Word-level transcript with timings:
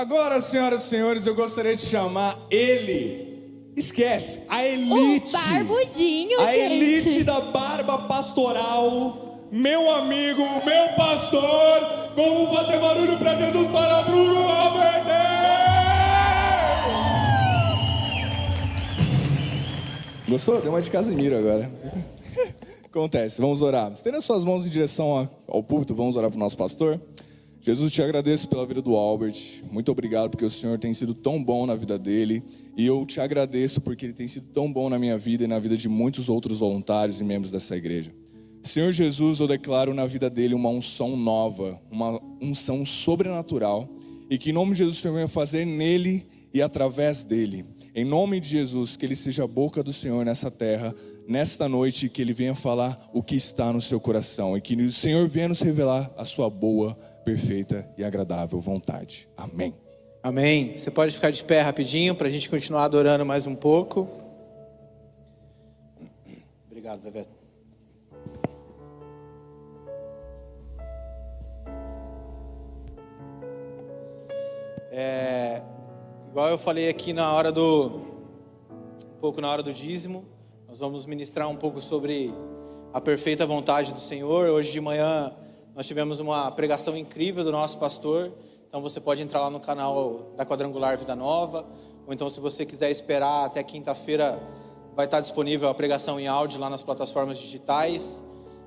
Agora, 0.00 0.40
senhoras 0.40 0.86
e 0.86 0.88
senhores, 0.88 1.26
eu 1.26 1.34
gostaria 1.34 1.76
de 1.76 1.82
chamar 1.82 2.34
ele. 2.50 3.70
Esquece, 3.76 4.44
a 4.48 4.66
elite. 4.66 5.36
O 5.36 5.38
barbudinho, 5.38 6.40
a 6.40 6.52
gente. 6.52 6.72
elite 6.72 7.22
da 7.22 7.38
barba 7.42 7.98
pastoral. 8.08 9.44
Meu 9.52 9.94
amigo, 9.96 10.40
meu 10.64 10.88
pastor. 10.96 12.12
Vamos 12.16 12.48
fazer 12.50 12.80
barulho 12.80 13.18
pra 13.18 13.36
Jesus 13.36 13.70
para 13.70 14.02
Bruno 14.04 14.48
Alberto! 14.48 15.10
Gostou? 20.26 20.62
Deu 20.62 20.72
uma 20.72 20.80
de 20.80 20.88
Casimiro 20.88 21.36
agora. 21.36 21.70
Acontece, 22.88 23.38
vamos 23.38 23.60
orar. 23.60 23.92
Estenda 23.92 24.16
as 24.16 24.24
suas 24.24 24.46
mãos 24.46 24.64
em 24.64 24.70
direção 24.70 25.28
ao 25.46 25.62
púlpito, 25.62 25.94
vamos 25.94 26.16
orar 26.16 26.30
para 26.30 26.38
o 26.38 26.40
nosso 26.40 26.56
pastor. 26.56 26.98
Jesus, 27.62 27.92
te 27.92 28.02
agradeço 28.02 28.48
pela 28.48 28.64
vida 28.64 28.80
do 28.80 28.96
Albert. 28.96 29.62
Muito 29.70 29.92
obrigado 29.92 30.30
porque 30.30 30.46
o 30.46 30.50
Senhor 30.50 30.78
tem 30.78 30.94
sido 30.94 31.12
tão 31.12 31.42
bom 31.42 31.66
na 31.66 31.74
vida 31.74 31.98
dele. 31.98 32.42
E 32.74 32.86
eu 32.86 33.04
te 33.04 33.20
agradeço 33.20 33.82
porque 33.82 34.06
ele 34.06 34.14
tem 34.14 34.26
sido 34.26 34.46
tão 34.46 34.72
bom 34.72 34.88
na 34.88 34.98
minha 34.98 35.18
vida 35.18 35.44
e 35.44 35.46
na 35.46 35.58
vida 35.58 35.76
de 35.76 35.86
muitos 35.86 36.30
outros 36.30 36.60
voluntários 36.60 37.20
e 37.20 37.24
membros 37.24 37.52
dessa 37.52 37.76
igreja. 37.76 38.14
Senhor 38.62 38.92
Jesus, 38.92 39.40
eu 39.40 39.46
declaro 39.46 39.92
na 39.92 40.06
vida 40.06 40.30
dele 40.30 40.54
uma 40.54 40.70
unção 40.70 41.16
nova, 41.16 41.78
uma 41.90 42.18
unção 42.40 42.82
sobrenatural. 42.82 43.86
E 44.30 44.38
que 44.38 44.50
em 44.50 44.54
nome 44.54 44.72
de 44.72 44.78
Jesus 44.78 44.96
o 44.96 45.00
Senhor 45.02 45.14
venha 45.14 45.28
fazer 45.28 45.66
nele 45.66 46.26
e 46.54 46.62
através 46.62 47.24
dele. 47.24 47.66
Em 47.94 48.04
nome 48.04 48.40
de 48.40 48.48
Jesus, 48.48 48.96
que 48.96 49.04
ele 49.04 49.16
seja 49.16 49.44
a 49.44 49.48
boca 49.48 49.82
do 49.82 49.92
Senhor 49.92 50.24
nessa 50.24 50.50
terra, 50.50 50.94
nesta 51.28 51.68
noite, 51.68 52.08
que 52.08 52.22
ele 52.22 52.32
venha 52.32 52.54
falar 52.54 53.10
o 53.12 53.22
que 53.22 53.34
está 53.34 53.70
no 53.70 53.80
seu 53.80 54.00
coração. 54.00 54.56
E 54.56 54.60
que 54.62 54.74
o 54.76 54.92
Senhor 54.92 55.28
venha 55.28 55.48
nos 55.48 55.60
revelar 55.60 56.10
a 56.16 56.24
sua 56.24 56.48
boa 56.48 56.96
perfeita 57.24 57.88
e 57.96 58.04
agradável 58.04 58.60
vontade. 58.60 59.28
Amém. 59.36 59.74
Amém. 60.22 60.76
Você 60.76 60.90
pode 60.90 61.14
ficar 61.14 61.30
de 61.30 61.42
pé 61.42 61.62
rapidinho 61.62 62.14
para 62.14 62.28
a 62.28 62.30
gente 62.30 62.50
continuar 62.50 62.84
adorando 62.84 63.24
mais 63.24 63.46
um 63.46 63.54
pouco. 63.54 64.08
Obrigado, 66.66 67.00
Bebeto. 67.00 67.30
É, 74.92 75.62
igual 76.28 76.48
eu 76.48 76.58
falei 76.58 76.88
aqui 76.88 77.12
na 77.12 77.32
hora 77.32 77.52
do 77.52 78.00
um 79.16 79.20
pouco 79.20 79.40
na 79.40 79.50
hora 79.50 79.62
do 79.62 79.72
dízimo, 79.72 80.24
nós 80.68 80.78
vamos 80.78 81.06
ministrar 81.06 81.48
um 81.48 81.56
pouco 81.56 81.80
sobre 81.80 82.34
a 82.92 83.00
perfeita 83.00 83.46
vontade 83.46 83.92
do 83.92 84.00
Senhor. 84.00 84.48
Hoje 84.48 84.72
de 84.72 84.80
manhã 84.80 85.32
nós 85.74 85.86
tivemos 85.86 86.18
uma 86.20 86.50
pregação 86.50 86.96
incrível 86.96 87.44
do 87.44 87.52
nosso 87.52 87.78
pastor. 87.78 88.32
Então 88.68 88.80
você 88.80 89.00
pode 89.00 89.22
entrar 89.22 89.40
lá 89.40 89.50
no 89.50 89.60
canal 89.60 90.32
da 90.36 90.44
Quadrangular 90.44 90.98
Vida 90.98 91.14
Nova, 91.14 91.64
ou 92.06 92.12
então 92.12 92.28
se 92.28 92.40
você 92.40 92.66
quiser 92.66 92.90
esperar 92.90 93.44
até 93.44 93.62
quinta-feira, 93.62 94.38
vai 94.94 95.04
estar 95.06 95.20
disponível 95.20 95.68
a 95.68 95.74
pregação 95.74 96.18
em 96.18 96.26
áudio 96.26 96.60
lá 96.60 96.68
nas 96.68 96.82
plataformas 96.82 97.38
digitais. 97.38 98.22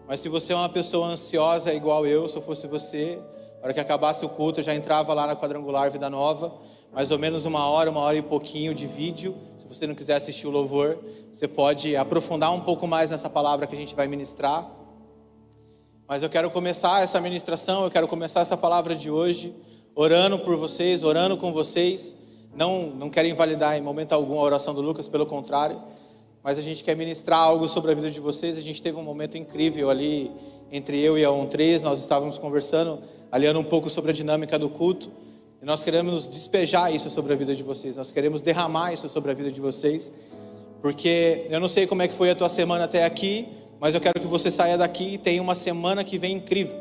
Mas 0.08 0.20
se 0.20 0.30
você 0.30 0.54
é 0.54 0.56
uma 0.56 0.70
pessoa 0.70 1.08
ansiosa 1.08 1.74
igual 1.74 2.06
eu, 2.06 2.28
se 2.28 2.36
eu 2.36 2.42
fosse 2.42 2.68
você, 2.68 3.20
na 3.60 3.66
hora 3.66 3.74
que 3.74 3.80
acabasse 3.80 4.26
o 4.26 4.30
culto, 4.30 4.60
eu 4.60 4.64
já 4.64 4.76
entrava 4.76 5.14
lá 5.14 5.28
na 5.28 5.36
Quadrangular 5.36 5.90
Vida 5.92 6.10
Nova, 6.10 6.54
mais 6.92 7.12
ou 7.12 7.18
menos 7.18 7.46
uma 7.46 7.68
hora, 7.68 7.90
uma 7.90 8.02
hora 8.02 8.18
e 8.18 8.22
pouquinho 8.22 8.74
de 8.74 8.86
vídeo. 8.86 9.36
Se 9.58 9.68
você 9.68 9.88
não 9.88 9.96
quiser 9.96 10.16
assistir 10.16 10.48
o 10.48 10.52
louvor, 10.52 11.00
você 11.32 11.48
pode 11.48 11.96
aprofundar 11.96 12.54
um 12.54 12.60
pouco 12.60 12.86
mais 12.88 13.10
nessa 13.12 13.30
palavra 13.30 13.66
que 13.66 13.74
a 13.76 13.78
gente 13.78 13.96
vai 13.96 14.08
ministrar. 14.08 14.83
Mas 16.08 16.22
eu 16.22 16.30
quero 16.30 16.52
começar 16.52 17.02
essa 17.02 17.20
ministração, 17.22 17.86
eu 17.86 17.90
quero 17.90 18.08
começar 18.10 18.42
essa 18.42 18.58
palavra 18.58 18.94
de 18.94 19.10
hoje 19.10 19.56
orando 19.96 20.38
por 20.40 20.58
vocês, 20.58 21.02
orando 21.02 21.38
com 21.38 21.54
vocês. 21.54 22.14
Não, 22.54 22.88
não 22.88 23.10
quero 23.10 23.28
invalidar 23.28 23.78
em 23.78 23.82
momento 23.82 24.12
algum 24.12 24.38
a 24.38 24.44
oração 24.44 24.74
do 24.74 24.82
Lucas, 24.82 25.08
pelo 25.08 25.26
contrário. 25.26 25.82
Mas 26.44 26.60
a 26.60 26.62
gente 26.62 26.84
quer 26.84 26.96
ministrar 26.96 27.40
algo 27.40 27.70
sobre 27.70 27.92
a 27.92 27.96
vida 27.96 28.12
de 28.12 28.20
vocês. 28.20 28.58
A 28.58 28.62
gente 28.62 28.82
teve 28.82 28.98
um 28.98 29.04
momento 29.04 29.38
incrível 29.38 29.90
ali 29.90 30.30
entre 30.70 31.00
eu 31.00 31.18
e 31.18 31.24
a 31.24 31.32
On 31.32 31.46
3. 31.46 31.82
Nós 31.82 32.00
estávamos 32.00 32.38
conversando, 32.38 33.02
aliando 33.32 33.60
um 33.62 33.64
pouco 33.64 33.90
sobre 33.90 34.12
a 34.12 34.14
dinâmica 34.14 34.60
do 34.60 34.70
culto. 34.70 35.10
E 35.62 35.66
nós 35.66 35.84
queremos 35.86 36.28
despejar 36.28 36.94
isso 36.94 37.10
sobre 37.10 37.32
a 37.32 37.36
vida 37.38 37.56
de 37.56 37.64
vocês. 37.64 37.96
Nós 37.96 38.12
queremos 38.12 38.42
derramar 38.42 38.92
isso 38.92 39.08
sobre 39.08 39.32
a 39.32 39.34
vida 39.34 39.50
de 39.50 39.62
vocês. 39.62 40.12
Porque 40.82 41.48
eu 41.50 41.62
não 41.62 41.70
sei 41.70 41.88
como 41.88 42.02
é 42.02 42.10
que 42.10 42.14
foi 42.14 42.30
a 42.30 42.36
tua 42.36 42.50
semana 42.50 42.84
até 42.84 43.06
aqui, 43.06 43.48
mas 43.84 43.94
eu 43.94 44.00
quero 44.00 44.18
que 44.18 44.28
você 44.28 44.50
saia 44.50 44.78
daqui 44.78 45.16
e 45.16 45.18
tenha 45.18 45.42
uma 45.42 45.56
semana 45.56 46.06
que 46.06 46.18
vem 46.18 46.38
incrível. 46.38 46.74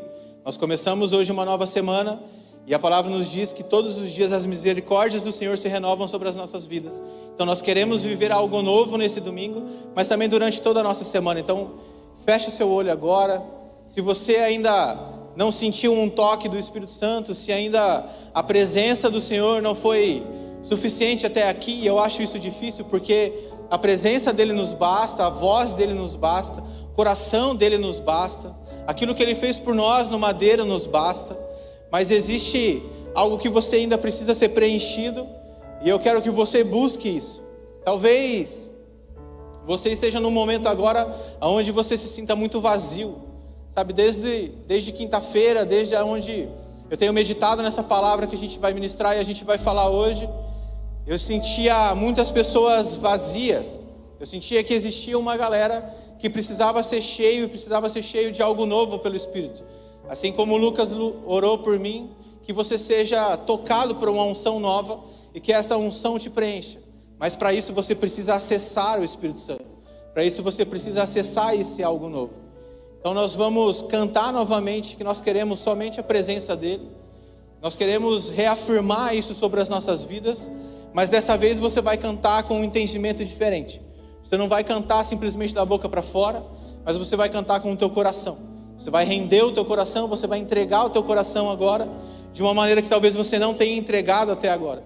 Nós 0.44 0.56
começamos 0.56 1.12
hoje 1.12 1.32
uma 1.32 1.44
nova 1.44 1.66
semana 1.66 2.20
e 2.64 2.72
a 2.72 2.78
palavra 2.78 3.10
nos 3.10 3.28
diz 3.28 3.52
que 3.52 3.64
todos 3.64 3.96
os 3.96 4.12
dias 4.12 4.32
as 4.32 4.46
misericórdias 4.46 5.24
do 5.24 5.32
Senhor 5.32 5.58
se 5.58 5.66
renovam 5.66 6.06
sobre 6.06 6.28
as 6.28 6.36
nossas 6.36 6.64
vidas. 6.64 7.02
Então 7.34 7.44
nós 7.44 7.60
queremos 7.60 8.02
viver 8.02 8.30
algo 8.30 8.62
novo 8.62 8.96
nesse 8.96 9.18
domingo, 9.18 9.64
mas 9.96 10.06
também 10.06 10.28
durante 10.28 10.60
toda 10.60 10.78
a 10.78 10.82
nossa 10.84 11.02
semana. 11.02 11.40
Então 11.40 11.72
feche 12.24 12.52
seu 12.52 12.70
olho 12.70 12.92
agora. 12.92 13.42
Se 13.84 14.00
você 14.00 14.36
ainda 14.36 14.96
não 15.34 15.50
sentiu 15.50 15.92
um 15.92 16.08
toque 16.08 16.48
do 16.48 16.56
Espírito 16.56 16.92
Santo, 16.92 17.34
se 17.34 17.50
ainda 17.50 18.08
a 18.32 18.44
presença 18.44 19.10
do 19.10 19.20
Senhor 19.20 19.60
não 19.60 19.74
foi 19.74 20.24
suficiente 20.62 21.26
até 21.26 21.48
aqui, 21.48 21.84
eu 21.84 21.98
acho 21.98 22.22
isso 22.22 22.38
difícil 22.38 22.84
porque 22.84 23.32
a 23.72 23.78
presença 23.78 24.34
dele 24.34 24.52
nos 24.52 24.74
basta, 24.74 25.26
a 25.26 25.30
voz 25.30 25.72
dele 25.72 25.94
nos 25.94 26.14
basta, 26.14 26.62
coração 26.94 27.54
dele 27.54 27.78
nos 27.78 27.98
basta, 27.98 28.54
aquilo 28.86 29.14
que 29.14 29.22
ele 29.22 29.34
fez 29.34 29.58
por 29.58 29.74
nós 29.74 30.08
no 30.08 30.18
madeiro 30.18 30.64
nos 30.64 30.86
basta, 30.86 31.38
mas 31.90 32.10
existe 32.10 32.82
algo 33.14 33.38
que 33.38 33.48
você 33.48 33.76
ainda 33.76 33.98
precisa 33.98 34.34
ser 34.34 34.50
preenchido, 34.50 35.26
e 35.82 35.88
eu 35.88 35.98
quero 35.98 36.22
que 36.22 36.30
você 36.30 36.62
busque 36.62 37.08
isso. 37.08 37.42
Talvez 37.84 38.70
você 39.66 39.90
esteja 39.90 40.20
num 40.20 40.30
momento 40.30 40.68
agora 40.68 41.14
onde 41.40 41.70
você 41.70 41.96
se 41.96 42.08
sinta 42.08 42.34
muito 42.34 42.60
vazio, 42.60 43.16
sabe, 43.70 43.92
desde, 43.92 44.48
desde 44.66 44.92
quinta-feira, 44.92 45.64
desde 45.64 45.94
onde 45.96 46.48
eu 46.90 46.96
tenho 46.96 47.12
meditado 47.12 47.62
nessa 47.62 47.82
palavra 47.82 48.26
que 48.26 48.34
a 48.34 48.38
gente 48.38 48.58
vai 48.58 48.74
ministrar 48.74 49.16
e 49.16 49.20
a 49.20 49.22
gente 49.22 49.44
vai 49.44 49.56
falar 49.56 49.88
hoje. 49.88 50.28
Eu 51.06 51.18
sentia 51.18 51.94
muitas 51.94 52.30
pessoas 52.30 52.94
vazias. 52.96 53.80
Eu 54.22 54.26
sentia 54.26 54.62
que 54.62 54.72
existia 54.72 55.18
uma 55.18 55.36
galera 55.36 55.82
que 56.20 56.30
precisava 56.30 56.80
ser 56.84 57.02
cheio 57.02 57.46
e 57.46 57.48
precisava 57.48 57.90
ser 57.90 58.04
cheio 58.04 58.30
de 58.30 58.40
algo 58.40 58.64
novo 58.64 59.00
pelo 59.00 59.16
Espírito. 59.16 59.64
Assim 60.08 60.30
como 60.30 60.56
Lucas 60.56 60.92
orou 61.26 61.58
por 61.58 61.76
mim, 61.76 62.08
que 62.44 62.52
você 62.52 62.78
seja 62.78 63.36
tocado 63.36 63.96
por 63.96 64.08
uma 64.08 64.22
unção 64.22 64.60
nova 64.60 65.00
e 65.34 65.40
que 65.40 65.52
essa 65.52 65.76
unção 65.76 66.20
te 66.20 66.30
preencha. 66.30 66.78
Mas 67.18 67.34
para 67.34 67.52
isso 67.52 67.72
você 67.72 67.96
precisa 67.96 68.34
acessar 68.34 69.00
o 69.00 69.04
Espírito 69.04 69.40
Santo. 69.40 69.64
Para 70.14 70.22
isso 70.24 70.40
você 70.40 70.64
precisa 70.64 71.02
acessar 71.02 71.56
esse 71.56 71.82
algo 71.82 72.08
novo. 72.08 72.34
Então 73.00 73.12
nós 73.12 73.34
vamos 73.34 73.82
cantar 73.82 74.32
novamente 74.32 74.94
que 74.94 75.02
nós 75.02 75.20
queremos 75.20 75.58
somente 75.58 75.98
a 75.98 76.02
presença 76.04 76.54
dele. 76.54 76.88
Nós 77.60 77.74
queremos 77.74 78.28
reafirmar 78.28 79.16
isso 79.16 79.34
sobre 79.34 79.60
as 79.60 79.68
nossas 79.68 80.04
vidas 80.04 80.48
mas 80.92 81.08
dessa 81.08 81.36
vez 81.36 81.58
você 81.58 81.80
vai 81.80 81.96
cantar 81.96 82.42
com 82.44 82.60
um 82.60 82.64
entendimento 82.64 83.24
diferente. 83.24 83.80
Você 84.22 84.36
não 84.36 84.48
vai 84.48 84.64
cantar 84.64 85.04
simplesmente 85.04 85.54
da 85.54 85.64
boca 85.64 85.88
para 85.88 86.02
fora, 86.02 86.44
mas 86.84 86.96
você 86.96 87.16
vai 87.16 87.28
cantar 87.28 87.60
com 87.60 87.72
o 87.72 87.76
teu 87.76 87.90
coração. 87.90 88.38
Você 88.78 88.90
vai 88.90 89.04
render 89.04 89.42
o 89.42 89.52
teu 89.52 89.64
coração, 89.64 90.08
você 90.08 90.26
vai 90.26 90.38
entregar 90.38 90.84
o 90.84 90.90
teu 90.90 91.02
coração 91.02 91.50
agora 91.50 91.88
de 92.32 92.42
uma 92.42 92.54
maneira 92.54 92.80
que 92.80 92.88
talvez 92.88 93.14
você 93.14 93.38
não 93.38 93.54
tenha 93.54 93.76
entregado 93.76 94.32
até 94.32 94.48
agora. 94.48 94.82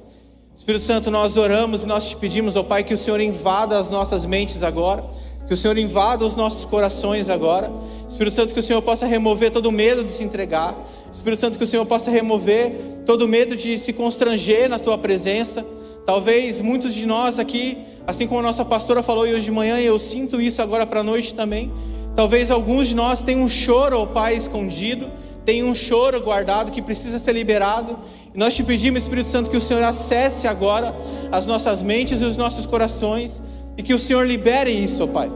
Espírito 0.56 0.84
Santo, 0.84 1.10
nós 1.10 1.36
oramos 1.36 1.84
e 1.84 1.86
nós 1.86 2.08
te 2.08 2.16
pedimos, 2.16 2.56
ó 2.56 2.62
Pai, 2.62 2.82
que 2.82 2.94
o 2.94 2.98
Senhor 2.98 3.20
invada 3.20 3.78
as 3.78 3.90
nossas 3.90 4.24
mentes 4.24 4.62
agora, 4.62 5.04
que 5.46 5.54
o 5.54 5.56
Senhor 5.56 5.78
invada 5.78 6.24
os 6.24 6.34
nossos 6.34 6.64
corações 6.64 7.28
agora. 7.28 7.70
Espírito 8.08 8.34
Santo, 8.34 8.54
que 8.54 8.60
o 8.60 8.62
Senhor 8.62 8.82
possa 8.82 9.06
remover 9.06 9.52
todo 9.52 9.66
o 9.66 9.72
medo 9.72 10.02
de 10.02 10.10
se 10.10 10.24
entregar. 10.24 10.76
Espírito 11.12 11.40
Santo, 11.40 11.58
que 11.58 11.64
o 11.64 11.66
Senhor 11.66 11.86
possa 11.86 12.10
remover 12.10 13.02
todo 13.06 13.26
o 13.26 13.28
medo 13.28 13.54
de 13.54 13.78
se 13.78 13.92
constranger 13.92 14.68
na 14.68 14.78
tua 14.78 14.98
presença. 14.98 15.64
Talvez 16.06 16.60
muitos 16.60 16.94
de 16.94 17.04
nós 17.04 17.40
aqui, 17.40 17.78
assim 18.06 18.28
como 18.28 18.38
a 18.38 18.42
nossa 18.44 18.64
pastora 18.64 19.02
falou 19.02 19.24
hoje 19.24 19.46
de 19.46 19.50
manhã, 19.50 19.80
e 19.80 19.86
eu 19.86 19.98
sinto 19.98 20.40
isso 20.40 20.62
agora 20.62 20.86
para 20.86 21.00
a 21.00 21.02
noite 21.02 21.34
também. 21.34 21.72
Talvez 22.14 22.48
alguns 22.48 22.86
de 22.86 22.94
nós 22.94 23.22
tenham 23.22 23.42
um 23.42 23.48
choro, 23.48 23.98
ó 23.98 24.06
Pai, 24.06 24.36
escondido, 24.36 25.10
tem 25.44 25.64
um 25.64 25.74
choro 25.74 26.20
guardado 26.20 26.70
que 26.70 26.80
precisa 26.80 27.18
ser 27.18 27.32
liberado. 27.32 27.98
E 28.32 28.38
nós 28.38 28.54
te 28.54 28.62
pedimos, 28.62 29.02
Espírito 29.02 29.28
Santo, 29.28 29.50
que 29.50 29.56
o 29.56 29.60
Senhor 29.60 29.82
acesse 29.82 30.46
agora 30.46 30.94
as 31.32 31.44
nossas 31.44 31.82
mentes 31.82 32.22
e 32.22 32.24
os 32.24 32.36
nossos 32.36 32.66
corações 32.66 33.42
e 33.76 33.82
que 33.82 33.92
o 33.92 33.98
Senhor 33.98 34.24
libere 34.24 34.70
isso, 34.70 35.02
ó 35.02 35.06
Pai. 35.08 35.30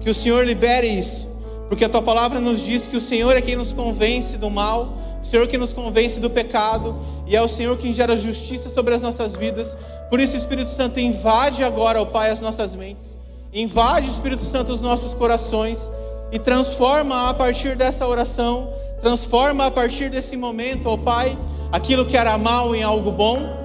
Que 0.00 0.08
o 0.08 0.14
Senhor 0.14 0.46
libere 0.46 0.86
isso, 0.86 1.28
porque 1.68 1.84
a 1.84 1.88
tua 1.88 2.02
palavra 2.02 2.40
nos 2.40 2.62
diz 2.62 2.86
que 2.86 2.96
o 2.96 3.00
Senhor 3.00 3.36
é 3.36 3.42
quem 3.42 3.56
nos 3.56 3.74
convence 3.74 4.38
do 4.38 4.50
mal, 4.50 4.96
o 5.22 5.26
Senhor 5.26 5.46
que 5.46 5.58
nos 5.58 5.72
convence 5.72 6.18
do 6.18 6.30
pecado 6.30 6.96
e 7.26 7.36
é 7.36 7.42
o 7.42 7.48
Senhor 7.48 7.76
quem 7.78 7.92
gera 7.92 8.16
justiça 8.16 8.70
sobre 8.70 8.94
as 8.94 9.02
nossas 9.02 9.34
vidas. 9.34 9.76
Por 10.10 10.20
isso, 10.20 10.36
Espírito 10.36 10.70
Santo, 10.70 11.00
invade 11.00 11.64
agora, 11.64 12.00
ó 12.00 12.04
Pai, 12.04 12.30
as 12.30 12.40
nossas 12.40 12.74
mentes, 12.74 13.16
invade, 13.52 14.08
Espírito 14.10 14.42
Santo, 14.42 14.72
os 14.72 14.80
nossos 14.80 15.14
corações 15.14 15.90
e 16.32 16.38
transforma 16.38 17.28
a 17.28 17.34
partir 17.34 17.76
dessa 17.76 18.06
oração, 18.06 18.70
transforma 19.00 19.66
a 19.66 19.70
partir 19.70 20.10
desse 20.10 20.36
momento, 20.36 20.88
ó 20.88 20.96
Pai, 20.96 21.38
aquilo 21.72 22.04
que 22.04 22.16
era 22.16 22.36
mal 22.36 22.74
em 22.74 22.82
algo 22.82 23.10
bom, 23.10 23.64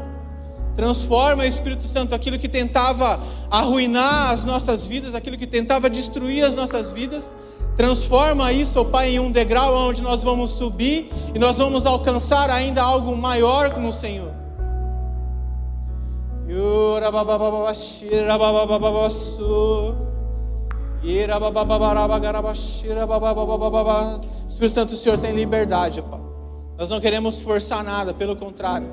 Transforma, 0.80 1.46
Espírito 1.46 1.84
Santo, 1.84 2.16
aquilo 2.16 2.40
que 2.40 2.48
tentava 2.48 3.22
arruinar 3.52 4.32
as 4.32 4.46
nossas 4.46 4.86
vidas, 4.86 5.14
aquilo 5.14 5.38
que 5.38 5.46
tentava 5.46 5.90
destruir 5.90 6.42
as 6.46 6.56
nossas 6.56 6.90
vidas. 6.90 7.36
Transforma 7.80 8.52
isso, 8.52 8.78
ó 8.78 8.84
Pai, 8.84 9.12
em 9.12 9.22
um 9.22 9.32
degrau 9.32 9.74
onde 9.74 10.02
nós 10.02 10.22
vamos 10.22 10.50
subir 10.50 11.10
e 11.34 11.40
nós 11.40 11.60
vamos 11.60 11.86
alcançar 11.86 12.50
ainda 12.50 12.84
algo 12.84 13.16
maior 13.16 13.80
no 13.80 13.94
Senhor. 13.94 14.34
Espírito 24.50 24.76
Santo, 24.76 24.94
o 24.94 24.98
Senhor 24.98 25.18
tem 25.18 25.32
liberdade, 25.34 26.02
Pai. 26.02 26.20
Nós 26.78 26.90
não 26.90 27.00
queremos 27.00 27.40
forçar 27.40 27.82
nada, 27.82 28.14
pelo 28.14 28.36
contrário. 28.36 28.90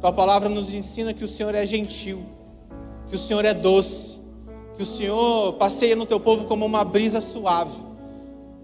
Tua 0.00 0.12
palavra 0.12 0.48
nos 0.48 0.72
ensina 0.72 1.12
que 1.12 1.24
o 1.24 1.28
Senhor 1.28 1.56
é 1.56 1.66
gentil, 1.66 2.24
que 3.08 3.16
o 3.16 3.18
Senhor 3.18 3.44
é 3.44 3.52
doce, 3.52 4.16
que 4.76 4.84
o 4.84 4.86
Senhor 4.86 5.54
passeia 5.54 5.96
no 5.96 6.06
teu 6.06 6.20
povo 6.20 6.44
como 6.44 6.64
uma 6.64 6.84
brisa 6.84 7.20
suave. 7.20 7.87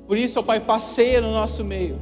Por 0.07 0.17
isso, 0.17 0.41
ó 0.41 0.43
Pai, 0.43 0.61
passeia 0.61 1.21
no 1.21 1.33
nosso 1.33 1.65
meio. 1.65 1.99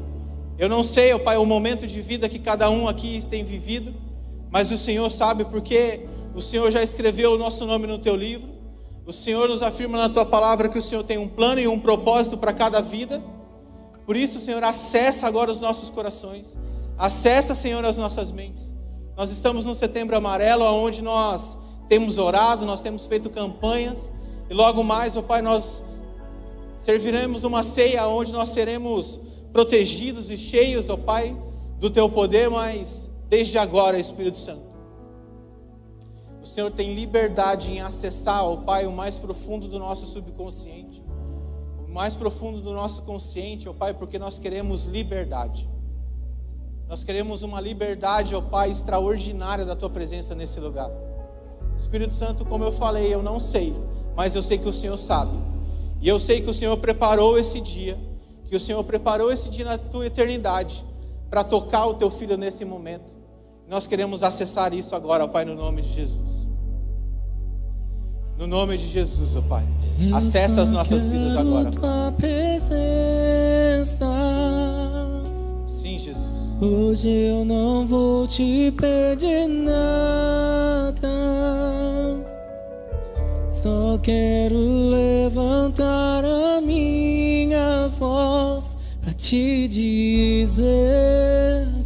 Eu 0.58 0.68
não 0.68 0.82
sei, 0.84 1.12
ó 1.12 1.18
Pai, 1.18 1.36
o 1.36 1.46
momento 1.46 1.86
de 1.86 2.00
vida 2.00 2.28
que 2.28 2.38
cada 2.38 2.68
um 2.70 2.88
aqui 2.88 3.20
tem 3.28 3.44
vivido, 3.44 3.94
mas 4.50 4.70
o 4.70 4.78
Senhor 4.78 5.10
sabe 5.10 5.44
porque 5.44 6.00
o 6.34 6.42
Senhor 6.42 6.70
já 6.70 6.82
escreveu 6.82 7.32
o 7.32 7.38
nosso 7.38 7.66
nome 7.66 7.86
no 7.86 7.98
teu 7.98 8.16
livro. 8.16 8.50
O 9.04 9.12
Senhor 9.12 9.48
nos 9.48 9.62
afirma 9.62 9.98
na 9.98 10.08
tua 10.08 10.24
palavra 10.24 10.68
que 10.68 10.78
o 10.78 10.82
Senhor 10.82 11.02
tem 11.02 11.18
um 11.18 11.26
plano 11.26 11.60
e 11.60 11.66
um 11.66 11.78
propósito 11.78 12.36
para 12.36 12.52
cada 12.52 12.80
vida. 12.80 13.22
Por 14.06 14.16
isso, 14.16 14.40
Senhor, 14.40 14.62
acessa 14.62 15.26
agora 15.26 15.50
os 15.50 15.60
nossos 15.60 15.90
corações. 15.90 16.56
Acessa, 16.96 17.54
Senhor, 17.54 17.84
as 17.84 17.96
nossas 17.96 18.30
mentes. 18.30 18.72
Nós 19.16 19.30
estamos 19.30 19.64
no 19.64 19.74
setembro 19.74 20.16
amarelo, 20.16 20.64
onde 20.64 21.02
nós 21.02 21.58
temos 21.88 22.16
orado, 22.16 22.64
nós 22.64 22.80
temos 22.80 23.06
feito 23.06 23.28
campanhas. 23.28 24.10
E 24.48 24.54
logo 24.54 24.82
mais, 24.82 25.16
ó 25.16 25.22
Pai, 25.22 25.42
nós 25.42 25.82
serviremos 26.82 27.44
uma 27.44 27.62
ceia 27.62 28.06
onde 28.08 28.32
nós 28.32 28.48
seremos 28.48 29.20
protegidos 29.52 30.28
e 30.30 30.36
cheios, 30.36 30.88
ó 30.88 30.96
Pai, 30.96 31.36
do 31.78 31.88
Teu 31.88 32.08
poder, 32.10 32.50
mas 32.50 33.10
desde 33.28 33.56
agora, 33.56 33.98
Espírito 33.98 34.38
Santo. 34.38 34.72
O 36.42 36.46
Senhor 36.46 36.70
tem 36.72 36.94
liberdade 36.94 37.70
em 37.70 37.80
acessar, 37.80 38.44
ó 38.44 38.56
Pai, 38.56 38.84
o 38.84 38.92
mais 38.92 39.16
profundo 39.16 39.68
do 39.68 39.78
nosso 39.78 40.06
subconsciente, 40.06 41.02
o 41.88 41.92
mais 41.92 42.16
profundo 42.16 42.60
do 42.60 42.72
nosso 42.72 43.02
consciente, 43.02 43.68
ó 43.68 43.72
Pai, 43.72 43.94
porque 43.94 44.18
nós 44.18 44.38
queremos 44.38 44.84
liberdade. 44.84 45.70
Nós 46.88 47.04
queremos 47.04 47.42
uma 47.44 47.60
liberdade, 47.60 48.34
ó 48.34 48.40
Pai, 48.40 48.72
extraordinária 48.72 49.64
da 49.64 49.76
Tua 49.76 49.88
presença 49.88 50.34
nesse 50.34 50.58
lugar. 50.58 50.90
Espírito 51.76 52.12
Santo, 52.12 52.44
como 52.44 52.64
eu 52.64 52.72
falei, 52.72 53.14
eu 53.14 53.22
não 53.22 53.38
sei, 53.38 53.72
mas 54.16 54.34
eu 54.34 54.42
sei 54.42 54.58
que 54.58 54.68
o 54.68 54.72
Senhor 54.72 54.98
sabe. 54.98 55.51
E 56.02 56.08
eu 56.08 56.18
sei 56.18 56.40
que 56.40 56.50
o 56.50 56.54
Senhor 56.54 56.76
preparou 56.78 57.38
esse 57.38 57.60
dia, 57.60 57.96
que 58.46 58.56
o 58.56 58.60
Senhor 58.60 58.82
preparou 58.82 59.32
esse 59.32 59.48
dia 59.48 59.64
na 59.64 59.78
tua 59.78 60.04
eternidade 60.04 60.84
para 61.30 61.44
tocar 61.44 61.86
o 61.86 61.94
teu 61.94 62.10
filho 62.10 62.36
nesse 62.36 62.64
momento. 62.64 63.16
Nós 63.68 63.86
queremos 63.86 64.24
acessar 64.24 64.74
isso 64.74 64.96
agora, 64.96 65.24
ó 65.24 65.28
Pai, 65.28 65.44
no 65.44 65.54
nome 65.54 65.80
de 65.80 65.94
Jesus. 65.94 66.48
No 68.36 68.48
nome 68.48 68.76
de 68.76 68.88
Jesus, 68.88 69.36
ó 69.36 69.42
Pai. 69.42 69.64
Acessa 70.12 70.62
as 70.62 70.70
nossas 70.70 71.06
vidas 71.06 71.36
agora. 71.36 71.70
Tua 71.70 72.12
presença. 72.16 74.04
Sim, 75.68 76.00
Jesus. 76.00 76.60
Hoje 76.60 77.08
eu 77.08 77.44
não 77.44 77.86
vou 77.86 78.26
te 78.26 78.72
pedir 78.76 79.46
nada. 79.46 81.08
Só 83.52 83.98
quero 84.02 84.56
levantar 84.88 86.24
a 86.24 86.58
minha 86.62 87.86
voz 87.98 88.74
para 89.02 89.12
te 89.12 89.68
dizer 89.68 90.64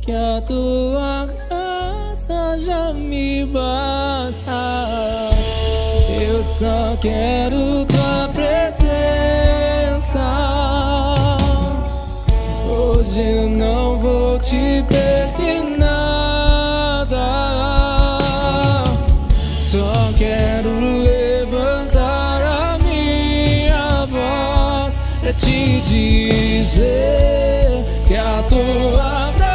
que 0.01 0.13
a 0.13 0.41
tua 0.47 1.27
graça 1.27 2.57
já 2.61 2.93
me 2.93 3.45
basta. 3.47 4.53
Eu 6.21 6.45
só 6.45 6.97
quero 7.01 7.85
tua 7.87 8.29
presença. 8.33 10.23
Hoje 12.71 13.21
eu 13.21 13.51
não 13.51 13.99
vou 13.99 14.39
te 14.39 14.85
pedir 14.89 15.65
nada. 15.77 15.86
Te 25.37 25.81
dizer 25.83 27.85
que 28.07 28.17
a 28.17 28.43
tua 28.49 29.33
graça 29.33 29.46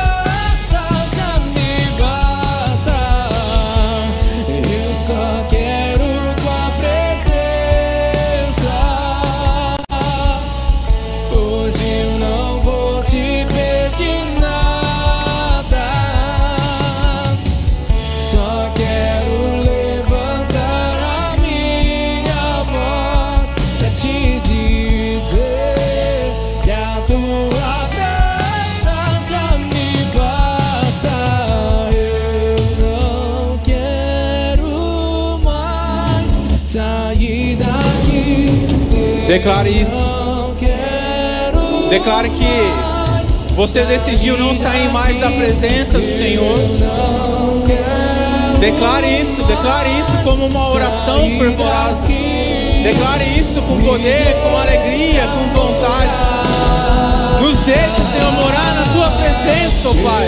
Declare 39.31 39.69
isso. 39.69 40.11
Declare 41.89 42.29
que 42.31 43.53
você 43.55 43.85
decidiu 43.85 44.37
não 44.37 44.53
sair 44.53 44.91
mais 44.91 45.17
da 45.21 45.31
presença 45.31 45.97
do 45.97 46.17
Senhor. 46.17 46.59
Declare 48.59 49.21
isso, 49.21 49.41
declare 49.43 49.89
isso 49.89 50.17
como 50.25 50.47
uma 50.47 50.71
oração 50.71 51.29
fervorosa. 51.39 52.01
Declare 52.83 53.23
isso 53.39 53.61
com 53.61 53.79
poder, 53.79 54.35
com 54.43 54.57
alegria, 54.57 55.25
com 55.27 55.47
vontade. 55.57 56.11
Nos 57.41 57.57
deixa, 57.59 58.03
Senhor, 58.11 58.33
morar 58.33 58.75
na 58.75 58.83
tua 58.91 59.09
presença, 59.11 59.87
ó 59.87 59.93
Pai. 59.93 60.27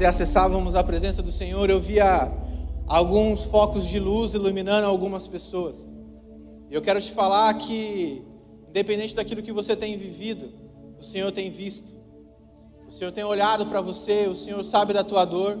E 0.00 0.06
acessávamos 0.06 0.74
a 0.74 0.84
presença 0.84 1.22
do 1.22 1.32
Senhor, 1.32 1.68
eu 1.70 1.80
via 1.80 2.32
alguns 2.86 3.44
focos 3.44 3.86
de 3.86 3.98
luz 3.98 4.34
iluminando 4.34 4.86
algumas 4.86 5.28
pessoas. 5.28 5.84
E 6.70 6.74
eu 6.74 6.80
quero 6.80 7.00
te 7.00 7.12
falar 7.12 7.52
que, 7.54 8.24
independente 8.68 9.14
daquilo 9.14 9.42
que 9.42 9.52
você 9.52 9.76
tem 9.76 9.96
vivido, 9.96 10.50
o 10.98 11.02
Senhor 11.02 11.30
tem 11.32 11.50
visto. 11.50 11.96
O 12.86 12.90
Senhor 12.90 13.12
tem 13.12 13.24
olhado 13.24 13.66
para 13.66 13.80
você, 13.80 14.26
o 14.26 14.34
Senhor 14.34 14.64
sabe 14.64 14.92
da 14.92 15.04
tua 15.04 15.24
dor, 15.24 15.58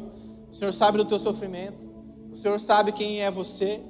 o 0.50 0.54
Senhor 0.54 0.72
sabe 0.72 0.98
do 0.98 1.04
teu 1.04 1.18
sofrimento, 1.18 1.88
o 2.32 2.36
Senhor 2.36 2.58
sabe 2.58 2.92
quem 2.92 3.20
é 3.20 3.30
você. 3.30 3.80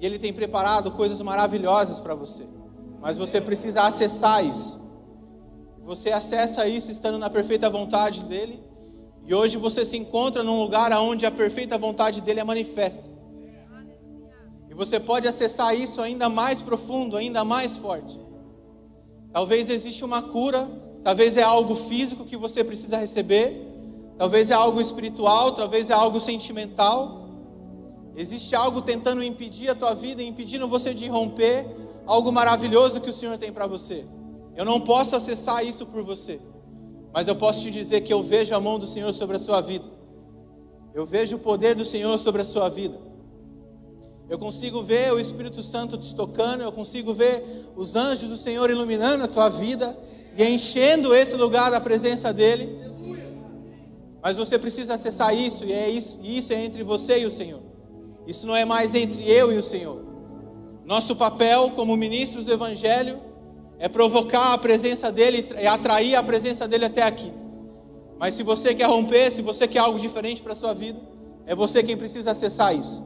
E 0.00 0.06
Ele 0.06 0.18
tem 0.18 0.32
preparado 0.32 0.90
coisas 0.92 1.20
maravilhosas 1.20 2.00
para 2.00 2.14
você. 2.14 2.44
Mas 3.00 3.18
você 3.18 3.40
precisa 3.40 3.82
acessar 3.82 4.44
isso. 4.44 4.82
Você 5.82 6.10
acessa 6.10 6.66
isso 6.66 6.90
estando 6.90 7.18
na 7.18 7.28
perfeita 7.28 7.68
vontade 7.68 8.24
dEle. 8.24 8.62
E 9.26 9.34
hoje 9.34 9.56
você 9.56 9.84
se 9.84 9.96
encontra 9.96 10.42
num 10.42 10.60
lugar 10.60 10.92
onde 10.92 11.24
a 11.24 11.30
perfeita 11.30 11.78
vontade 11.78 12.20
dEle 12.20 12.40
é 12.40 12.44
manifesta. 12.44 13.04
E 14.70 14.74
você 14.74 15.00
pode 15.00 15.26
acessar 15.26 15.74
isso 15.74 16.00
ainda 16.00 16.28
mais 16.28 16.60
profundo, 16.60 17.16
ainda 17.16 17.44
mais 17.44 17.76
forte. 17.76 18.18
Talvez 19.32 19.70
exista 19.70 20.04
uma 20.04 20.22
cura, 20.22 20.68
talvez 21.02 21.36
é 21.36 21.42
algo 21.42 21.74
físico 21.74 22.24
que 22.24 22.36
você 22.36 22.62
precisa 22.62 22.98
receber, 22.98 23.66
talvez 24.18 24.50
é 24.50 24.54
algo 24.54 24.80
espiritual, 24.80 25.52
talvez 25.52 25.90
é 25.90 25.94
algo 25.94 26.20
sentimental. 26.20 27.22
Existe 28.16 28.54
algo 28.54 28.82
tentando 28.82 29.22
impedir 29.22 29.70
a 29.70 29.74
tua 29.74 29.94
vida, 29.94 30.22
impedindo 30.22 30.68
você 30.68 30.92
de 30.92 31.08
romper 31.08 31.66
algo 32.06 32.30
maravilhoso 32.30 33.00
que 33.00 33.10
o 33.10 33.12
Senhor 33.12 33.38
tem 33.38 33.52
para 33.52 33.66
você. 33.66 34.04
Eu 34.54 34.64
não 34.64 34.80
posso 34.80 35.16
acessar 35.16 35.64
isso 35.64 35.84
por 35.86 36.04
você, 36.04 36.40
mas 37.14 37.28
eu 37.28 37.36
posso 37.36 37.62
te 37.62 37.70
dizer 37.70 38.00
que 38.00 38.12
eu 38.12 38.24
vejo 38.24 38.52
a 38.56 38.58
mão 38.58 38.76
do 38.76 38.88
Senhor 38.88 39.12
sobre 39.12 39.36
a 39.36 39.38
sua 39.38 39.60
vida. 39.60 39.84
Eu 40.92 41.06
vejo 41.06 41.36
o 41.36 41.38
poder 41.38 41.72
do 41.76 41.84
Senhor 41.84 42.18
sobre 42.18 42.42
a 42.42 42.44
sua 42.44 42.68
vida. 42.68 42.98
Eu 44.28 44.36
consigo 44.36 44.82
ver 44.82 45.12
o 45.12 45.20
Espírito 45.20 45.62
Santo 45.62 45.96
te 45.96 46.12
tocando, 46.12 46.62
eu 46.62 46.72
consigo 46.72 47.14
ver 47.14 47.70
os 47.76 47.94
anjos 47.94 48.28
do 48.28 48.36
Senhor 48.36 48.68
iluminando 48.68 49.22
a 49.22 49.28
tua 49.28 49.48
vida 49.48 49.96
e 50.36 50.42
enchendo 50.42 51.14
esse 51.14 51.36
lugar 51.36 51.70
da 51.70 51.80
presença 51.80 52.32
dele. 52.32 52.68
Mas 54.20 54.36
você 54.36 54.58
precisa 54.58 54.94
acessar 54.94 55.36
isso, 55.36 55.64
e 55.64 55.72
é 55.72 55.88
isso, 55.88 56.18
e 56.20 56.36
isso 56.36 56.52
é 56.52 56.64
entre 56.64 56.82
você 56.82 57.20
e 57.20 57.26
o 57.26 57.30
Senhor. 57.30 57.60
Isso 58.26 58.44
não 58.44 58.56
é 58.56 58.64
mais 58.64 58.92
entre 58.92 59.22
eu 59.30 59.52
e 59.52 59.56
o 59.56 59.62
Senhor. 59.62 60.02
Nosso 60.84 61.14
papel 61.14 61.70
como 61.76 61.96
ministros 61.96 62.46
do 62.46 62.52
Evangelho 62.52 63.20
é 63.78 63.88
provocar 63.88 64.52
a 64.52 64.58
presença 64.58 65.10
dele 65.10 65.46
e 65.60 65.66
atrair 65.66 66.14
a 66.14 66.22
presença 66.22 66.66
dele 66.66 66.84
até 66.84 67.02
aqui. 67.02 67.32
Mas 68.18 68.34
se 68.34 68.42
você 68.42 68.74
quer 68.74 68.86
romper, 68.86 69.30
se 69.30 69.42
você 69.42 69.66
quer 69.66 69.80
algo 69.80 69.98
diferente 69.98 70.42
para 70.42 70.52
a 70.52 70.56
sua 70.56 70.72
vida, 70.72 71.00
é 71.46 71.54
você 71.54 71.82
quem 71.82 71.96
precisa 71.96 72.30
acessar 72.30 72.74
isso. 72.74 73.04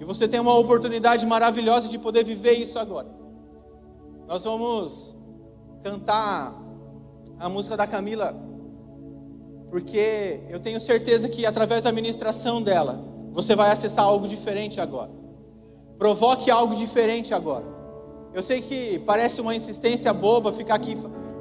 E 0.00 0.04
você 0.04 0.26
tem 0.26 0.40
uma 0.40 0.56
oportunidade 0.58 1.24
maravilhosa 1.24 1.88
de 1.88 1.98
poder 1.98 2.24
viver 2.24 2.52
isso 2.52 2.78
agora. 2.78 3.08
Nós 4.26 4.44
vamos 4.44 5.14
cantar 5.82 6.54
a 7.38 7.48
música 7.48 7.76
da 7.76 7.86
Camila, 7.86 8.34
porque 9.70 10.40
eu 10.48 10.58
tenho 10.58 10.80
certeza 10.80 11.28
que 11.28 11.46
através 11.46 11.82
da 11.82 11.92
ministração 11.92 12.62
dela, 12.62 13.04
você 13.32 13.54
vai 13.54 13.70
acessar 13.70 14.04
algo 14.04 14.26
diferente 14.26 14.80
agora. 14.80 15.10
Provoque 15.98 16.50
algo 16.50 16.74
diferente 16.74 17.32
agora. 17.32 17.75
Eu 18.36 18.42
sei 18.42 18.60
que 18.60 18.98
parece 18.98 19.40
uma 19.40 19.54
insistência 19.54 20.12
boba 20.12 20.52
ficar 20.52 20.74
aqui 20.74 20.94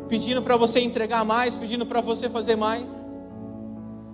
pedindo 0.07 0.41
para 0.41 0.55
você 0.55 0.79
entregar 0.79 1.25
mais, 1.25 1.57
pedindo 1.57 1.85
para 1.85 1.99
você 1.99 2.29
fazer 2.29 2.55
mais. 2.55 3.05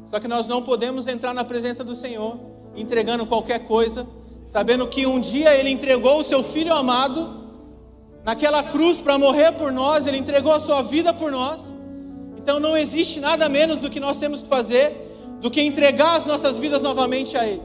Só 0.05 0.19
que 0.19 0.27
nós 0.27 0.47
não 0.47 0.63
podemos 0.63 1.05
entrar 1.07 1.31
na 1.31 1.43
presença 1.43 1.83
do 1.83 1.95
Senhor 1.95 2.39
entregando 2.75 3.23
qualquer 3.27 3.59
coisa, 3.59 4.07
sabendo 4.43 4.87
que 4.87 5.05
um 5.05 5.21
dia 5.21 5.55
Ele 5.55 5.69
entregou 5.69 6.21
o 6.21 6.23
seu 6.23 6.41
Filho 6.41 6.73
amado 6.73 7.45
naquela 8.25 8.63
cruz 8.63 8.99
para 8.99 9.15
morrer 9.15 9.51
por 9.51 9.71
nós, 9.71 10.07
Ele 10.07 10.17
entregou 10.17 10.51
a 10.51 10.59
sua 10.59 10.81
vida 10.81 11.13
por 11.13 11.31
nós. 11.31 11.71
Então 12.35 12.59
não 12.59 12.75
existe 12.75 13.19
nada 13.19 13.47
menos 13.47 13.77
do 13.77 13.91
que 13.91 13.99
nós 13.99 14.17
temos 14.17 14.41
que 14.41 14.49
fazer 14.49 15.09
do 15.39 15.51
que 15.51 15.61
entregar 15.61 16.15
as 16.15 16.25
nossas 16.25 16.57
vidas 16.57 16.81
novamente 16.81 17.37
a 17.37 17.47
Ele. 17.47 17.61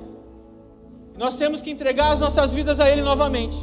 Nós 1.16 1.37
temos 1.37 1.62
que 1.62 1.70
entregar 1.70 2.12
as 2.12 2.20
nossas 2.20 2.52
vidas 2.52 2.78
a 2.80 2.90
Ele 2.90 3.00
novamente 3.00 3.56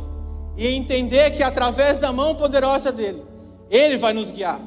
e 0.57 0.67
entender 0.67 1.31
que 1.31 1.43
através 1.43 1.97
da 1.97 2.11
mão 2.11 2.35
poderosa 2.35 2.91
dele, 2.91 3.23
Ele 3.69 3.97
vai 3.97 4.13
nos 4.13 4.29
guiar, 4.29 4.61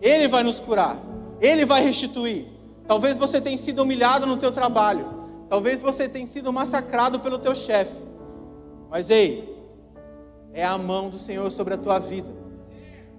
Ele 0.00 0.28
vai 0.28 0.42
nos 0.42 0.58
curar, 0.58 1.00
Ele 1.40 1.64
vai 1.64 1.82
restituir. 1.82 2.46
Talvez 2.86 3.16
você 3.16 3.40
tenha 3.40 3.56
sido 3.56 3.82
humilhado 3.82 4.26
no 4.26 4.36
teu 4.36 4.50
trabalho, 4.50 5.06
talvez 5.48 5.80
você 5.80 6.08
tenha 6.08 6.26
sido 6.26 6.52
massacrado 6.52 7.20
pelo 7.20 7.38
teu 7.38 7.54
chefe, 7.54 8.02
mas 8.90 9.08
ei, 9.10 9.48
é 10.52 10.64
a 10.64 10.76
mão 10.76 11.08
do 11.08 11.18
Senhor 11.18 11.50
sobre 11.50 11.74
a 11.74 11.78
tua 11.78 11.98
vida. 11.98 12.28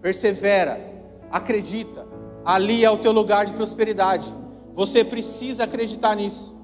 Persevera, 0.02 0.80
acredita, 1.32 2.06
ali 2.46 2.84
é 2.84 2.92
o 2.92 2.98
teu 2.98 3.12
lugar 3.12 3.46
de 3.46 3.54
prosperidade. 3.54 4.32
Você 4.74 5.04
precisa 5.04 5.64
acreditar 5.64 6.16
nisso. 6.16 6.56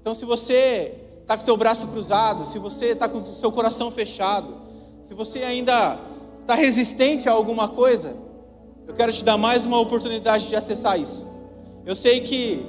Então, 0.00 0.14
se 0.14 0.24
você 0.24 1.09
está 1.30 1.36
com 1.36 1.42
o 1.44 1.46
teu 1.46 1.56
braço 1.56 1.86
cruzado, 1.86 2.44
se 2.44 2.58
você 2.58 2.86
está 2.86 3.08
com 3.08 3.18
o 3.18 3.24
seu 3.36 3.52
coração 3.52 3.88
fechado, 3.92 4.52
se 5.00 5.14
você 5.14 5.44
ainda 5.44 5.96
está 6.40 6.56
resistente 6.56 7.28
a 7.28 7.32
alguma 7.32 7.68
coisa, 7.68 8.16
eu 8.84 8.94
quero 8.94 9.12
te 9.12 9.22
dar 9.22 9.38
mais 9.38 9.64
uma 9.64 9.78
oportunidade 9.78 10.48
de 10.48 10.56
acessar 10.56 10.98
isso. 10.98 11.24
Eu 11.86 11.94
sei 11.94 12.18
que 12.22 12.66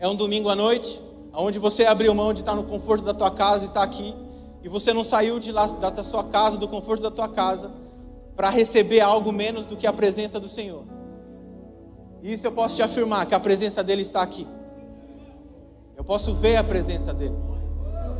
é 0.00 0.08
um 0.08 0.16
domingo 0.16 0.48
à 0.48 0.56
noite, 0.56 1.00
onde 1.32 1.60
você 1.60 1.86
abriu 1.86 2.12
mão 2.12 2.32
de 2.32 2.40
estar 2.40 2.56
no 2.56 2.64
conforto 2.64 3.04
da 3.04 3.14
tua 3.14 3.30
casa 3.30 3.66
e 3.66 3.68
está 3.68 3.84
aqui, 3.84 4.12
e 4.60 4.68
você 4.68 4.92
não 4.92 5.04
saiu 5.04 5.38
de 5.38 5.52
lá 5.52 5.68
da 5.68 6.02
sua 6.02 6.24
casa, 6.24 6.56
do 6.56 6.66
conforto 6.66 7.00
da 7.00 7.12
tua 7.12 7.28
casa, 7.28 7.70
para 8.34 8.50
receber 8.50 9.02
algo 9.02 9.30
menos 9.30 9.66
do 9.66 9.76
que 9.76 9.86
a 9.86 9.92
presença 9.92 10.40
do 10.40 10.48
Senhor. 10.48 10.82
Isso 12.24 12.44
eu 12.44 12.50
posso 12.50 12.74
te 12.74 12.82
afirmar, 12.82 13.24
que 13.26 13.36
a 13.36 13.40
presença 13.40 13.84
dele 13.84 14.02
está 14.02 14.20
aqui. 14.20 14.48
Posso 16.10 16.34
ver 16.34 16.56
a 16.56 16.64
presença 16.64 17.14
dele. 17.14 17.36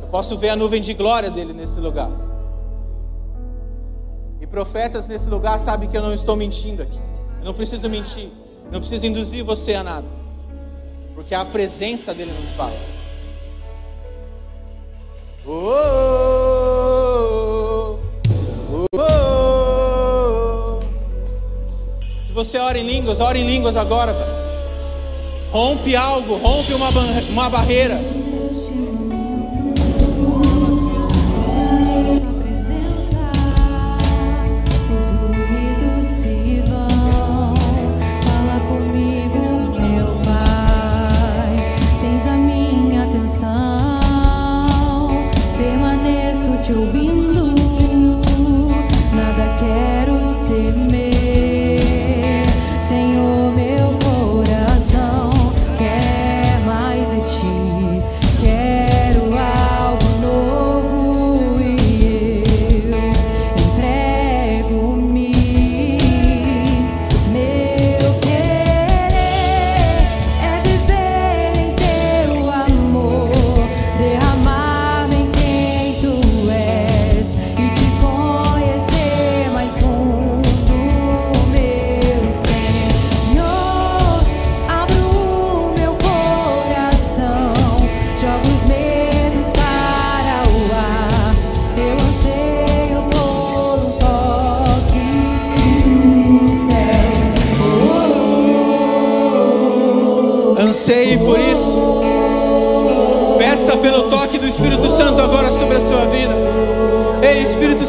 Eu 0.01 0.07
posso 0.07 0.37
ver 0.37 0.47
a 0.47 0.55
nuvem 0.55 0.81
de 0.81 0.93
glória 0.93 1.29
dele 1.29 1.51
nesse 1.51 1.77
lugar. 1.77 2.09
E 4.39 4.47
profetas 4.47 5.09
nesse 5.09 5.29
lugar 5.29 5.59
sabem 5.59 5.89
que 5.89 5.97
eu 5.97 6.01
não 6.01 6.13
estou 6.13 6.37
mentindo 6.37 6.81
aqui. 6.81 7.01
Eu 7.39 7.45
não 7.47 7.53
preciso 7.53 7.89
mentir. 7.89 8.29
Eu 8.67 8.71
não 8.71 8.79
preciso 8.79 9.05
induzir 9.05 9.43
você 9.43 9.73
a 9.73 9.83
nada. 9.83 10.07
Porque 11.13 11.35
a 11.35 11.43
presença 11.43 12.13
dele 12.13 12.31
nos 12.31 12.49
basta. 12.51 12.85
Oh, 15.45 15.51
oh, 17.91 17.99
oh, 18.71 18.85
oh. 18.95 20.79
Se 22.25 22.31
você 22.31 22.57
ora 22.57 22.79
em 22.79 22.87
línguas, 22.87 23.19
ora 23.19 23.37
em 23.37 23.45
línguas 23.45 23.75
agora, 23.75 24.13
velho. 24.13 24.40
Rompe 25.51 25.95
algo, 25.97 26.37
rompe 26.37 26.73
uma, 26.73 26.89
uma 27.29 27.49
barreira. 27.49 27.99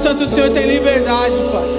Santo, 0.02 0.24
o 0.24 0.26
Senhor 0.26 0.50
tem 0.50 0.66
liberdade, 0.66 1.36
Pai. 1.52 1.71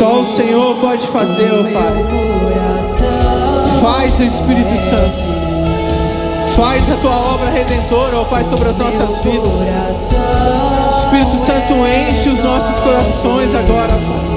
Só 0.00 0.22
o 0.22 0.24
Senhor 0.24 0.76
pode 0.76 1.06
fazer, 1.08 1.52
ó 1.52 1.62
Pai. 1.62 1.92
Coração 2.08 3.80
Faz 3.82 4.18
o 4.18 4.22
Espírito 4.22 4.74
Santo. 4.78 5.12
Faz 6.56 6.90
a 6.90 6.96
tua 6.96 7.34
obra 7.34 7.50
redentora, 7.50 8.20
ó 8.20 8.24
Pai, 8.24 8.42
sobre 8.44 8.70
as 8.70 8.78
nossas 8.78 9.18
vidas. 9.18 9.52
Espírito 11.00 11.36
Santo 11.36 11.74
enche 11.86 12.30
os 12.30 12.42
nossos 12.42 12.78
corações 12.78 13.54
agora, 13.54 13.92
Pai. 13.92 14.30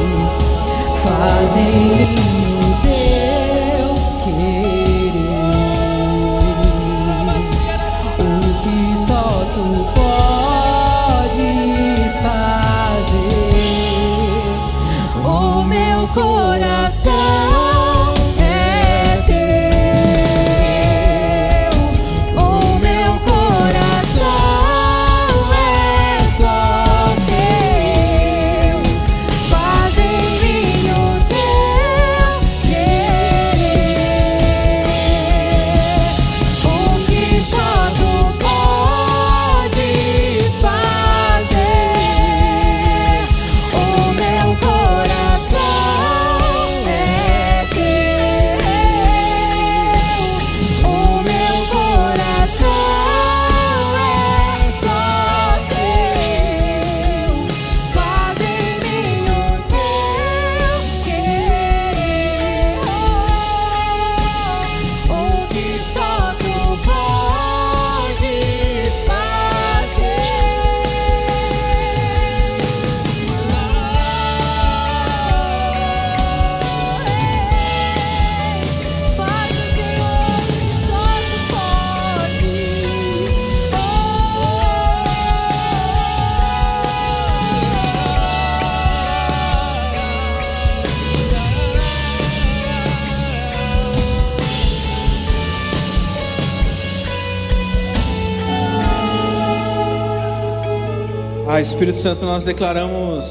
Ah, 101.55 101.62
Espírito 101.62 102.00
Santo, 102.00 102.25
nós 102.25 102.43
declaramos 102.43 103.25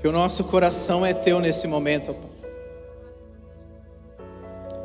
que 0.00 0.08
o 0.08 0.10
nosso 0.10 0.42
coração 0.44 1.04
é 1.04 1.12
teu 1.12 1.38
nesse 1.38 1.68
momento. 1.68 2.16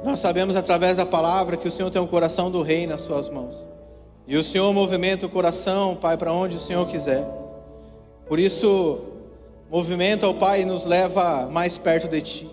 Nós 0.03 0.19
sabemos 0.19 0.58
através 0.58 0.98
da 0.98 1.05
palavra 1.05 1.55
que 1.55 1.65
o 1.65 1.72
Senhor 1.72 1.89
tem 1.91 2.01
o 2.01 2.08
coração 2.08 2.51
do 2.51 2.62
rei 2.62 2.86
nas 2.86 3.00
suas 3.00 3.29
mãos. 3.29 3.65
E 4.27 4.36
o 4.36 4.43
Senhor 4.43 4.74
movimenta 4.74 5.27
o 5.27 5.29
coração, 5.29 5.96
Pai, 5.96 6.17
para 6.17 6.34
onde 6.34 6.58
o 6.58 6.60
Senhor 6.60 6.86
quiser. 6.86 7.25
Por 8.27 8.38
isso, 8.38 9.00
movimenta, 9.72 10.27
ó 10.27 10.33
Pai, 10.33 10.63
e 10.63 10.66
nos 10.66 10.85
leva 10.85 11.48
mais 11.50 11.77
perto 11.77 12.09
de 12.09 12.22
Ti. 12.22 12.50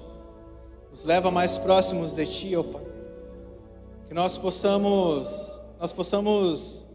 Nos 0.93 1.03
leva 1.03 1.29
mais 1.29 1.59
próximos 1.59 2.13
de 2.13 2.25
Ti, 2.25 2.55
ó 2.55 2.63
Pai. 2.63 2.85
Que 4.07 4.15
nós 4.15 4.39
possamos, 4.39 5.59
nós 5.81 5.93
possamos 5.93 6.86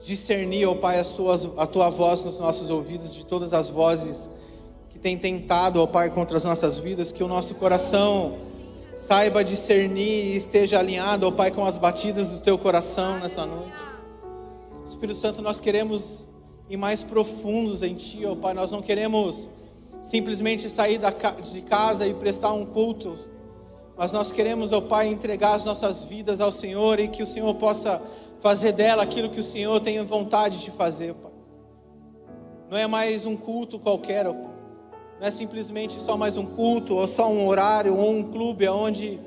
discernir, 0.00 0.66
ó 0.66 0.74
Pai, 0.74 0.98
as 0.98 1.10
tuas, 1.10 1.48
a 1.56 1.66
tua 1.66 1.90
voz 1.90 2.24
nos 2.24 2.38
nossos 2.38 2.70
ouvidos, 2.70 3.14
de 3.14 3.24
todas 3.24 3.52
as 3.52 3.68
vozes 3.68 4.28
que 4.90 4.98
têm 4.98 5.18
tentado, 5.18 5.80
ó 5.82 5.86
Pai, 5.86 6.10
contra 6.10 6.36
as 6.36 6.44
nossas 6.44 6.78
vidas, 6.78 7.12
que 7.12 7.22
o 7.22 7.28
nosso 7.28 7.54
coração 7.54 8.36
saiba 8.96 9.44
discernir 9.44 10.32
e 10.32 10.36
esteja 10.36 10.78
alinhado, 10.78 11.26
ó 11.26 11.30
Pai, 11.30 11.50
com 11.50 11.64
as 11.64 11.76
batidas 11.78 12.30
do 12.30 12.40
teu 12.40 12.56
coração 12.56 13.18
nessa 13.18 13.44
noite. 13.44 13.72
Espírito 14.86 15.18
Santo, 15.18 15.42
nós 15.42 15.60
queremos 15.60 16.26
ir 16.70 16.76
mais 16.76 17.02
profundos 17.02 17.82
em 17.82 17.94
Ti, 17.94 18.24
ó 18.24 18.34
Pai, 18.34 18.54
nós 18.54 18.70
não 18.70 18.80
queremos 18.80 19.48
simplesmente 20.00 20.68
sair 20.68 21.00
de 21.42 21.60
casa 21.62 22.06
e 22.06 22.14
prestar 22.14 22.52
um 22.52 22.64
culto, 22.64 23.16
mas 23.96 24.12
nós 24.12 24.30
queremos, 24.30 24.72
ó 24.72 24.80
Pai, 24.80 25.08
entregar 25.08 25.54
as 25.54 25.64
nossas 25.64 26.04
vidas 26.04 26.40
ao 26.40 26.52
Senhor 26.52 27.00
e 27.00 27.08
que 27.08 27.22
o 27.22 27.26
Senhor 27.26 27.54
possa 27.54 28.00
fazer 28.46 28.70
dela 28.70 29.02
aquilo 29.02 29.28
que 29.28 29.40
o 29.40 29.42
Senhor 29.42 29.80
tem 29.80 30.00
vontade 30.04 30.62
de 30.62 30.70
fazer, 30.70 31.12
Pai. 31.14 31.32
Não 32.70 32.78
é 32.78 32.86
mais 32.86 33.26
um 33.26 33.36
culto 33.36 33.76
qualquer, 33.76 34.24
Pai. 34.24 34.54
Não 35.18 35.26
é 35.26 35.32
simplesmente 35.32 35.98
só 36.00 36.16
mais 36.16 36.36
um 36.36 36.46
culto, 36.46 36.94
ou 36.94 37.08
só 37.08 37.28
um 37.28 37.44
horário, 37.48 37.96
ou 37.96 38.08
um 38.08 38.22
clube 38.22 38.68
onde 38.68 39.18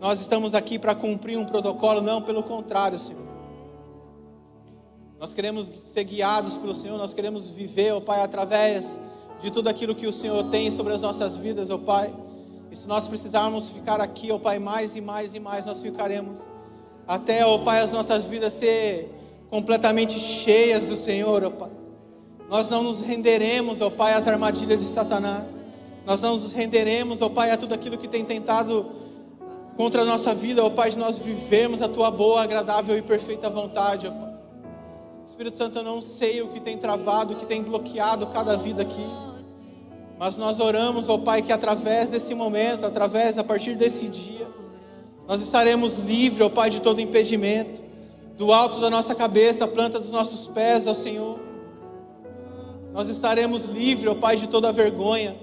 nós 0.00 0.22
estamos 0.22 0.54
aqui 0.54 0.78
para 0.78 0.94
cumprir 0.94 1.36
um 1.36 1.44
protocolo. 1.44 2.00
Não, 2.00 2.22
pelo 2.22 2.42
contrário, 2.42 2.98
Senhor. 2.98 3.20
Nós 5.20 5.34
queremos 5.34 5.70
ser 5.82 6.04
guiados 6.04 6.56
pelo 6.56 6.74
Senhor, 6.74 6.96
nós 6.96 7.12
queremos 7.12 7.50
viver, 7.50 7.92
ó 7.92 8.00
Pai, 8.00 8.22
através 8.22 8.98
de 9.38 9.50
tudo 9.50 9.68
aquilo 9.68 9.94
que 9.94 10.06
o 10.06 10.12
Senhor 10.14 10.44
tem 10.44 10.70
sobre 10.70 10.94
as 10.94 11.02
nossas 11.02 11.36
vidas, 11.36 11.68
ó 11.68 11.76
Pai. 11.76 12.10
E 12.70 12.76
se 12.76 12.88
nós 12.88 13.06
precisarmos 13.06 13.68
ficar 13.68 14.00
aqui, 14.00 14.32
ó 14.32 14.38
Pai, 14.38 14.58
mais 14.58 14.96
e 14.96 15.02
mais 15.02 15.34
e 15.34 15.40
mais, 15.40 15.66
nós 15.66 15.82
ficaremos. 15.82 16.40
Até, 17.06 17.44
ó 17.44 17.58
Pai, 17.58 17.80
as 17.80 17.92
nossas 17.92 18.24
vidas 18.24 18.52
ser 18.52 19.10
completamente 19.50 20.18
cheias 20.18 20.86
do 20.86 20.96
Senhor, 20.96 21.44
ó 21.44 21.50
Pai. 21.50 21.70
Nós 22.48 22.68
não 22.68 22.82
nos 22.82 23.00
renderemos, 23.00 23.80
ó 23.80 23.90
Pai, 23.90 24.12
às 24.12 24.28
armadilhas 24.28 24.80
de 24.80 24.88
Satanás. 24.88 25.60
Nós 26.04 26.20
não 26.20 26.32
nos 26.32 26.52
renderemos, 26.52 27.22
ó 27.22 27.28
Pai, 27.28 27.50
a 27.50 27.56
tudo 27.56 27.74
aquilo 27.74 27.98
que 27.98 28.08
tem 28.08 28.24
tentado 28.24 28.86
contra 29.76 30.02
a 30.02 30.04
nossa 30.04 30.34
vida, 30.34 30.64
ó 30.64 30.70
Pai, 30.70 30.90
de 30.90 30.98
nós 30.98 31.18
vivermos 31.18 31.82
a 31.82 31.88
Tua 31.88 32.10
boa, 32.10 32.42
agradável 32.42 32.96
e 32.96 33.02
perfeita 33.02 33.48
vontade, 33.48 34.06
ó 34.06 34.10
Pai. 34.10 34.32
Espírito 35.26 35.56
Santo, 35.56 35.78
eu 35.78 35.82
não 35.82 36.02
sei 36.02 36.42
o 36.42 36.48
que 36.48 36.60
tem 36.60 36.76
travado, 36.76 37.32
o 37.32 37.36
que 37.36 37.46
tem 37.46 37.62
bloqueado 37.62 38.26
cada 38.26 38.56
vida 38.56 38.82
aqui. 38.82 39.06
Mas 40.18 40.36
nós 40.36 40.60
oramos, 40.60 41.08
ó 41.08 41.18
Pai, 41.18 41.42
que 41.42 41.52
através 41.52 42.10
desse 42.10 42.34
momento, 42.34 42.84
através, 42.84 43.38
a 43.38 43.44
partir 43.44 43.74
desse 43.74 44.08
dia, 44.08 44.46
nós 45.26 45.40
estaremos 45.40 45.98
livres, 45.98 46.40
ó 46.42 46.48
Pai, 46.48 46.70
de 46.70 46.80
todo 46.80 47.00
impedimento. 47.00 47.82
Do 48.36 48.52
alto 48.52 48.80
da 48.80 48.90
nossa 48.90 49.14
cabeça, 49.14 49.64
a 49.64 49.68
planta 49.68 50.00
dos 50.00 50.10
nossos 50.10 50.48
pés, 50.48 50.86
ó 50.86 50.94
Senhor. 50.94 51.38
Nós 52.92 53.08
estaremos 53.08 53.64
livres, 53.64 54.10
ó 54.10 54.14
Pai, 54.14 54.36
de 54.36 54.48
toda 54.48 54.72
vergonha. 54.72 55.36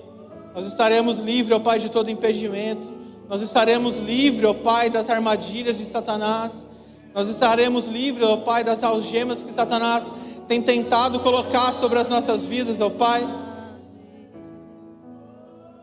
Nós 0.53 0.65
estaremos 0.65 1.19
livres, 1.19 1.55
ó 1.55 1.59
Pai, 1.59 1.79
de 1.79 1.89
todo 1.89 2.09
impedimento. 2.09 2.91
Nós 3.27 3.41
estaremos 3.41 3.97
livres, 3.97 4.43
ó 4.47 4.53
Pai, 4.53 4.89
das 4.89 5.09
armadilhas 5.09 5.77
de 5.77 5.85
Satanás. 5.85 6.67
Nós 7.13 7.27
estaremos 7.27 7.87
livres, 7.87 8.27
ó 8.27 8.37
Pai, 8.37 8.63
das 8.63 8.83
algemas 8.83 9.43
que 9.43 9.51
Satanás 9.51 10.13
tem 10.47 10.61
tentado 10.61 11.19
colocar 11.19 11.71
sobre 11.73 11.99
as 11.99 12.09
nossas 12.09 12.45
vidas, 12.45 12.81
ó 12.81 12.89
Pai. 12.89 13.23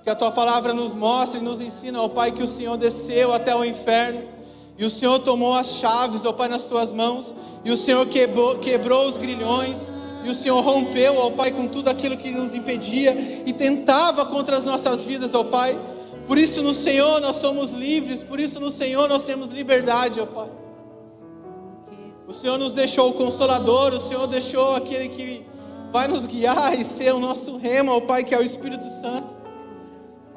Que 0.07 0.11
a 0.11 0.15
tua 0.15 0.31
palavra 0.31 0.73
nos 0.73 0.95
mostre 0.95 1.41
e 1.41 1.43
nos 1.43 1.61
ensina, 1.61 2.01
ó 2.01 2.09
Pai, 2.09 2.31
que 2.31 2.41
o 2.41 2.47
Senhor 2.47 2.77
desceu 2.77 3.33
até 3.33 3.57
o 3.57 3.65
inferno 3.65 4.23
e 4.79 4.85
o 4.85 4.89
Senhor 4.89 5.19
tomou 5.19 5.53
as 5.53 5.79
chaves, 5.79 6.25
ó 6.25 6.33
Pai, 6.33 6.47
nas 6.47 6.65
tuas 6.65 6.93
mãos 6.93 7.35
e 7.65 7.73
o 7.73 7.77
Senhor 7.77 8.07
quebrou, 8.07 8.57
quebrou 8.61 9.09
os 9.09 9.17
grilhões 9.17 9.91
e 10.23 10.31
o 10.31 10.35
Senhor 10.37 10.61
rompeu, 10.61 11.19
ó 11.19 11.33
Pai, 11.33 11.51
com 11.51 11.67
tudo 11.67 11.89
aquilo 11.89 12.17
que 12.17 12.31
nos 12.31 12.55
impedia 12.55 13.43
e 13.45 13.53
tentava 13.53 14.25
contra 14.27 14.57
as 14.57 14.65
nossas 14.65 15.03
vidas, 15.03 15.35
ó 15.35 15.43
Pai. 15.43 15.77
Por 16.29 16.39
isso 16.39 16.63
no 16.63 16.73
Senhor 16.73 17.21
nós 17.21 17.35
somos 17.35 17.73
livres, 17.73 18.23
por 18.23 18.39
isso 18.39 18.61
no 18.61 18.71
Senhor 18.71 19.09
nós 19.09 19.25
temos 19.25 19.51
liberdade, 19.51 20.21
ó 20.21 20.27
Pai. 20.27 20.51
O 22.29 22.33
Senhor 22.33 22.57
nos 22.59 22.73
deixou 22.73 23.11
o 23.11 23.15
consolador, 23.15 23.93
o 23.93 23.99
Senhor 23.99 24.29
deixou 24.29 24.77
aquele 24.77 25.09
que 25.09 25.45
vai 25.91 26.07
nos 26.07 26.27
guiar 26.27 26.79
e 26.79 26.85
ser 26.85 27.13
o 27.13 27.19
nosso 27.19 27.57
remo, 27.57 27.91
ó 27.91 28.01
Pai, 28.01 28.23
que 28.23 28.37
é 28.37 28.39
o 28.39 28.43
Espírito 28.43 28.85
Santo. 29.01 29.46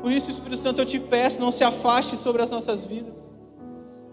Por 0.01 0.11
isso, 0.11 0.31
Espírito 0.31 0.61
Santo, 0.61 0.81
eu 0.81 0.85
te 0.85 0.99
peço, 0.99 1.41
não 1.41 1.51
se 1.51 1.63
afaste 1.63 2.15
sobre 2.15 2.41
as 2.41 2.49
nossas 2.49 2.85
vidas. 2.85 3.29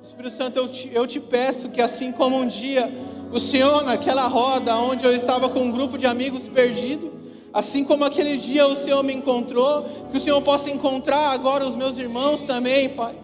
Espírito 0.02 0.34
Santo, 0.34 0.58
eu 0.58 0.68
te, 0.68 0.90
eu 0.92 1.06
te 1.06 1.20
peço 1.20 1.68
que 1.68 1.80
assim 1.80 2.12
como 2.12 2.36
um 2.36 2.46
dia 2.46 2.90
o 3.32 3.40
Senhor, 3.40 3.82
naquela 3.82 4.26
roda 4.28 4.76
onde 4.76 5.04
eu 5.04 5.14
estava 5.14 5.48
com 5.48 5.60
um 5.60 5.72
grupo 5.72 5.98
de 5.98 6.06
amigos 6.06 6.48
perdido, 6.48 7.12
assim 7.52 7.84
como 7.84 8.04
aquele 8.04 8.36
dia 8.36 8.66
o 8.66 8.76
Senhor 8.76 9.02
me 9.02 9.12
encontrou, 9.12 9.82
que 10.10 10.16
o 10.16 10.20
Senhor 10.20 10.40
possa 10.42 10.70
encontrar 10.70 11.32
agora 11.32 11.66
os 11.66 11.74
meus 11.74 11.98
irmãos 11.98 12.42
também, 12.42 12.88
Pai. 12.88 13.16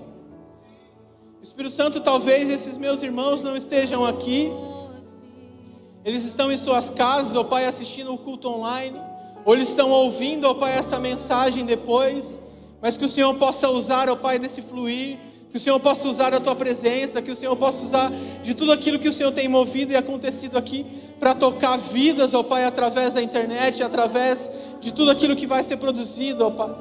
Espírito 1.40 1.74
Santo, 1.74 2.00
talvez 2.00 2.50
esses 2.50 2.76
meus 2.76 3.02
irmãos 3.02 3.42
não 3.42 3.56
estejam 3.56 4.04
aqui, 4.04 4.52
Eles 6.04 6.24
estão 6.24 6.50
em 6.50 6.56
suas 6.56 6.90
casas, 6.90 7.36
ó 7.36 7.44
Pai, 7.44 7.64
assistindo 7.64 8.12
o 8.12 8.18
culto 8.18 8.48
online, 8.48 9.00
ou 9.44 9.54
eles 9.54 9.68
estão 9.68 9.88
ouvindo, 9.88 10.48
ó 10.48 10.54
Pai, 10.54 10.76
essa 10.76 10.98
mensagem 10.98 11.64
depois, 11.64 12.41
mas 12.82 12.96
que 12.96 13.04
o 13.04 13.08
Senhor 13.08 13.32
possa 13.34 13.70
usar, 13.70 14.10
ó 14.10 14.16
Pai, 14.16 14.40
desse 14.40 14.60
fluir, 14.60 15.16
que 15.52 15.56
o 15.56 15.60
Senhor 15.60 15.78
possa 15.78 16.08
usar 16.08 16.30
da 16.30 16.40
tua 16.40 16.56
presença, 16.56 17.22
que 17.22 17.30
o 17.30 17.36
Senhor 17.36 17.54
possa 17.56 17.84
usar 17.84 18.12
de 18.42 18.54
tudo 18.54 18.72
aquilo 18.72 18.98
que 18.98 19.08
o 19.08 19.12
Senhor 19.12 19.30
tem 19.30 19.48
movido 19.48 19.92
e 19.92 19.96
acontecido 19.96 20.58
aqui 20.58 20.84
para 21.20 21.32
tocar 21.34 21.78
vidas, 21.78 22.34
ó 22.34 22.42
Pai, 22.42 22.64
através 22.64 23.14
da 23.14 23.22
internet, 23.22 23.82
através 23.82 24.50
de 24.80 24.92
tudo 24.92 25.12
aquilo 25.12 25.36
que 25.36 25.46
vai 25.46 25.62
ser 25.62 25.76
produzido, 25.76 26.44
ó 26.44 26.50
Pai. 26.50 26.74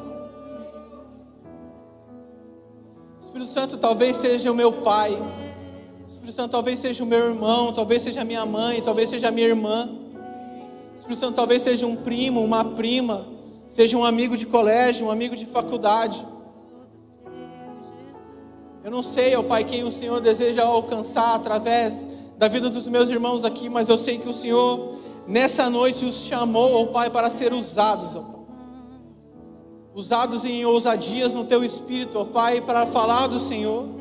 Espírito 3.22 3.52
Santo 3.52 3.78
talvez 3.78 4.18
seja 4.18 4.52
o 4.52 4.56
meu 4.56 4.74
pai. 4.74 5.18
Espírito 6.08 6.34
Santo 6.34 6.52
talvez 6.52 6.80
seja 6.80 7.04
o 7.04 7.08
meu 7.08 7.30
irmão, 7.30 7.72
talvez 7.72 8.02
seja 8.02 8.22
a 8.22 8.26
minha 8.26 8.46
mãe, 8.46 8.82
talvez 8.82 9.10
seja 9.10 9.28
a 9.28 9.32
minha 9.32 9.48
irmã. 9.48 9.90
Espírito 10.98 11.20
Santo 11.20 11.36
talvez 11.36 11.62
seja 11.62 11.86
um 11.86 11.96
primo, 11.96 12.44
uma 12.44 12.66
prima, 12.66 13.26
seja 13.72 13.98
um 13.98 14.04
amigo 14.04 14.36
de 14.36 14.46
colégio, 14.46 15.08
um 15.08 15.12
amigo 15.12 15.34
de 15.34 15.46
faculdade. 15.46 16.28
Eu 18.84 18.92
não 18.92 19.02
sei, 19.02 19.34
ó 19.34 19.42
Pai, 19.42 19.64
quem 19.64 19.86
o 19.86 19.92
Senhor 19.92 20.20
deseja 20.20 20.64
alcançar 20.64 21.36
através 21.36 22.06
da 22.38 22.50
vida 22.50 22.70
dos 22.70 22.90
meus 22.90 23.10
irmãos 23.10 23.46
aqui, 23.46 23.70
mas 23.70 23.88
eu 23.88 23.98
sei 23.98 24.18
que 24.18 24.28
o 24.28 24.34
Senhor 24.34 24.96
nessa 25.26 25.70
noite 25.70 26.04
os 26.04 26.26
chamou, 26.26 26.84
ó 26.84 26.86
Pai, 26.88 27.10
para 27.10 27.30
ser 27.30 27.54
usados, 27.54 28.14
ó 28.14 28.20
Pai. 28.20 28.42
Usados 29.96 30.44
em 30.44 30.66
ousadias 30.66 31.34
no 31.34 31.46
teu 31.46 31.64
espírito, 31.64 32.20
ó 32.20 32.26
Pai, 32.26 32.60
para 32.60 32.86
falar 32.86 33.28
do 33.28 33.40
Senhor. 33.40 34.01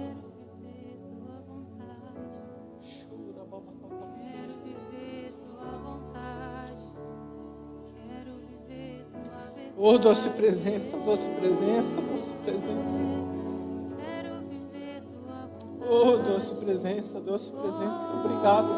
Oh, 9.83 9.97
doce 9.97 10.29
presença, 10.29 10.99
doce 10.99 11.27
presença, 11.31 12.03
doce 12.03 12.35
presença. 12.45 13.07
Oh, 15.91 16.19
doce 16.19 16.55
presença, 16.57 17.19
doce 17.19 17.51
presença. 17.51 18.13
Obrigado, 18.13 18.69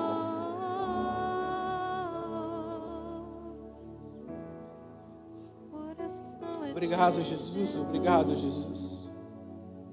Obrigado, 6.71 7.21
Jesus. 7.21 7.77
Obrigado, 7.77 8.35
Jesus. 8.37 9.09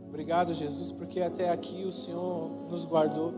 Obrigado, 0.08 0.54
Jesus, 0.54 0.92
porque 0.92 1.22
até 1.22 1.50
aqui 1.50 1.86
o 1.86 1.92
Senhor 1.92 2.52
nos 2.70 2.86
guardou. 2.86 3.34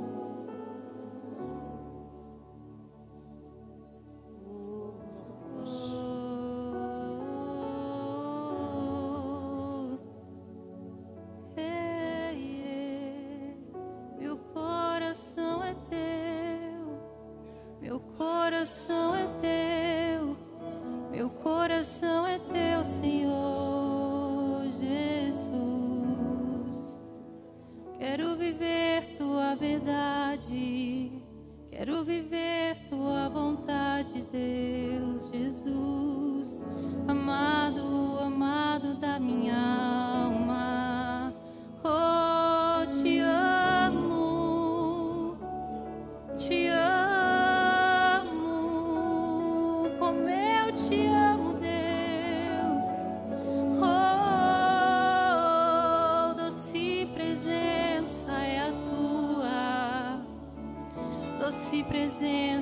Ei, 5.64 6.01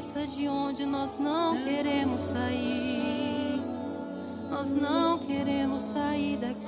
presença 0.09 0.27
de 0.27 0.47
onde 0.47 0.85
nós 0.85 1.17
não 1.19 1.57
queremos 1.63 2.21
sair. 2.21 3.61
Nós 4.49 4.69
não 4.71 5.19
queremos 5.19 5.83
sair 5.83 6.37
daqui, 6.37 6.58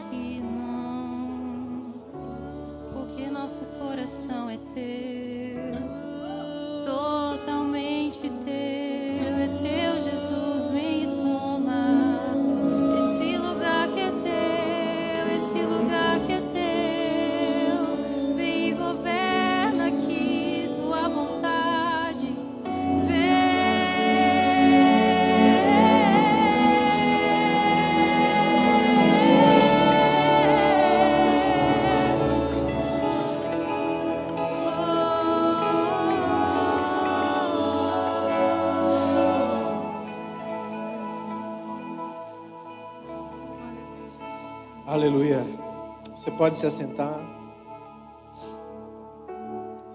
pode 46.41 46.57
se 46.57 46.65
assentar. 46.65 47.19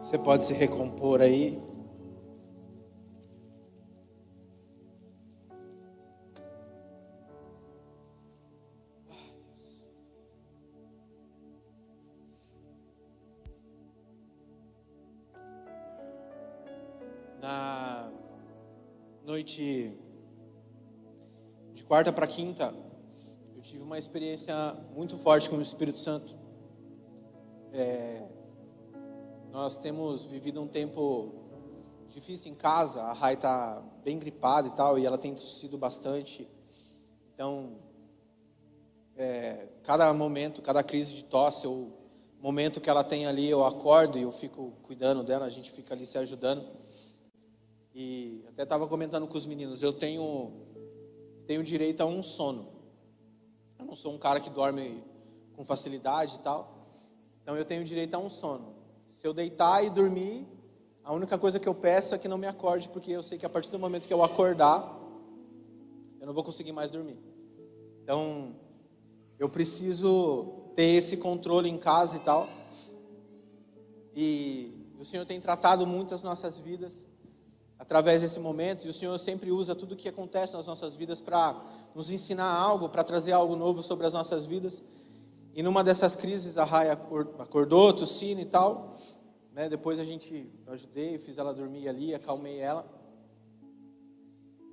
Você 0.01 0.17
pode 0.17 0.45
se 0.45 0.53
recompor 0.53 1.21
aí. 1.21 1.61
Na 17.41 18.09
noite 19.25 19.99
de 21.75 21.83
quarta 21.83 22.13
para 22.13 22.29
quinta, 22.29 22.73
uma 23.87 24.01
experiência 24.01 24.53
muito 24.93 25.17
forte 25.17 25.49
com 25.49 25.59
o 25.59 25.63
Espírito 25.63 26.01
Santo. 26.01 26.37
É, 27.73 28.27
nós 29.53 29.79
temos 29.79 30.25
vivido 30.25 30.61
um 30.61 30.67
tempo 30.67 31.33
difícil 32.09 32.51
em 32.51 32.55
casa. 32.57 33.03
A 33.03 33.13
Rai 33.13 33.35
está 33.35 33.81
bem 34.03 34.19
gripada 34.19 34.67
e 34.67 34.71
tal, 34.73 34.99
e 34.99 35.07
ela 35.07 35.17
tem 35.17 35.33
tossido 35.33 35.79
bastante. 35.79 36.49
Então, 37.33 37.79
é, 39.17 39.69
cada 39.85 40.13
momento, 40.13 40.61
cada 40.61 40.83
crise 40.83 41.13
de 41.13 41.23
tosse, 41.23 41.65
ou 41.69 41.97
momento 42.41 42.81
que 42.81 42.91
ela 42.91 43.05
tem 43.05 43.29
ali, 43.29 43.49
eu 43.49 43.65
acordo 43.65 44.19
e 44.19 44.23
eu 44.23 44.33
fico 44.33 44.73
cuidando 44.83 45.23
dela, 45.23 45.47
a 45.47 45.51
gente 45.51 45.71
fica 45.71 45.95
ali 45.95 46.05
se 46.05 46.19
ajudando. 46.19 46.67
E 47.95 48.45
até 48.49 48.65
estava 48.65 48.89
comentando 48.89 49.29
com 49.29 49.39
os 49.39 49.47
meninos, 49.47 49.81
eu 49.81 49.93
tenho, 49.93 50.51
tenho 51.47 51.63
direito 51.63 52.01
a 52.01 52.05
um 52.05 52.21
sono. 52.21 52.76
Eu 53.79 53.85
não 53.85 53.97
sou 53.97 54.13
um 54.13 54.19
cara 54.19 54.41
que 54.41 54.51
dorme 54.51 55.03
com 55.55 55.65
facilidade 55.65 56.37
e 56.37 56.39
tal. 56.41 56.87
Então 57.43 57.57
eu 57.57 57.65
tenho 57.65 57.85
direito 57.85 58.15
a 58.15 58.19
um 58.19 58.29
sono. 58.29 58.75
Se 59.11 59.27
eu 59.27 59.33
deitar 59.33 59.85
e 59.85 59.91
dormir, 59.91 60.47
a 61.03 61.13
única 61.13 61.39
coisa 61.39 61.61
que 61.61 61.69
eu 61.69 61.75
peço 61.75 62.15
é 62.15 62.19
que 62.19 62.29
não 62.29 62.37
me 62.37 62.47
acorde, 62.47 62.89
porque 62.89 63.13
eu 63.13 63.23
sei 63.23 63.39
que 63.39 63.47
a 63.47 63.49
partir 63.49 63.71
do 63.71 63.79
momento 63.79 64.07
que 64.07 64.13
eu 64.13 64.23
acordar, 64.23 64.99
eu 66.21 66.27
não 66.27 66.35
vou 66.35 66.43
conseguir 66.43 66.73
mais 66.73 66.91
dormir. 66.91 67.19
Então, 68.03 68.57
eu 69.39 69.49
preciso 69.49 70.71
ter 70.75 70.97
esse 70.97 71.17
controle 71.17 71.69
em 71.69 71.79
casa 71.79 72.17
e 72.17 72.21
tal. 72.21 72.49
E 74.15 74.93
o 74.99 75.05
Senhor 75.05 75.25
tem 75.25 75.41
tratado 75.41 75.87
muito 75.87 76.15
as 76.15 76.23
nossas 76.23 76.59
vidas 76.59 77.07
através 77.79 78.23
desse 78.23 78.41
momento, 78.41 78.87
e 78.87 78.89
o 78.89 78.93
Senhor 78.93 79.17
sempre 79.19 79.51
usa 79.51 79.75
tudo 79.75 79.93
o 79.93 79.97
que 79.97 80.09
acontece 80.09 80.55
nas 80.55 80.67
nossas 80.67 80.95
vidas 80.95 81.21
para 81.21 81.63
nos 81.95 82.11
ensinar 82.11 82.51
algo, 82.51 82.89
para 82.89 83.05
trazer 83.05 83.33
algo 83.33 83.55
novo 83.55 83.83
sobre 83.83 84.07
as 84.07 84.13
nossas 84.13 84.45
vidas. 84.45 84.83
E 85.55 85.63
numa 85.63 85.85
dessas 85.85 86.15
crises, 86.17 86.59
a 86.59 86.65
Raia 86.65 86.93
acor- 86.93 87.35
acordou, 87.39 87.93
tossindo 87.93 88.41
e 88.41 88.45
tal. 88.45 88.95
Né? 89.53 89.69
Depois 89.69 89.99
a 89.99 90.05
gente, 90.05 90.51
eu 90.67 90.73
ajudei, 90.73 91.19
fiz 91.19 91.39
ela 91.39 91.53
dormir 91.55 91.89
ali, 91.89 92.15
acalmei 92.15 92.59
ela. 92.59 92.85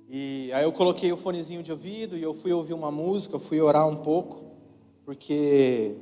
E 0.08 0.52
aí 0.52 0.64
eu 0.64 0.72
coloquei 0.72 1.10
o 1.10 1.16
fonezinho 1.16 1.62
de 1.62 1.72
ouvido 1.72 2.18
e 2.18 2.22
eu 2.22 2.34
fui 2.34 2.52
ouvir 2.52 2.74
uma 2.74 2.90
música, 2.90 3.38
fui 3.38 3.60
orar 3.60 3.88
um 3.88 3.96
pouco, 3.96 4.44
porque 5.04 5.96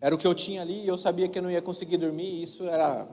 era 0.00 0.14
o 0.14 0.18
que 0.18 0.26
eu 0.26 0.34
tinha 0.34 0.62
ali 0.62 0.84
e 0.84 0.88
eu 0.88 0.96
sabia 0.96 1.28
que 1.28 1.38
eu 1.38 1.42
não 1.42 1.50
ia 1.50 1.60
conseguir 1.60 1.98
dormir. 1.98 2.24
E 2.24 2.42
isso 2.42 2.64
era 2.64 3.06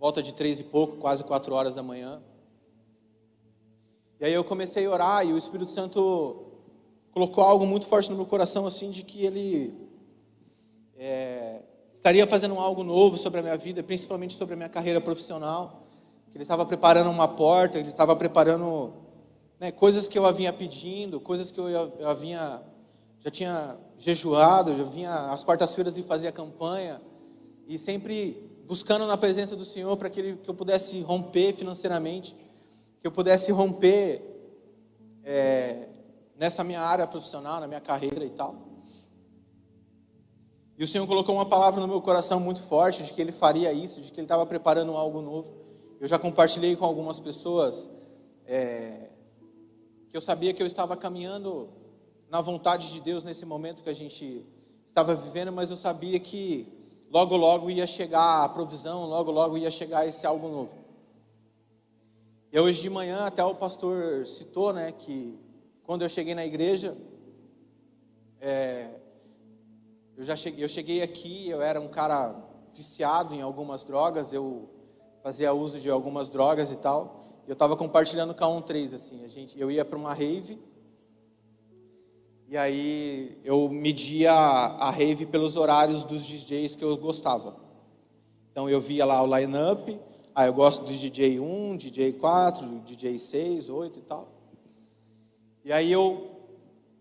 volta 0.00 0.22
de 0.22 0.32
três 0.32 0.58
e 0.58 0.64
pouco, 0.64 0.96
quase 0.96 1.22
quatro 1.22 1.54
horas 1.54 1.74
da 1.74 1.82
manhã. 1.82 2.22
E 4.18 4.24
aí 4.24 4.32
eu 4.32 4.42
comecei 4.42 4.86
a 4.86 4.90
orar 4.90 5.26
e 5.26 5.32
o 5.32 5.36
Espírito 5.36 5.70
Santo 5.70 6.46
colocou 7.12 7.44
algo 7.44 7.66
muito 7.66 7.86
forte 7.86 8.08
no 8.08 8.16
meu 8.16 8.24
coração, 8.24 8.66
assim, 8.66 8.90
de 8.90 9.02
que 9.02 9.26
ele 9.26 9.74
é, 10.96 11.60
estaria 11.92 12.26
fazendo 12.26 12.54
algo 12.58 12.82
novo 12.82 13.18
sobre 13.18 13.40
a 13.40 13.42
minha 13.42 13.58
vida, 13.58 13.82
principalmente 13.82 14.38
sobre 14.38 14.54
a 14.54 14.56
minha 14.56 14.68
carreira 14.70 15.02
profissional. 15.02 15.86
Que 16.30 16.38
ele 16.38 16.44
estava 16.44 16.64
preparando 16.64 17.10
uma 17.10 17.28
porta, 17.28 17.78
ele 17.78 17.88
estava 17.88 18.16
preparando 18.16 18.94
né, 19.58 19.70
coisas 19.70 20.08
que 20.08 20.18
eu 20.18 20.24
havia 20.24 20.50
pedindo, 20.50 21.20
coisas 21.20 21.50
que 21.50 21.60
eu, 21.60 21.68
eu 21.68 22.08
havia 22.08 22.62
já 23.22 23.30
tinha 23.30 23.76
jejuado, 23.98 24.74
já 24.74 24.82
vinha 24.82 25.30
às 25.30 25.44
quartas-feiras 25.44 25.98
e 25.98 26.02
fazia 26.02 26.32
campanha 26.32 27.02
e 27.68 27.78
sempre 27.78 28.49
buscando 28.70 29.04
na 29.04 29.16
presença 29.16 29.56
do 29.56 29.64
Senhor 29.64 29.96
para 29.96 30.08
que, 30.08 30.36
que 30.36 30.48
eu 30.48 30.54
pudesse 30.54 31.00
romper 31.00 31.52
financeiramente, 31.52 32.36
que 33.00 33.04
eu 33.08 33.10
pudesse 33.10 33.50
romper 33.50 34.22
é, 35.24 35.88
nessa 36.36 36.62
minha 36.62 36.80
área 36.80 37.04
profissional, 37.04 37.58
na 37.58 37.66
minha 37.66 37.80
carreira 37.80 38.24
e 38.24 38.30
tal. 38.30 38.54
E 40.78 40.84
o 40.84 40.86
Senhor 40.86 41.04
colocou 41.04 41.34
uma 41.34 41.46
palavra 41.46 41.80
no 41.80 41.88
meu 41.88 42.00
coração 42.00 42.38
muito 42.38 42.62
forte 42.62 43.02
de 43.02 43.12
que 43.12 43.20
Ele 43.20 43.32
faria 43.32 43.72
isso, 43.72 44.00
de 44.00 44.12
que 44.12 44.20
Ele 44.20 44.26
estava 44.26 44.46
preparando 44.46 44.92
algo 44.92 45.20
novo. 45.20 45.52
Eu 45.98 46.06
já 46.06 46.16
compartilhei 46.16 46.76
com 46.76 46.84
algumas 46.84 47.18
pessoas 47.18 47.90
é, 48.46 49.10
que 50.08 50.16
eu 50.16 50.20
sabia 50.20 50.54
que 50.54 50.62
eu 50.62 50.66
estava 50.68 50.96
caminhando 50.96 51.70
na 52.30 52.40
vontade 52.40 52.92
de 52.92 53.00
Deus 53.00 53.24
nesse 53.24 53.44
momento 53.44 53.82
que 53.82 53.90
a 53.90 53.94
gente 53.94 54.46
estava 54.86 55.12
vivendo, 55.12 55.50
mas 55.50 55.70
eu 55.70 55.76
sabia 55.76 56.20
que 56.20 56.79
logo, 57.10 57.36
logo 57.36 57.70
ia 57.70 57.86
chegar 57.86 58.44
a 58.44 58.48
provisão, 58.48 59.04
logo, 59.04 59.30
logo 59.30 59.58
ia 59.58 59.70
chegar 59.70 60.06
esse 60.06 60.26
algo 60.26 60.48
novo. 60.48 60.78
E 62.52 62.58
hoje 62.58 62.80
de 62.80 62.88
manhã 62.88 63.26
até 63.26 63.44
o 63.44 63.54
pastor 63.54 64.26
citou, 64.26 64.72
né, 64.72 64.92
que 64.92 65.38
quando 65.82 66.02
eu 66.02 66.08
cheguei 66.08 66.34
na 66.34 66.46
igreja, 66.46 66.96
é, 68.40 68.88
eu 70.16 70.24
já 70.24 70.36
cheguei, 70.36 70.64
eu 70.64 70.68
cheguei 70.68 71.02
aqui, 71.02 71.48
eu 71.48 71.60
era 71.60 71.80
um 71.80 71.88
cara 71.88 72.34
viciado 72.72 73.34
em 73.34 73.42
algumas 73.42 73.82
drogas, 73.82 74.32
eu 74.32 74.70
fazia 75.22 75.52
uso 75.52 75.80
de 75.80 75.90
algumas 75.90 76.30
drogas 76.30 76.70
e 76.70 76.76
tal. 76.76 77.22
Eu 77.46 77.54
estava 77.54 77.76
compartilhando 77.76 78.34
com 78.34 78.58
a 78.58 78.62
13 78.62 78.94
assim, 78.94 79.24
a 79.24 79.28
gente, 79.28 79.58
eu 79.58 79.70
ia 79.70 79.84
para 79.84 79.98
uma 79.98 80.14
rave 80.14 80.58
e 82.50 82.58
aí 82.58 83.38
eu 83.44 83.68
media 83.68 84.32
a 84.32 84.90
rave 84.90 85.24
pelos 85.24 85.54
horários 85.54 86.02
dos 86.02 86.26
DJs 86.26 86.74
que 86.74 86.82
eu 86.82 86.96
gostava. 86.96 87.54
Então 88.50 88.68
eu 88.68 88.80
via 88.80 89.04
lá 89.04 89.22
o 89.22 89.38
line-up, 89.38 89.96
ah, 90.34 90.46
eu 90.46 90.52
gosto 90.52 90.84
do 90.84 90.92
DJ 90.92 91.38
1, 91.38 91.76
DJ 91.76 92.12
4, 92.14 92.66
DJ 92.80 93.20
6, 93.20 93.68
8 93.68 94.00
e 94.00 94.02
tal. 94.02 94.28
E 95.64 95.72
aí 95.72 95.92
eu 95.92 96.28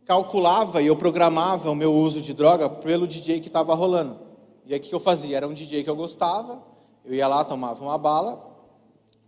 calculava 0.05 0.83
e 0.83 0.85
eu 0.85 0.95
programava 0.95 1.71
o 1.71 1.75
meu 1.75 1.95
uso 1.95 2.21
de 2.21 2.31
droga 2.31 2.69
pelo 2.69 3.07
DJ 3.07 3.39
que 3.39 3.47
estava 3.47 3.73
rolando. 3.73 4.19
E 4.67 4.73
aí 4.75 4.79
o 4.79 4.83
que 4.83 4.93
eu 4.93 4.99
fazia? 4.99 5.37
Era 5.37 5.47
um 5.47 5.53
DJ 5.55 5.83
que 5.83 5.89
eu 5.89 5.95
gostava, 5.95 6.61
eu 7.03 7.15
ia 7.15 7.27
lá, 7.27 7.43
tomava 7.43 7.83
uma 7.83 7.97
bala, 7.97 8.39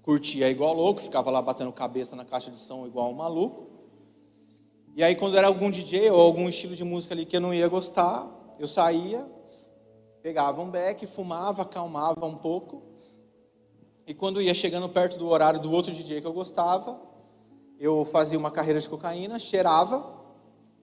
curtia 0.03 0.51
igual 0.51 0.75
louco, 0.75 1.01
ficava 1.01 1.31
lá 1.31 1.41
batendo 1.41 1.71
cabeça 1.71 2.15
na 2.15 2.23
caixa 2.23 2.51
de 2.51 2.59
som 2.59 2.85
igual 2.85 3.09
um 3.09 3.15
maluco. 3.15 3.70
E 4.93 5.03
aí, 5.03 5.15
quando 5.15 5.37
era 5.37 5.47
algum 5.47 5.71
DJ 5.71 6.09
ou 6.11 6.19
algum 6.19 6.49
estilo 6.49 6.75
de 6.75 6.83
música 6.83 7.13
ali 7.13 7.25
que 7.25 7.37
eu 7.37 7.41
não 7.41 7.53
ia 7.53 7.67
gostar, 7.67 8.27
eu 8.59 8.67
saía, 8.67 9.25
pegava 10.21 10.61
um 10.61 10.69
beck, 10.69 11.07
fumava, 11.07 11.61
acalmava 11.61 12.25
um 12.25 12.35
pouco. 12.35 12.83
E 14.05 14.13
quando 14.13 14.41
ia 14.41 14.53
chegando 14.53 14.89
perto 14.89 15.17
do 15.17 15.27
horário 15.29 15.59
do 15.59 15.71
outro 15.71 15.93
DJ 15.93 16.19
que 16.19 16.27
eu 16.27 16.33
gostava, 16.33 16.99
eu 17.79 18.03
fazia 18.05 18.37
uma 18.37 18.51
carreira 18.51 18.79
de 18.79 18.89
cocaína, 18.89 19.39
cheirava 19.39 20.05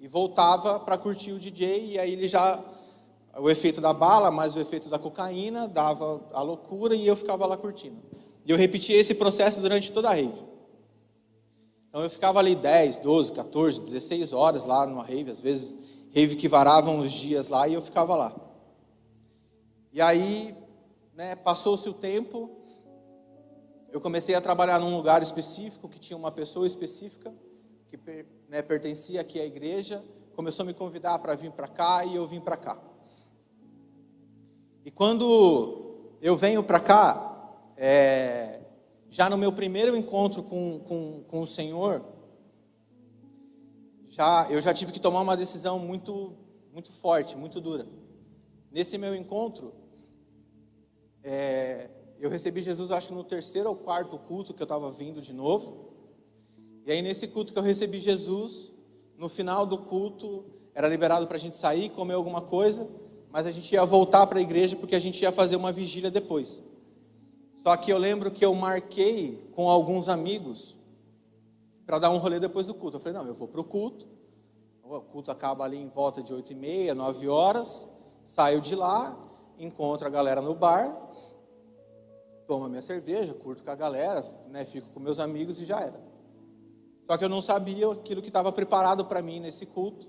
e 0.00 0.08
voltava 0.08 0.80
para 0.80 0.96
curtir 0.96 1.32
o 1.32 1.38
DJ. 1.38 1.92
E 1.92 1.98
aí 1.98 2.12
ele 2.12 2.26
já. 2.26 2.58
O 3.36 3.48
efeito 3.48 3.80
da 3.80 3.92
bala, 3.92 4.30
mais 4.30 4.56
o 4.56 4.58
efeito 4.58 4.88
da 4.88 4.98
cocaína, 4.98 5.68
dava 5.68 6.20
a 6.32 6.42
loucura 6.42 6.96
e 6.96 7.06
eu 7.06 7.14
ficava 7.14 7.46
lá 7.46 7.56
curtindo. 7.56 8.02
E 8.44 8.50
eu 8.50 8.56
repetia 8.56 8.96
esse 8.96 9.14
processo 9.14 9.60
durante 9.60 9.92
toda 9.92 10.08
a 10.08 10.14
rave. 10.14 10.42
Então 11.88 12.02
eu 12.02 12.10
ficava 12.10 12.38
ali 12.38 12.54
10, 12.54 12.98
12, 12.98 13.32
14, 13.32 13.80
16 13.80 14.32
horas 14.32 14.64
lá 14.64 14.86
numa 14.86 15.02
rave, 15.02 15.30
às 15.30 15.40
vezes 15.40 15.78
rave 16.12 16.36
que 16.36 16.48
varavam 16.48 16.98
os 17.00 17.12
dias 17.12 17.48
lá 17.48 17.66
e 17.66 17.74
eu 17.74 17.82
ficava 17.82 18.14
lá. 18.14 18.36
E 19.92 20.00
aí, 20.00 20.54
né, 21.14 21.34
passou-se 21.34 21.88
o 21.88 21.94
tempo, 21.94 22.50
eu 23.90 24.00
comecei 24.00 24.34
a 24.34 24.40
trabalhar 24.40 24.78
num 24.78 24.94
lugar 24.94 25.22
específico 25.22 25.88
que 25.88 25.98
tinha 25.98 26.16
uma 26.16 26.30
pessoa 26.30 26.66
específica 26.66 27.34
que 27.88 27.98
né, 28.48 28.60
pertencia 28.60 29.20
aqui 29.20 29.40
à 29.40 29.46
igreja, 29.46 30.04
começou 30.36 30.62
a 30.62 30.66
me 30.66 30.74
convidar 30.74 31.18
para 31.20 31.34
vir 31.34 31.50
para 31.52 31.66
cá 31.66 32.04
e 32.04 32.14
eu 32.14 32.26
vim 32.26 32.38
para 32.38 32.56
cá. 32.56 32.78
E 34.84 34.90
quando 34.90 36.16
eu 36.20 36.36
venho 36.36 36.62
para 36.62 36.80
cá, 36.80 37.54
é, 37.76 38.60
já 39.10 39.30
no 39.30 39.38
meu 39.38 39.52
primeiro 39.52 39.96
encontro 39.96 40.42
com, 40.42 40.80
com, 40.80 41.24
com 41.26 41.40
o 41.40 41.46
Senhor, 41.46 42.04
já, 44.08 44.46
eu 44.50 44.60
já 44.60 44.74
tive 44.74 44.92
que 44.92 45.00
tomar 45.00 45.20
uma 45.20 45.36
decisão 45.36 45.78
muito, 45.78 46.34
muito 46.72 46.92
forte, 46.92 47.36
muito 47.36 47.60
dura. 47.60 47.86
Nesse 48.70 48.98
meu 48.98 49.14
encontro, 49.14 49.72
é, 51.22 51.88
eu 52.18 52.28
recebi 52.28 52.60
Jesus, 52.60 52.90
acho 52.90 53.08
que 53.08 53.14
no 53.14 53.24
terceiro 53.24 53.68
ou 53.68 53.76
quarto 53.76 54.18
culto 54.18 54.52
que 54.52 54.60
eu 54.60 54.64
estava 54.64 54.90
vindo 54.90 55.22
de 55.22 55.32
novo. 55.32 55.94
E 56.84 56.92
aí, 56.92 57.02
nesse 57.02 57.28
culto 57.28 57.52
que 57.52 57.58
eu 57.58 57.62
recebi 57.62 57.98
Jesus, 57.98 58.72
no 59.16 59.28
final 59.28 59.64
do 59.64 59.78
culto, 59.78 60.44
era 60.74 60.88
liberado 60.88 61.26
para 61.26 61.36
a 61.36 61.40
gente 61.40 61.56
sair, 61.56 61.90
comer 61.90 62.14
alguma 62.14 62.40
coisa, 62.40 62.88
mas 63.30 63.46
a 63.46 63.50
gente 63.50 63.72
ia 63.72 63.84
voltar 63.84 64.26
para 64.26 64.38
a 64.38 64.42
igreja 64.42 64.76
porque 64.76 64.96
a 64.96 65.00
gente 65.00 65.20
ia 65.20 65.32
fazer 65.32 65.56
uma 65.56 65.72
vigília 65.72 66.10
depois. 66.10 66.62
Só 67.58 67.76
que 67.76 67.92
eu 67.92 67.98
lembro 67.98 68.30
que 68.30 68.44
eu 68.44 68.54
marquei 68.54 69.50
com 69.52 69.68
alguns 69.68 70.08
amigos 70.08 70.76
para 71.84 71.98
dar 71.98 72.10
um 72.10 72.18
rolê 72.18 72.40
depois 72.40 72.66
do 72.66 72.74
culto. 72.74 72.96
Eu 72.96 73.00
falei, 73.00 73.18
não, 73.18 73.26
eu 73.26 73.34
vou 73.34 73.48
para 73.48 73.60
o 73.60 73.64
culto. 73.64 74.06
O 74.82 75.00
culto 75.00 75.30
acaba 75.30 75.64
ali 75.64 75.76
em 75.76 75.88
volta 75.88 76.22
de 76.22 76.32
8 76.32 76.52
e 76.52 76.54
meia, 76.54 76.94
9 76.94 77.28
horas. 77.28 77.90
Saio 78.24 78.60
de 78.60 78.74
lá, 78.74 79.20
encontro 79.58 80.06
a 80.06 80.10
galera 80.10 80.40
no 80.40 80.54
bar, 80.54 80.94
tomo 82.46 82.68
minha 82.68 82.82
cerveja, 82.82 83.34
curto 83.34 83.62
com 83.62 83.70
a 83.70 83.74
galera, 83.74 84.24
né, 84.48 84.64
fico 84.64 84.88
com 84.90 85.00
meus 85.00 85.18
amigos 85.18 85.58
e 85.58 85.64
já 85.64 85.80
era. 85.80 86.00
Só 87.06 87.16
que 87.16 87.24
eu 87.24 87.28
não 87.28 87.40
sabia 87.40 87.90
aquilo 87.90 88.20
que 88.22 88.28
estava 88.28 88.52
preparado 88.52 89.04
para 89.04 89.20
mim 89.22 89.40
nesse 89.40 89.66
culto, 89.66 90.08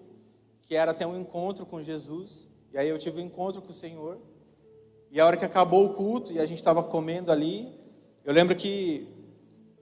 que 0.63 0.75
era 0.75 0.93
ter 0.93 1.05
um 1.05 1.17
encontro 1.17 1.65
com 1.65 1.81
Jesus. 1.81 2.47
E 2.71 2.77
aí 2.77 2.89
eu 2.89 2.99
tive 2.99 3.21
um 3.21 3.25
encontro 3.25 3.61
com 3.61 3.71
o 3.71 3.73
Senhor. 3.73 4.19
E 5.11 5.19
a 5.19 5.25
hora 5.25 5.37
que 5.37 5.45
acabou 5.45 5.85
o 5.85 5.93
culto 5.93 6.31
e 6.31 6.39
a 6.39 6.45
gente 6.45 6.59
estava 6.59 6.83
comendo 6.83 7.31
ali, 7.31 7.73
eu 8.23 8.33
lembro 8.33 8.55
que 8.55 9.07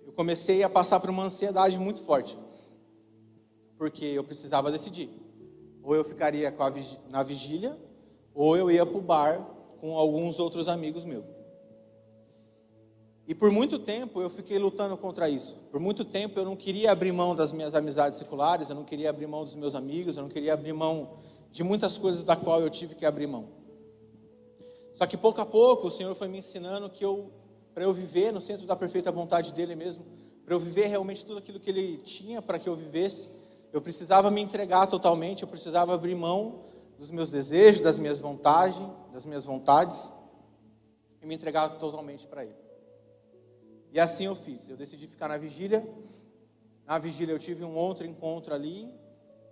eu 0.06 0.14
comecei 0.14 0.64
a 0.64 0.70
passar 0.70 1.00
por 1.00 1.10
uma 1.10 1.24
ansiedade 1.24 1.78
muito 1.78 2.02
forte. 2.02 2.38
Porque 3.78 4.06
eu 4.06 4.24
precisava 4.24 4.72
decidir. 4.72 5.10
Ou 5.84 5.96
eu 5.96 6.04
ficaria 6.04 6.54
na 7.10 7.24
vigília, 7.24 7.78
ou 8.34 8.56
eu 8.56 8.72
ia 8.72 8.86
para 8.86 8.98
o 8.98 9.02
bar 9.02 9.40
com 9.80 9.98
alguns 9.98 10.40
outros 10.40 10.68
amigos 10.68 11.04
meus. 11.04 11.26
E 13.28 13.36
por 13.36 13.52
muito 13.52 13.78
tempo 13.78 14.22
eu 14.22 14.30
fiquei 14.30 14.58
lutando 14.58 14.96
contra 14.96 15.30
isso. 15.30 15.58
Por 15.70 15.82
muito 15.82 16.06
tempo 16.06 16.40
eu 16.40 16.46
não 16.46 16.56
queria 16.56 16.94
abrir 16.94 17.12
mão 17.12 17.36
das 17.36 17.52
minhas 17.52 17.76
amizades 17.76 18.18
seculares, 18.18 18.70
eu 18.70 18.76
não 18.76 18.86
queria 18.86 19.10
abrir 19.10 19.28
mão 19.28 19.44
dos 19.44 19.56
meus 19.56 19.76
amigos, 19.76 20.16
eu 20.16 20.24
não 20.24 20.30
queria 20.30 20.54
abrir 20.54 20.72
mão 20.72 21.18
de 21.52 21.62
muitas 21.62 21.98
coisas 21.98 22.24
da 22.24 22.38
qual 22.38 22.62
eu 22.62 22.70
tive 22.70 22.96
que 22.96 23.06
abrir 23.06 23.28
mão. 23.28 23.57
Só 24.98 25.06
que 25.06 25.16
pouco 25.16 25.40
a 25.40 25.46
pouco 25.46 25.90
o 25.90 25.92
Senhor 25.92 26.16
foi 26.16 26.28
me 26.28 26.40
ensinando 26.40 26.90
que 26.90 27.06
eu, 27.06 27.32
para 27.72 27.84
eu 27.84 27.94
viver 27.94 28.34
no 28.34 28.42
centro 28.42 28.66
da 28.66 28.76
perfeita 28.76 29.12
vontade 29.12 29.54
dele 29.54 29.76
mesmo, 29.76 30.04
para 30.44 30.56
eu 30.56 30.60
viver 30.60 30.88
realmente 30.88 31.24
tudo 31.24 31.38
aquilo 31.38 31.60
que 31.60 31.70
ele 31.70 31.98
tinha 31.98 32.42
para 32.42 32.58
que 32.58 32.68
eu 32.68 32.76
vivesse, 32.76 33.30
eu 33.72 33.80
precisava 33.80 34.32
me 34.32 34.42
entregar 34.42 34.88
totalmente, 34.88 35.44
eu 35.44 35.48
precisava 35.48 35.94
abrir 35.94 36.16
mão 36.16 36.64
dos 36.98 37.12
meus 37.12 37.30
desejos, 37.30 37.80
das 37.80 38.00
minhas 38.00 38.18
vontades, 38.18 38.82
das 39.14 39.24
minhas 39.24 39.46
vontades 39.46 40.12
e 41.22 41.28
me 41.28 41.36
entregar 41.36 41.70
totalmente 41.78 42.26
para 42.26 42.44
ele. 42.44 42.58
E 43.92 44.00
assim 44.00 44.26
eu 44.26 44.36
fiz. 44.36 44.68
Eu 44.68 44.78
decidi 44.78 45.06
ficar 45.06 45.28
na 45.28 45.38
vigília. 45.38 45.88
Na 46.88 46.98
vigília 46.98 47.34
eu 47.34 47.40
tive 47.40 47.64
um 47.64 47.76
outro 47.78 48.08
encontro 48.08 48.52
ali. 48.52 48.92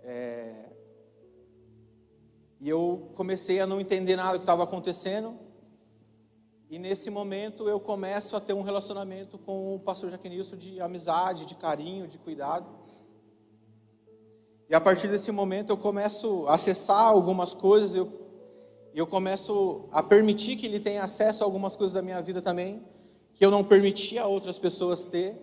É, 0.02 0.72
e 2.60 2.68
eu 2.68 3.10
comecei 3.14 3.60
a 3.60 3.66
não 3.66 3.80
entender 3.80 4.16
nada 4.16 4.32
do 4.32 4.38
que 4.38 4.42
estava 4.42 4.64
acontecendo. 4.64 5.38
E 6.68 6.78
nesse 6.78 7.10
momento 7.10 7.68
eu 7.68 7.78
começo 7.78 8.34
a 8.34 8.40
ter 8.40 8.52
um 8.52 8.62
relacionamento 8.62 9.38
com 9.38 9.76
o 9.76 9.80
pastor 9.80 10.10
Jaquenilson 10.10 10.56
de 10.56 10.80
amizade, 10.80 11.44
de 11.44 11.54
carinho, 11.54 12.08
de 12.08 12.18
cuidado. 12.18 12.66
E 14.68 14.74
a 14.74 14.80
partir 14.80 15.06
desse 15.06 15.30
momento 15.30 15.70
eu 15.70 15.76
começo 15.76 16.46
a 16.48 16.54
acessar 16.54 17.02
algumas 17.02 17.54
coisas, 17.54 17.94
eu, 17.94 18.10
eu 18.94 19.06
começo 19.06 19.88
a 19.92 20.02
permitir 20.02 20.56
que 20.56 20.66
ele 20.66 20.80
tenha 20.80 21.04
acesso 21.04 21.44
a 21.44 21.46
algumas 21.46 21.76
coisas 21.76 21.94
da 21.94 22.02
minha 22.02 22.20
vida 22.20 22.42
também, 22.42 22.82
que 23.32 23.44
eu 23.44 23.50
não 23.50 23.62
permitia 23.62 24.22
a 24.22 24.26
outras 24.26 24.58
pessoas 24.58 25.04
ter, 25.04 25.36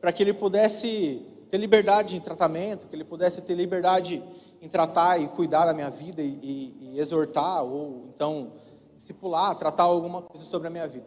para 0.00 0.12
que 0.12 0.22
ele 0.22 0.34
pudesse 0.34 1.22
ter 1.48 1.56
liberdade 1.56 2.16
em 2.16 2.20
tratamento, 2.20 2.86
que 2.86 2.94
ele 2.94 3.04
pudesse 3.04 3.40
ter 3.40 3.54
liberdade 3.54 4.22
em 4.60 4.68
tratar 4.68 5.18
e 5.18 5.28
cuidar 5.28 5.66
da 5.66 5.74
minha 5.74 5.90
vida 5.90 6.22
e, 6.22 6.38
e, 6.42 6.92
e 6.94 7.00
exortar, 7.00 7.64
ou 7.64 8.06
então 8.14 8.52
discipular, 8.94 9.56
tratar 9.56 9.84
alguma 9.84 10.22
coisa 10.22 10.44
sobre 10.44 10.68
a 10.68 10.70
minha 10.70 10.88
vida. 10.88 11.06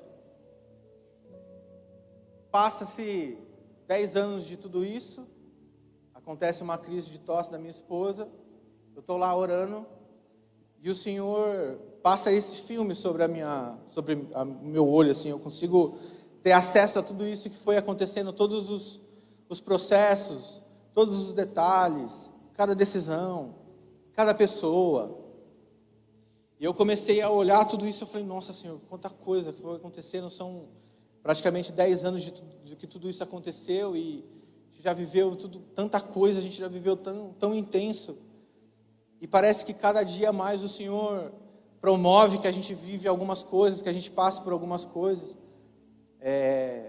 Passa-se 2.51 3.37
dez 3.87 4.15
anos 4.15 4.45
de 4.45 4.57
tudo 4.57 4.85
isso, 4.85 5.27
acontece 6.13 6.61
uma 6.61 6.77
crise 6.77 7.09
de 7.09 7.19
tosse 7.19 7.51
da 7.51 7.57
minha 7.57 7.71
esposa, 7.71 8.27
eu 8.95 8.99
estou 8.99 9.17
lá 9.17 9.35
orando 9.35 9.85
e 10.81 10.89
o 10.89 10.95
Senhor 10.95 11.79
passa 12.01 12.31
esse 12.31 12.55
filme 12.57 12.95
sobre 12.95 13.23
a 13.23 13.27
minha, 13.27 13.77
sobre 13.89 14.15
o 14.15 14.45
meu 14.63 14.87
olho, 14.87 15.11
assim, 15.11 15.29
eu 15.29 15.39
consigo 15.39 15.97
ter 16.41 16.51
acesso 16.51 16.99
a 16.99 17.03
tudo 17.03 17.25
isso 17.25 17.49
que 17.49 17.57
foi 17.57 17.77
acontecendo, 17.77 18.31
todos 18.31 18.69
os, 18.69 18.99
os 19.49 19.59
processos, 19.59 20.61
todos 20.93 21.19
os 21.19 21.33
detalhes, 21.33 22.31
cada 22.59 22.75
decisão, 22.75 23.55
cada 24.11 24.33
pessoa. 24.33 25.17
E 26.59 26.65
eu 26.65 26.73
comecei 26.73 27.21
a 27.21 27.29
olhar 27.29 27.63
tudo 27.63 27.87
isso, 27.87 28.03
eu 28.03 28.07
falei, 28.07 28.27
nossa 28.27 28.51
Senhor, 28.51 28.81
quanta 28.89 29.09
coisa 29.09 29.53
que 29.53 29.61
foi 29.61 29.77
acontecendo, 29.77 30.29
são 30.29 30.67
praticamente 31.23 31.71
10 31.71 32.03
anos 32.03 32.21
de, 32.21 32.31
de 32.65 32.75
que 32.75 32.85
tudo 32.85 33.09
isso 33.09 33.23
aconteceu 33.23 33.95
e 33.95 34.25
a 34.67 34.73
gente 34.73 34.83
já 34.83 34.91
viveu 34.91 35.37
tudo, 35.37 35.61
tanta 35.73 36.01
coisa, 36.01 36.39
a 36.39 36.41
gente 36.41 36.57
já 36.57 36.67
viveu 36.67 36.97
tão, 36.97 37.31
tão 37.39 37.55
intenso. 37.55 38.17
E 39.21 39.25
parece 39.25 39.63
que 39.63 39.73
cada 39.73 40.03
dia 40.03 40.33
mais 40.33 40.61
o 40.61 40.67
Senhor 40.67 41.31
promove 41.79 42.39
que 42.39 42.47
a 42.47 42.51
gente 42.51 42.73
vive 42.73 43.07
algumas 43.07 43.41
coisas, 43.41 43.81
que 43.81 43.87
a 43.87 43.93
gente 43.93 44.11
passe 44.11 44.41
por 44.41 44.51
algumas 44.51 44.83
coisas. 44.83 45.37
É, 46.19 46.88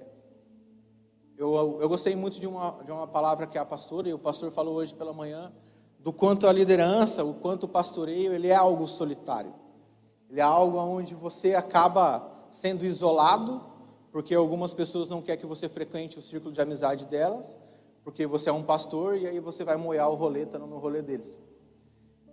eu, 1.40 1.78
eu 1.80 1.88
gostei 1.88 2.14
muito 2.14 2.38
de 2.38 2.46
uma, 2.46 2.82
de 2.84 2.92
uma 2.92 3.06
palavra 3.06 3.46
que 3.46 3.56
a 3.56 3.64
pastora, 3.64 4.06
e 4.06 4.12
o 4.12 4.18
pastor 4.18 4.50
falou 4.50 4.74
hoje 4.74 4.94
pela 4.94 5.14
manhã, 5.14 5.50
do 5.98 6.12
quanto 6.12 6.46
a 6.46 6.52
liderança, 6.52 7.24
o 7.24 7.32
quanto 7.32 7.64
o 7.64 7.68
pastoreio, 7.68 8.34
ele 8.34 8.48
é 8.48 8.54
algo 8.54 8.86
solitário. 8.86 9.54
Ele 10.28 10.38
é 10.38 10.42
algo 10.42 10.76
onde 10.76 11.14
você 11.14 11.54
acaba 11.54 12.30
sendo 12.50 12.84
isolado, 12.84 13.64
porque 14.12 14.34
algumas 14.34 14.74
pessoas 14.74 15.08
não 15.08 15.22
querem 15.22 15.40
que 15.40 15.46
você 15.46 15.66
frequente 15.66 16.18
o 16.18 16.22
círculo 16.22 16.52
de 16.52 16.60
amizade 16.60 17.06
delas, 17.06 17.56
porque 18.04 18.26
você 18.26 18.50
é 18.50 18.52
um 18.52 18.62
pastor 18.62 19.16
e 19.16 19.26
aí 19.26 19.40
você 19.40 19.64
vai 19.64 19.78
moer 19.78 20.06
o 20.06 20.14
rolê, 20.16 20.42
estando 20.42 20.66
no 20.66 20.78
rolê 20.78 21.00
deles. 21.00 21.38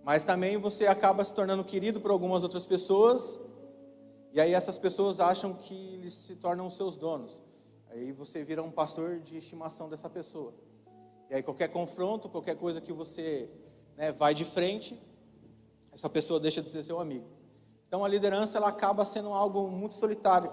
Mas 0.03 0.25
também 0.25 0.57
você 0.57 0.85
acaba 0.85 1.23
se 1.23 1.33
tornando 1.33 1.63
querido 1.63 2.01
por 2.01 2.11
algumas 2.11 2.43
outras 2.43 2.65
pessoas, 2.65 3.39
e 4.33 4.41
aí 4.41 4.53
essas 4.53 4.77
pessoas 4.77 5.21
acham 5.21 5.53
que 5.53 5.93
eles 5.93 6.13
se 6.13 6.35
tornam 6.35 6.69
seus 6.69 6.97
donos. 6.97 7.46
Aí 7.89 8.11
você 8.11 8.43
vira 8.43 8.61
um 8.61 8.71
pastor 8.71 9.19
de 9.19 9.37
estimação 9.37 9.89
dessa 9.89 10.09
pessoa. 10.09 10.53
E 11.29 11.35
aí 11.35 11.43
qualquer 11.43 11.69
confronto, 11.69 12.29
qualquer 12.29 12.55
coisa 12.55 12.79
que 12.79 12.93
você 12.93 13.49
né, 13.95 14.11
vai 14.11 14.33
de 14.33 14.45
frente, 14.45 15.01
essa 15.91 16.09
pessoa 16.09 16.39
deixa 16.39 16.61
de 16.61 16.69
ser 16.69 16.83
seu 16.83 16.99
amigo. 16.99 17.25
Então 17.87 18.03
a 18.03 18.07
liderança 18.07 18.57
ela 18.57 18.67
acaba 18.67 19.05
sendo 19.05 19.33
algo 19.33 19.69
muito 19.69 19.95
solitário. 19.95 20.51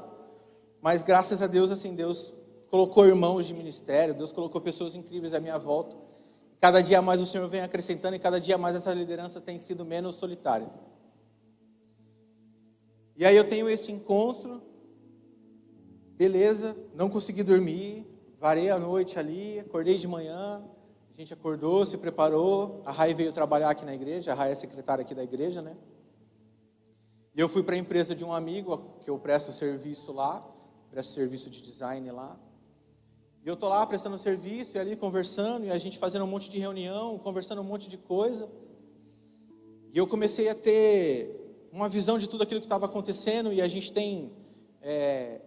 Mas 0.80 1.02
graças 1.02 1.42
a 1.42 1.46
Deus, 1.46 1.70
assim, 1.70 1.94
Deus 1.94 2.32
colocou 2.70 3.06
irmãos 3.06 3.46
de 3.46 3.54
ministério, 3.54 4.14
Deus 4.14 4.32
colocou 4.32 4.60
pessoas 4.60 4.94
incríveis 4.94 5.34
à 5.34 5.40
minha 5.40 5.58
volta. 5.58 5.96
Cada 6.60 6.80
dia 6.80 7.02
mais 7.02 7.20
o 7.20 7.26
Senhor 7.26 7.48
vem 7.48 7.60
acrescentando 7.60 8.16
e 8.16 8.18
cada 8.18 8.40
dia 8.40 8.56
mais 8.56 8.74
essa 8.74 8.92
liderança 8.92 9.40
tem 9.40 9.58
sido 9.58 9.84
menos 9.84 10.16
solitária. 10.16 10.68
E 13.16 13.24
aí 13.24 13.36
eu 13.36 13.48
tenho 13.48 13.68
esse 13.68 13.92
encontro, 13.92 14.60
beleza, 16.16 16.76
não 16.94 17.08
consegui 17.10 17.42
dormir, 17.42 18.06
varei 18.38 18.70
a 18.70 18.78
noite 18.78 19.18
ali, 19.18 19.58
acordei 19.58 19.96
de 19.96 20.06
manhã, 20.06 20.64
a 21.12 21.20
gente 21.20 21.32
acordou, 21.32 21.86
se 21.86 21.96
preparou, 21.96 22.82
a 22.84 22.92
Rai 22.92 23.14
veio 23.14 23.32
trabalhar 23.32 23.70
aqui 23.70 23.84
na 23.84 23.94
igreja, 23.94 24.32
a 24.32 24.34
Rai 24.34 24.50
é 24.50 24.54
secretária 24.54 25.02
aqui 25.02 25.14
da 25.14 25.22
igreja, 25.22 25.62
né? 25.62 25.76
E 27.34 27.40
eu 27.40 27.48
fui 27.48 27.62
para 27.62 27.74
a 27.74 27.78
empresa 27.78 28.14
de 28.14 28.24
um 28.24 28.32
amigo, 28.32 28.96
que 29.02 29.10
eu 29.10 29.18
presto 29.18 29.52
serviço 29.52 30.12
lá, 30.12 30.48
presto 30.90 31.12
serviço 31.12 31.50
de 31.50 31.62
design 31.62 32.10
lá. 32.10 32.38
E 33.44 33.48
eu 33.48 33.56
tô 33.56 33.68
lá 33.68 33.84
prestando 33.86 34.18
serviço 34.18 34.76
e 34.76 34.80
ali 34.80 34.96
conversando, 34.96 35.66
e 35.66 35.70
a 35.70 35.78
gente 35.78 35.98
fazendo 35.98 36.24
um 36.24 36.28
monte 36.28 36.48
de 36.48 36.58
reunião, 36.58 37.18
conversando 37.18 37.60
um 37.60 37.64
monte 37.64 37.88
de 37.88 37.98
coisa. 37.98 38.48
E 39.92 39.98
eu 39.98 40.06
comecei 40.06 40.48
a 40.48 40.54
ter 40.54 41.68
uma 41.72 41.88
visão 41.88 42.18
de 42.18 42.28
tudo 42.28 42.42
aquilo 42.42 42.60
que 42.60 42.66
estava 42.66 42.86
acontecendo, 42.86 43.52
e 43.52 43.60
a 43.60 43.66
gente 43.66 43.92
tem 43.92 44.32
é, 44.80 45.40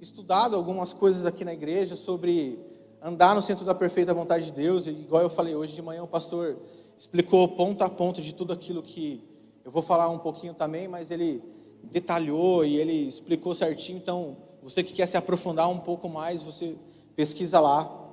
estudado 0.00 0.56
algumas 0.56 0.92
coisas 0.92 1.24
aqui 1.24 1.44
na 1.44 1.52
igreja 1.52 1.96
sobre 1.96 2.58
andar 3.00 3.34
no 3.34 3.42
centro 3.42 3.64
da 3.64 3.74
perfeita 3.74 4.12
vontade 4.12 4.46
de 4.46 4.52
Deus, 4.52 4.86
e 4.86 4.90
igual 4.90 5.22
eu 5.22 5.30
falei 5.30 5.54
hoje 5.54 5.74
de 5.74 5.82
manhã, 5.82 6.02
o 6.02 6.08
pastor 6.08 6.58
explicou 6.96 7.46
ponto 7.48 7.82
a 7.82 7.88
ponto 7.88 8.20
de 8.20 8.34
tudo 8.34 8.52
aquilo 8.52 8.82
que 8.82 9.22
eu 9.64 9.70
vou 9.70 9.82
falar 9.82 10.08
um 10.08 10.18
pouquinho 10.18 10.54
também, 10.54 10.88
mas 10.88 11.10
ele 11.10 11.42
detalhou 11.84 12.64
e 12.64 12.76
ele 12.76 12.92
explicou 12.92 13.54
certinho, 13.54 13.98
então 13.98 14.36
você 14.62 14.82
que 14.82 14.92
quer 14.92 15.06
se 15.06 15.16
aprofundar 15.16 15.68
um 15.68 15.78
pouco 15.78 16.08
mais, 16.08 16.42
você 16.42 16.76
pesquisa 17.14 17.60
lá 17.60 18.04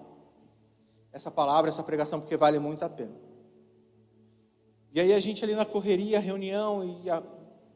essa 1.12 1.30
palavra, 1.30 1.69
essa 1.69 1.84
pregação, 1.84 2.19
porque 2.19 2.38
vale 2.38 2.60
muito 2.60 2.84
a 2.84 2.89
pena. 2.89 3.12
E 4.91 5.00
aí 5.00 5.13
a 5.13 5.19
gente 5.19 5.43
ali 5.43 5.56
na 5.56 5.65
correria, 5.65 6.19
reunião, 6.19 7.00
e 7.04 7.10
a, 7.10 7.24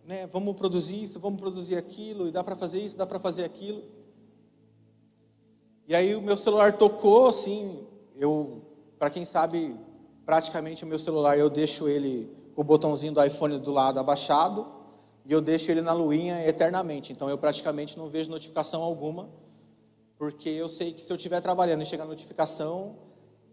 né, 0.05 0.27
vamos 0.27 0.55
produzir 0.55 1.01
isso, 1.01 1.19
vamos 1.19 1.39
produzir 1.39 1.75
aquilo, 1.75 2.27
e 2.27 2.31
dá 2.31 2.43
para 2.43 2.55
fazer 2.55 2.79
isso, 2.79 2.95
dá 2.95 3.05
para 3.05 3.19
fazer 3.19 3.43
aquilo. 3.43 3.83
E 5.87 5.95
aí 5.95 6.13
o 6.13 6.21
meu 6.21 6.35
celular 6.35 6.73
tocou, 6.73 7.27
assim, 7.27 7.87
eu, 8.13 8.61
para 8.99 9.09
quem 9.09 9.23
sabe, 9.23 9.73
praticamente 10.25 10.83
o 10.83 10.87
meu 10.87 10.99
celular 10.99 11.39
eu 11.39 11.49
deixo 11.49 11.87
ele 11.87 12.29
com 12.53 12.59
o 12.59 12.63
botãozinho 12.63 13.13
do 13.13 13.23
iPhone 13.23 13.57
do 13.57 13.71
lado 13.71 13.97
abaixado 13.97 14.67
e 15.25 15.31
eu 15.31 15.39
deixo 15.39 15.71
ele 15.71 15.81
na 15.81 15.93
luinha 15.93 16.45
eternamente. 16.45 17.13
Então 17.13 17.29
eu 17.29 17.37
praticamente 17.37 17.97
não 17.97 18.09
vejo 18.09 18.29
notificação 18.29 18.83
alguma, 18.83 19.29
porque 20.17 20.49
eu 20.49 20.67
sei 20.67 20.91
que 20.91 21.01
se 21.01 21.09
eu 21.09 21.15
estiver 21.15 21.39
trabalhando 21.39 21.83
e 21.83 21.85
chegar 21.85 22.03
notificação, 22.03 22.97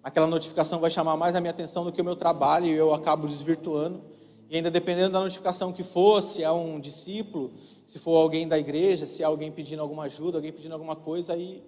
aquela 0.02 0.26
notificação 0.26 0.80
vai 0.80 0.90
chamar 0.90 1.16
mais 1.16 1.36
a 1.36 1.40
minha 1.40 1.52
atenção 1.52 1.84
do 1.84 1.92
que 1.92 2.00
o 2.00 2.04
meu 2.04 2.16
trabalho 2.16 2.66
e 2.66 2.72
eu 2.72 2.92
acabo 2.92 3.28
desvirtuando. 3.28 4.02
E 4.50 4.56
ainda 4.56 4.72
dependendo 4.72 5.12
da 5.12 5.20
notificação 5.20 5.72
que 5.72 5.84
for, 5.84 6.20
se 6.20 6.42
é 6.42 6.50
um 6.50 6.80
discípulo, 6.80 7.52
se 7.86 8.00
for 8.00 8.16
alguém 8.16 8.48
da 8.48 8.58
igreja, 8.58 9.06
se 9.06 9.22
é 9.22 9.24
alguém 9.24 9.52
pedindo 9.52 9.80
alguma 9.80 10.04
ajuda, 10.04 10.38
alguém 10.38 10.52
pedindo 10.52 10.72
alguma 10.72 10.96
coisa, 10.96 11.32
aí 11.32 11.62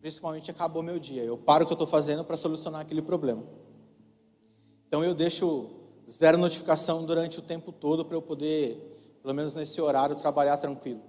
principalmente 0.00 0.50
acabou 0.50 0.82
meu 0.82 0.98
dia. 0.98 1.22
Eu 1.22 1.36
paro 1.36 1.64
o 1.64 1.66
que 1.66 1.72
eu 1.72 1.76
estou 1.76 1.86
fazendo 1.86 2.24
para 2.24 2.36
solucionar 2.36 2.80
aquele 2.80 3.02
problema. 3.02 3.44
Então 4.88 5.04
eu 5.04 5.14
deixo 5.14 5.70
zero 6.10 6.38
notificação 6.38 7.04
durante 7.04 7.38
o 7.38 7.42
tempo 7.42 7.70
todo 7.70 8.04
para 8.04 8.16
eu 8.16 8.22
poder, 8.22 9.18
pelo 9.22 9.34
menos 9.34 9.54
nesse 9.54 9.80
horário, 9.80 10.16
trabalhar 10.16 10.56
tranquilo. 10.56 11.02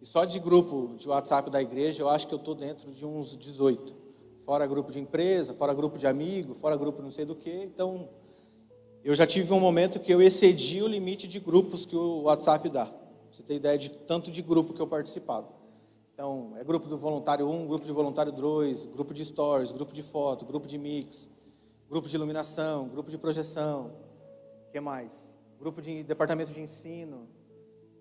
E 0.00 0.06
só 0.06 0.24
de 0.24 0.38
grupo 0.38 0.94
de 0.96 1.08
WhatsApp 1.08 1.50
da 1.50 1.60
igreja, 1.60 2.02
eu 2.02 2.08
acho 2.08 2.26
que 2.26 2.34
eu 2.34 2.38
estou 2.38 2.54
dentro 2.54 2.90
de 2.90 3.04
uns 3.04 3.36
18. 3.36 3.94
Fora 4.46 4.66
grupo 4.66 4.90
de 4.90 4.98
empresa, 4.98 5.52
fora 5.52 5.74
grupo 5.74 5.98
de 5.98 6.06
amigo, 6.06 6.54
fora 6.54 6.74
grupo 6.74 7.02
não 7.02 7.12
sei 7.12 7.26
do 7.26 7.36
que. 7.36 7.50
Então, 7.50 8.08
eu 9.04 9.14
já 9.14 9.26
tive 9.26 9.52
um 9.52 9.60
momento 9.60 10.00
que 10.00 10.12
eu 10.12 10.22
excedi 10.22 10.82
o 10.82 10.88
limite 10.88 11.28
de 11.28 11.38
grupos 11.38 11.84
que 11.84 11.94
o 11.94 12.22
WhatsApp 12.22 12.68
dá. 12.70 12.90
Você 13.30 13.42
tem 13.42 13.58
ideia 13.58 13.76
de 13.76 13.90
tanto 13.90 14.30
de 14.30 14.40
grupo 14.40 14.72
que 14.72 14.80
eu 14.80 14.86
participava. 14.86 15.59
Então, 16.20 16.52
é 16.58 16.62
grupo 16.62 16.86
do 16.86 16.98
voluntário 16.98 17.48
1, 17.48 17.66
grupo 17.66 17.86
de 17.86 17.92
voluntário 17.92 18.30
2, 18.30 18.84
grupo 18.84 19.14
de 19.14 19.24
stories, 19.24 19.72
grupo 19.72 19.94
de 19.94 20.02
foto, 20.02 20.44
grupo 20.44 20.68
de 20.68 20.76
mix, 20.76 21.26
grupo 21.88 22.06
de 22.06 22.14
iluminação, 22.14 22.90
grupo 22.90 23.10
de 23.10 23.16
projeção, 23.16 23.96
o 24.68 24.70
que 24.70 24.78
mais? 24.80 25.38
Grupo 25.58 25.80
de 25.80 26.04
departamento 26.04 26.52
de 26.52 26.60
ensino. 26.60 27.26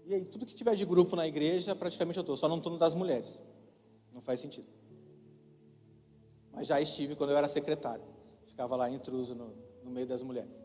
E 0.06 0.14
aí, 0.14 0.26
tudo 0.26 0.46
que 0.46 0.54
tiver 0.54 0.76
de 0.76 0.84
grupo 0.84 1.16
na 1.16 1.26
igreja, 1.26 1.74
praticamente 1.74 2.18
eu 2.18 2.22
estou. 2.24 2.36
Só 2.36 2.50
não 2.50 2.58
estou 2.58 2.74
no 2.74 2.78
das 2.78 2.94
mulheres. 2.94 3.42
Não 4.14 4.20
faz 4.20 4.42
sentido. 4.42 4.68
Mas 6.52 6.68
já 6.68 6.82
estive 6.82 7.16
quando 7.16 7.30
eu 7.30 7.38
era 7.38 7.48
secretário. 7.48 8.04
Ficava 8.48 8.76
lá 8.76 8.90
intruso 8.90 9.34
no, 9.34 9.54
no 9.82 9.90
meio 9.90 10.06
das 10.06 10.22
mulheres. 10.22 10.62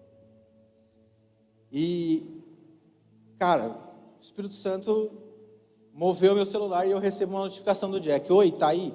E, 1.70 2.42
cara, 3.38 3.78
o 4.18 4.20
Espírito 4.20 4.54
Santo 4.54 5.23
moveu 5.94 6.34
meu 6.34 6.44
celular 6.44 6.86
e 6.86 6.90
eu 6.90 6.98
recebo 6.98 7.34
uma 7.34 7.44
notificação 7.44 7.88
do 7.88 8.00
Jack. 8.00 8.30
Oi, 8.30 8.50
tá 8.50 8.68
aí? 8.68 8.92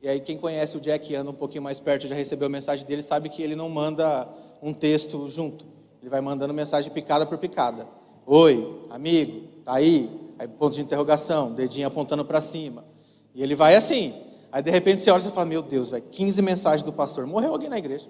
E 0.00 0.08
aí 0.08 0.20
quem 0.20 0.38
conhece 0.38 0.76
o 0.76 0.80
Jack 0.80 1.12
e 1.12 1.16
anda 1.16 1.30
um 1.30 1.34
pouquinho 1.34 1.62
mais 1.62 1.80
perto, 1.80 2.06
já 2.06 2.14
recebeu 2.14 2.46
a 2.46 2.48
mensagem 2.48 2.86
dele, 2.86 3.02
sabe 3.02 3.28
que 3.28 3.42
ele 3.42 3.56
não 3.56 3.68
manda 3.68 4.28
um 4.62 4.72
texto 4.72 5.28
junto. 5.28 5.66
Ele 6.00 6.08
vai 6.08 6.20
mandando 6.20 6.54
mensagem 6.54 6.90
picada 6.90 7.26
por 7.26 7.36
picada. 7.36 7.86
Oi, 8.24 8.80
amigo, 8.88 9.48
tá 9.64 9.74
aí? 9.74 10.08
Aí 10.38 10.46
ponto 10.46 10.74
de 10.74 10.80
interrogação, 10.80 11.52
dedinho 11.52 11.88
apontando 11.88 12.24
para 12.24 12.40
cima. 12.40 12.84
E 13.34 13.42
ele 13.42 13.56
vai 13.56 13.74
assim. 13.74 14.14
Aí 14.52 14.62
de 14.62 14.70
repente 14.70 15.02
você 15.02 15.10
olha 15.10 15.20
e 15.20 15.30
fala: 15.30 15.46
Meu 15.46 15.60
Deus, 15.60 15.90
velho, 15.90 16.04
15 16.10 16.40
mensagens 16.40 16.82
do 16.82 16.92
pastor. 16.92 17.26
Morreu 17.26 17.52
alguém 17.52 17.68
na 17.68 17.76
igreja. 17.76 18.08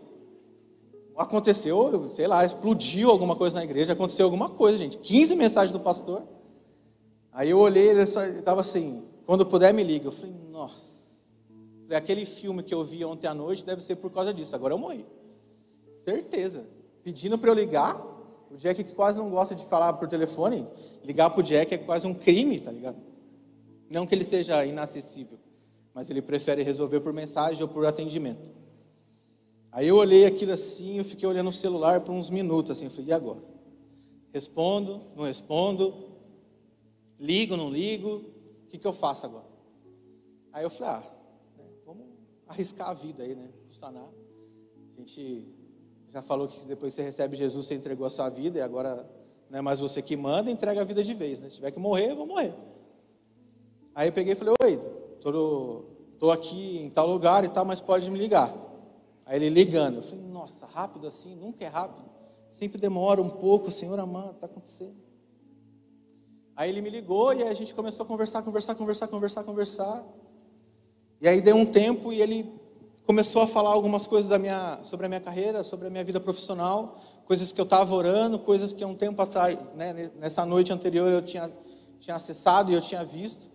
Aconteceu, 1.17 2.13
sei 2.15 2.27
lá, 2.27 2.45
explodiu 2.45 3.11
alguma 3.11 3.35
coisa 3.35 3.57
na 3.57 3.65
igreja, 3.65 3.95
aconteceu 3.95 4.25
alguma 4.25 4.49
coisa, 4.49 4.79
gente. 4.79 4.99
15 4.99 5.35
mensagens 5.37 5.73
do 5.73 5.81
pastor. 5.81 6.23
Aí 7.33 7.51
eu 7.51 7.59
olhei, 7.59 7.89
ele 7.89 8.03
estava 8.03 8.61
assim: 8.61 9.05
Quando 9.27 9.47
puder, 9.47 9.73
me 9.73 9.83
liga. 9.83 10.09
Eu 10.09 10.13
falei: 10.13 10.35
Nossa. 10.51 10.91
Aquele 11.91 12.25
filme 12.25 12.63
que 12.63 12.73
eu 12.73 12.85
vi 12.85 13.05
ontem 13.05 13.27
à 13.27 13.35
noite 13.35 13.65
deve 13.65 13.83
ser 13.83 13.97
por 13.97 14.11
causa 14.11 14.33
disso. 14.33 14.55
Agora 14.55 14.75
eu 14.75 14.79
morri. 14.79 15.05
Certeza. 16.05 16.67
Pedindo 17.03 17.37
para 17.39 17.51
eu 17.51 17.55
ligar. 17.55 18.11
O 18.51 18.57
Jack 18.57 18.83
que 18.83 18.95
quase 18.95 19.17
não 19.17 19.31
gosta 19.31 19.55
de 19.55 19.65
falar 19.65 19.93
por 19.93 20.09
telefone, 20.09 20.67
ligar 21.05 21.31
para 21.31 21.39
o 21.39 21.43
Jack 21.43 21.73
é 21.73 21.79
quase 21.79 22.05
um 22.05 22.13
crime, 22.13 22.59
tá 22.59 22.73
ligado? 22.73 22.97
Não 23.89 24.05
que 24.05 24.13
ele 24.13 24.25
seja 24.25 24.67
inacessível, 24.67 25.39
mas 25.95 26.11
ele 26.11 26.21
prefere 26.21 26.65
resolver 26.65 26.99
por 26.99 27.13
mensagem 27.13 27.63
ou 27.63 27.69
por 27.69 27.87
atendimento. 27.87 28.51
Aí 29.71 29.87
eu 29.87 29.97
olhei 29.97 30.27
aquilo 30.27 30.51
assim, 30.51 30.99
eu 30.99 31.05
fiquei 31.05 31.29
olhando 31.29 31.49
o 31.49 31.53
celular 31.53 32.01
por 32.01 32.13
uns 32.13 32.29
minutos, 32.29 32.73
assim, 32.73 32.87
eu 32.87 32.91
falei, 32.91 33.11
e 33.11 33.13
agora? 33.13 33.39
Respondo, 34.33 35.01
não 35.15 35.25
respondo, 35.25 36.10
ligo, 37.21 37.57
não 37.57 37.71
ligo, 37.71 38.25
o 38.65 38.67
que, 38.69 38.79
que 38.79 38.87
eu 38.87 38.93
faço 38.93 39.27
agora? 39.27 39.47
Aí 40.53 40.65
eu 40.65 40.71
falei, 40.71 40.95
ah, 40.95 41.13
né, 41.59 41.65
vamos 41.85 42.07
arriscar 42.49 42.89
a 42.89 42.95
vida 42.95 43.23
aí, 43.23 43.35
né? 43.35 43.51
Custa 43.69 43.91
nada. 43.91 44.13
A 44.97 45.01
gente 45.01 45.47
já 46.09 46.23
falou 46.23 46.49
que 46.49 46.67
depois 46.67 46.95
que 46.95 47.01
você 47.01 47.07
recebe 47.07 47.37
Jesus, 47.37 47.67
você 47.67 47.75
entregou 47.75 48.07
a 48.07 48.11
sua 48.11 48.29
vida 48.29 48.59
e 48.59 48.63
agora 48.63 49.09
não 49.49 49.59
é 49.59 49.63
mais 49.63 49.79
você 49.79 50.01
que 50.01 50.17
manda, 50.17 50.51
entrega 50.51 50.81
a 50.81 50.85
vida 50.85 51.05
de 51.05 51.15
vez. 51.15 51.41
Né? 51.41 51.49
Se 51.49 51.57
tiver 51.57 51.71
que 51.71 51.79
morrer, 51.79 52.11
eu 52.11 52.17
vou 52.17 52.27
morrer. 52.27 52.55
Aí 53.95 54.09
eu 54.09 54.13
peguei 54.13 54.33
e 54.33 54.37
falei, 54.37 54.55
oi, 54.63 54.79
tô, 55.21 55.85
tô 56.19 56.31
aqui 56.31 56.79
em 56.79 56.91
tal 56.91 57.07
lugar 57.07 57.45
e 57.45 57.49
tal, 57.49 57.65
mas 57.65 57.81
pode 57.81 58.11
me 58.11 58.19
ligar. 58.19 58.53
Aí 59.27 59.37
ele 59.37 59.51
ligando, 59.51 59.97
eu 59.97 60.03
falei, 60.03 60.25
nossa, 60.25 60.67
rápido 60.67 61.07
assim, 61.07 61.37
nunca 61.37 61.65
é 61.65 61.69
rápido. 61.69 62.09
Sempre 62.51 62.81
demora 62.81 63.21
um 63.21 63.29
pouco, 63.29 63.71
Senhor 63.71 63.99
amado, 63.99 64.33
está 64.33 64.47
acontecendo. 64.47 65.10
Aí 66.61 66.69
ele 66.69 66.83
me 66.83 66.91
ligou 66.91 67.33
e 67.33 67.43
a 67.43 67.55
gente 67.55 67.75
começou 67.75 68.05
a 68.05 68.07
conversar, 68.07 68.43
conversar, 68.43 68.75
conversar, 68.75 69.09
conversar, 69.09 69.45
conversar. 69.45 70.05
E 71.19 71.27
aí 71.27 71.41
deu 71.41 71.57
um 71.57 71.65
tempo 71.65 72.13
e 72.13 72.21
ele 72.21 72.53
começou 73.07 73.41
a 73.41 73.47
falar 73.47 73.71
algumas 73.71 74.07
coisas 74.07 74.29
da 74.29 74.39
minha, 74.39 74.79
sobre 74.83 75.07
a 75.07 75.09
minha 75.09 75.23
carreira, 75.23 75.65
sobre 75.65 75.87
a 75.87 75.91
minha 75.91 76.05
vida 76.05 76.21
profissional, 76.21 77.01
coisas 77.25 77.51
que 77.51 77.59
eu 77.59 77.65
estava 77.65 77.95
orando, 77.95 78.39
coisas 78.39 78.75
que 78.75 78.85
um 78.85 78.95
tempo 78.95 79.23
atrás, 79.23 79.59
né, 79.75 80.11
nessa 80.19 80.45
noite 80.45 80.71
anterior 80.71 81.11
eu 81.11 81.23
tinha, 81.23 81.51
tinha 81.99 82.17
acessado 82.17 82.71
e 82.71 82.75
eu 82.75 82.83
tinha 82.83 83.03
visto. 83.07 83.49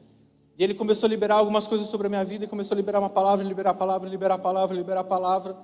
E 0.57 0.63
ele 0.63 0.73
começou 0.73 1.05
a 1.05 1.09
liberar 1.11 1.35
algumas 1.35 1.67
coisas 1.67 1.85
sobre 1.85 2.07
a 2.07 2.09
minha 2.09 2.25
vida 2.25 2.45
e 2.45 2.47
começou 2.47 2.73
a 2.73 2.77
liberar 2.77 2.97
uma 2.97 3.09
palavra, 3.11 3.45
liberar 3.45 3.69
a 3.69 3.75
palavra, 3.75 4.09
liberar 4.09 4.33
a 4.33 4.39
palavra, 4.39 4.75
liberar 4.75 5.01
a 5.01 5.03
palavra. 5.03 5.55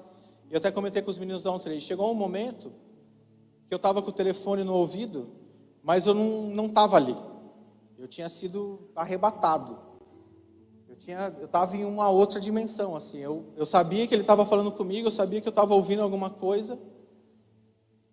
E 0.48 0.54
eu 0.54 0.60
até 0.60 0.70
comentei 0.70 1.02
com 1.02 1.10
os 1.10 1.18
meninos 1.18 1.42
da 1.42 1.58
13. 1.58 1.82
Chegou 1.82 2.12
um 2.12 2.14
momento 2.14 2.72
que 3.68 3.74
eu 3.74 3.78
estava 3.78 4.00
com 4.00 4.10
o 4.10 4.14
telefone 4.14 4.64
no 4.64 4.76
ouvido, 4.76 5.28
mas 5.82 6.06
eu 6.06 6.14
não 6.14 6.68
estava 6.68 6.98
ali. 6.98 7.31
Eu 8.02 8.08
tinha 8.08 8.28
sido 8.30 8.90
arrebatado. 8.96 9.78
Eu 10.90 10.98
eu 11.40 11.46
estava 11.46 11.78
em 11.78 11.86
uma 11.86 12.10
outra 12.10 12.40
dimensão, 12.40 12.96
assim. 12.96 13.20
Eu, 13.20 13.46
eu 13.56 13.64
sabia 13.64 14.08
que 14.08 14.16
ele 14.16 14.24
estava 14.24 14.44
falando 14.44 14.72
comigo, 14.72 15.08
eu 15.08 15.12
sabia 15.12 15.40
que 15.40 15.48
eu 15.48 15.52
estava 15.52 15.76
ouvindo 15.76 16.02
alguma 16.02 16.28
coisa, 16.32 16.80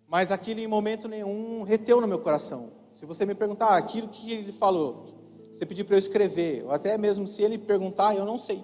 mas 0.07 0.31
aquilo 0.31 0.59
em 0.59 0.67
momento 0.67 1.07
nenhum 1.07 1.63
reteu 1.63 1.99
no 1.99 2.07
meu 2.07 2.19
coração. 2.19 2.71
Se 2.93 3.03
você 3.03 3.25
me 3.25 3.33
perguntar 3.33 3.69
ah, 3.69 3.77
aquilo 3.77 4.09
que 4.09 4.31
ele 4.31 4.53
falou, 4.53 5.05
você 5.51 5.65
pedir 5.65 5.83
para 5.83 5.95
eu 5.95 5.99
escrever, 5.99 6.65
ou 6.65 6.71
até 6.71 6.95
mesmo 6.95 7.25
se 7.25 7.41
ele 7.41 7.57
perguntar, 7.57 8.15
eu 8.15 8.25
não 8.25 8.37
sei. 8.37 8.63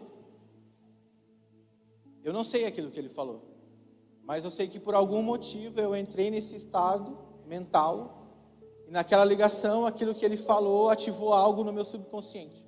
Eu 2.23 2.33
não 2.33 2.43
sei 2.43 2.67
aquilo 2.67 2.91
que 2.91 2.99
ele 2.99 3.09
falou. 3.09 3.41
Mas 4.23 4.43
eu 4.43 4.51
sei 4.51 4.67
que 4.67 4.79
por 4.79 4.93
algum 4.93 5.23
motivo 5.23 5.79
eu 5.79 5.95
entrei 5.95 6.29
nesse 6.29 6.55
estado 6.55 7.17
mental 7.47 8.24
e 8.87 8.91
naquela 8.91 9.25
ligação 9.25 9.85
aquilo 9.85 10.13
que 10.13 10.25
ele 10.25 10.37
falou 10.37 10.89
ativou 10.89 11.33
algo 11.33 11.63
no 11.63 11.73
meu 11.73 11.85
subconsciente. 11.85 12.65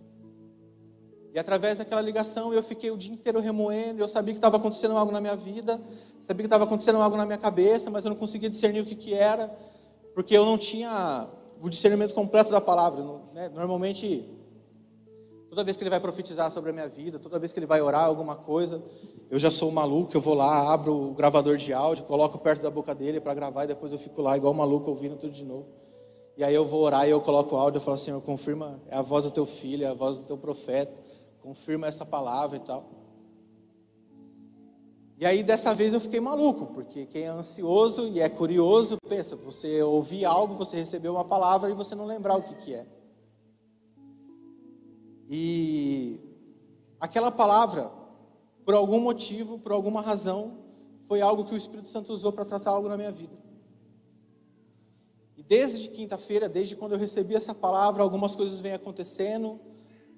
E 1.34 1.40
através 1.40 1.78
daquela 1.78 2.02
ligação 2.02 2.54
eu 2.54 2.64
fiquei 2.64 2.90
o 2.90 2.98
dia 2.98 3.14
inteiro 3.14 3.40
remoendo, 3.40 4.02
eu 4.02 4.08
sabia 4.08 4.34
que 4.34 4.40
estava 4.40 4.58
acontecendo 4.58 4.98
algo 4.98 5.12
na 5.12 5.22
minha 5.22 5.36
vida, 5.36 5.80
sabia 6.20 6.44
que 6.44 6.48
estava 6.48 6.64
acontecendo 6.64 7.00
algo 7.00 7.16
na 7.16 7.26
minha 7.26 7.38
cabeça, 7.38 7.92
mas 7.92 8.04
eu 8.06 8.10
não 8.10 8.18
conseguia 8.18 8.50
discernir 8.50 8.82
o 8.82 8.86
que, 8.86 8.96
que 8.96 9.14
era, 9.14 9.56
porque 10.16 10.36
eu 10.36 10.44
não 10.46 10.58
tinha 10.58 11.28
o 11.62 11.70
discernimento 11.70 12.14
completo 12.14 12.50
da 12.50 12.60
palavra. 12.60 13.04
Né? 13.34 13.50
Normalmente, 13.50 14.28
toda 15.48 15.64
vez 15.64 15.78
que 15.78 15.84
ele 15.84 15.92
vai 15.92 16.00
profetizar 16.00 16.52
sobre 16.52 16.72
a 16.72 16.74
minha 16.74 16.88
vida, 16.88 17.20
toda 17.20 17.38
vez 17.38 17.54
que 17.54 17.60
ele 17.60 17.68
vai 17.68 17.82
orar 17.82 18.06
alguma 18.06 18.36
coisa, 18.36 18.82
eu 19.30 19.38
já 19.38 19.52
sou 19.52 19.72
maluco, 19.72 20.16
eu 20.16 20.22
vou 20.22 20.34
lá, 20.34 20.74
abro 20.74 21.10
o 21.10 21.14
gravador 21.14 21.58
de 21.58 21.74
áudio, 21.74 22.06
coloco 22.06 22.40
perto 22.40 22.64
da 22.64 22.72
boca 22.72 22.96
dele 22.96 23.20
para 23.20 23.34
gravar 23.34 23.66
e 23.66 23.68
depois 23.68 23.92
eu 23.92 24.00
fico 24.00 24.22
lá 24.22 24.36
igual 24.36 24.54
maluco 24.54 24.90
ouvindo 24.90 25.16
tudo 25.18 25.34
de 25.34 25.46
novo. 25.46 25.68
E 26.38 26.44
aí 26.44 26.54
eu 26.54 26.64
vou 26.64 26.84
orar 26.84 27.08
e 27.08 27.10
eu 27.10 27.20
coloco 27.20 27.56
o 27.56 27.58
áudio 27.58 27.80
e 27.80 27.82
falo, 27.82 27.98
Senhor, 27.98 28.22
confirma, 28.22 28.80
é 28.90 28.96
a 28.96 29.02
voz 29.02 29.26
do 29.26 29.32
teu 29.32 29.44
filho, 29.44 29.84
é 29.84 29.88
a 29.88 29.94
voz 29.94 30.18
do 30.18 30.24
teu 30.24 30.38
profeta, 30.38 30.94
confirma 31.42 31.88
essa 31.88 32.06
palavra 32.06 32.58
e 32.58 32.60
tal. 32.60 32.86
E 35.18 35.26
aí 35.26 35.42
dessa 35.42 35.74
vez 35.74 35.96
eu 35.96 36.00
fiquei 36.00 36.20
maluco, 36.20 36.68
porque 36.68 37.08
quem 37.08 37.24
é 37.24 37.28
ansioso 37.28 38.08
e 38.08 38.20
é 38.20 38.30
curioso, 38.30 39.00
pensa, 39.10 39.36
você 39.36 39.82
ouvir 39.82 40.26
algo, 40.26 40.54
você 40.54 40.78
recebeu 40.78 41.14
uma 41.14 41.26
palavra 41.26 41.72
e 41.72 41.74
você 41.74 41.96
não 41.96 42.06
lembrar 42.06 42.36
o 42.36 42.44
que, 42.44 42.54
que 42.54 42.76
é. 42.76 42.86
E 45.28 46.20
aquela 47.00 47.32
palavra, 47.32 47.92
por 48.64 48.76
algum 48.76 49.00
motivo, 49.00 49.58
por 49.58 49.72
alguma 49.72 50.04
razão, 50.04 50.60
foi 51.08 51.20
algo 51.20 51.46
que 51.46 51.56
o 51.56 51.58
Espírito 51.58 51.90
Santo 51.90 52.14
usou 52.14 52.32
para 52.32 52.46
tratar 52.46 52.70
algo 52.70 52.88
na 52.88 52.96
minha 52.96 53.12
vida. 53.12 53.47
Desde 55.48 55.88
quinta-feira, 55.90 56.50
desde 56.50 56.76
quando 56.76 56.92
eu 56.92 56.98
recebi 56.98 57.36
essa 57.36 57.56
palavra, 57.56 58.04
algumas 58.04 58.36
coisas 58.36 58.60
vêm 58.60 58.74
acontecendo. 58.74 59.60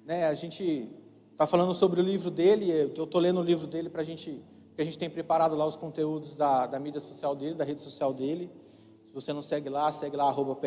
Né? 0.04 0.26
A 0.26 0.34
gente 0.34 0.90
está 1.30 1.46
falando 1.46 1.72
sobre 1.72 2.00
o 2.00 2.02
livro 2.02 2.30
dele, 2.30 2.70
eu 2.70 3.04
estou 3.04 3.20
lendo 3.20 3.40
o 3.40 3.44
livro 3.44 3.66
dele 3.66 3.88
para 3.88 4.00
a 4.00 4.04
gente 4.04 4.42
que 4.74 4.82
a 4.82 4.84
gente 4.84 4.98
tem 4.98 5.10
preparado 5.10 5.54
lá 5.54 5.66
os 5.66 5.76
conteúdos 5.76 6.34
da, 6.34 6.66
da 6.66 6.78
mídia 6.78 7.00
social 7.00 7.36
dele, 7.36 7.54
da 7.54 7.64
rede 7.64 7.80
social 7.80 8.12
dele. 8.12 8.50
Se 9.08 9.12
você 9.12 9.32
não 9.32 9.42
segue 9.42 9.68
lá, 9.68 9.92
segue 9.92 10.16
lá, 10.16 10.24
arroba. 10.24 10.58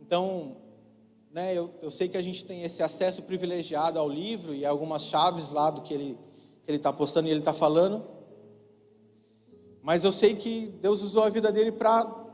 Então, 0.00 0.56
né, 1.30 1.52
eu, 1.54 1.70
eu 1.82 1.90
sei 1.90 2.08
que 2.08 2.16
a 2.16 2.22
gente 2.22 2.44
tem 2.44 2.62
esse 2.62 2.82
acesso 2.82 3.22
privilegiado 3.22 3.98
ao 3.98 4.08
livro 4.08 4.54
e 4.54 4.64
algumas 4.64 5.02
chaves 5.02 5.52
lá 5.52 5.70
do 5.70 5.82
que 5.82 5.92
ele 5.92 6.18
está 6.66 6.92
postando 6.92 7.28
e 7.28 7.30
ele 7.30 7.40
está 7.40 7.52
falando. 7.52 8.04
Mas 9.82 10.04
eu 10.04 10.12
sei 10.12 10.34
que 10.34 10.68
Deus 10.80 11.02
usou 11.02 11.24
a 11.24 11.28
vida 11.28 11.52
dele 11.52 11.72
para 11.72 12.27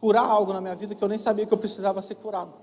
curar 0.00 0.24
algo 0.24 0.52
na 0.52 0.60
minha 0.60 0.74
vida 0.74 0.94
que 0.94 1.04
eu 1.04 1.08
nem 1.08 1.18
sabia 1.18 1.44
que 1.44 1.52
eu 1.52 1.58
precisava 1.58 2.00
ser 2.00 2.14
curado. 2.14 2.54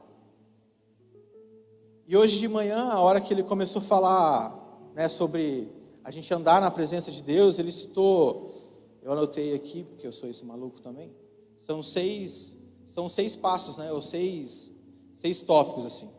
E 2.07 2.17
hoje 2.17 2.39
de 2.39 2.47
manhã, 2.47 2.89
a 2.89 2.99
hora 2.99 3.21
que 3.21 3.33
ele 3.33 3.43
começou 3.43 3.81
a 3.81 3.85
falar 3.85 4.91
né, 4.95 5.07
sobre 5.07 5.69
a 6.03 6.09
gente 6.09 6.33
andar 6.33 6.59
na 6.59 6.71
presença 6.71 7.11
de 7.11 7.21
Deus, 7.21 7.59
ele 7.59 7.71
citou, 7.71 8.55
eu 9.03 9.11
anotei 9.11 9.53
aqui, 9.53 9.83
porque 9.83 10.07
eu 10.07 10.11
sou 10.11 10.29
esse 10.29 10.43
maluco 10.43 10.81
também, 10.81 11.13
são 11.59 11.83
seis, 11.83 12.57
são 12.93 13.07
seis 13.07 13.35
passos, 13.35 13.77
né, 13.77 13.91
ou 13.91 14.01
seis, 14.01 14.71
seis 15.13 15.41
tópicos 15.41 15.85
assim. 15.85 16.09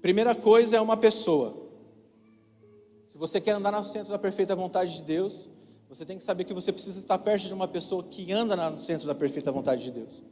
Primeira 0.00 0.34
coisa 0.34 0.76
é 0.76 0.80
uma 0.80 0.98
pessoa. 0.98 1.56
Se 3.08 3.16
você 3.16 3.40
quer 3.40 3.52
andar 3.52 3.72
no 3.72 3.84
centro 3.84 4.12
da 4.12 4.18
perfeita 4.18 4.54
vontade 4.54 4.96
de 4.96 5.02
Deus, 5.02 5.48
você 5.94 6.04
tem 6.04 6.18
que 6.18 6.24
saber 6.24 6.42
que 6.42 6.52
você 6.52 6.72
precisa 6.72 6.98
estar 6.98 7.16
perto 7.18 7.46
de 7.46 7.54
uma 7.54 7.68
pessoa 7.68 8.02
que 8.02 8.32
anda 8.32 8.56
no 8.68 8.80
centro 8.80 9.06
da 9.06 9.14
perfeita 9.14 9.52
vontade 9.52 9.84
de 9.84 9.92
Deus. 9.92 10.24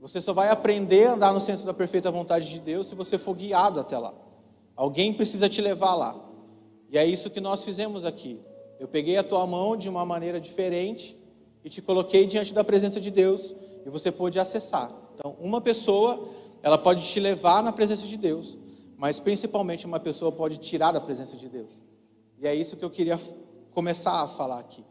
Você 0.00 0.20
só 0.20 0.32
vai 0.32 0.48
aprender 0.48 1.06
a 1.06 1.12
andar 1.12 1.32
no 1.32 1.40
centro 1.40 1.64
da 1.64 1.72
perfeita 1.72 2.10
vontade 2.10 2.50
de 2.50 2.58
Deus 2.58 2.88
se 2.88 2.94
você 2.96 3.16
for 3.16 3.36
guiado 3.36 3.78
até 3.78 3.96
lá. 3.96 4.12
Alguém 4.74 5.12
precisa 5.12 5.48
te 5.48 5.62
levar 5.62 5.94
lá. 5.94 6.20
E 6.90 6.98
é 6.98 7.06
isso 7.06 7.30
que 7.30 7.40
nós 7.40 7.62
fizemos 7.62 8.04
aqui. 8.04 8.40
Eu 8.80 8.88
peguei 8.88 9.16
a 9.16 9.22
tua 9.22 9.46
mão 9.46 9.76
de 9.76 9.88
uma 9.88 10.04
maneira 10.04 10.40
diferente 10.40 11.16
e 11.64 11.70
te 11.70 11.80
coloquei 11.80 12.26
diante 12.26 12.52
da 12.52 12.64
presença 12.64 13.00
de 13.00 13.12
Deus 13.12 13.54
e 13.86 13.88
você 13.88 14.10
pôde 14.10 14.40
acessar. 14.40 14.90
Então, 15.14 15.36
uma 15.38 15.60
pessoa, 15.60 16.30
ela 16.64 16.76
pode 16.76 17.06
te 17.06 17.20
levar 17.20 17.62
na 17.62 17.70
presença 17.70 18.04
de 18.04 18.16
Deus, 18.16 18.58
mas 18.96 19.20
principalmente 19.20 19.86
uma 19.86 20.00
pessoa 20.00 20.32
pode 20.32 20.56
tirar 20.56 20.90
da 20.90 21.00
presença 21.00 21.36
de 21.36 21.48
Deus. 21.48 21.80
E 22.40 22.46
é 22.48 22.52
isso 22.52 22.76
que 22.76 22.84
eu 22.84 22.90
queria 22.90 23.16
começar 23.74 24.22
a 24.22 24.28
falar 24.28 24.60
aqui. 24.60 24.84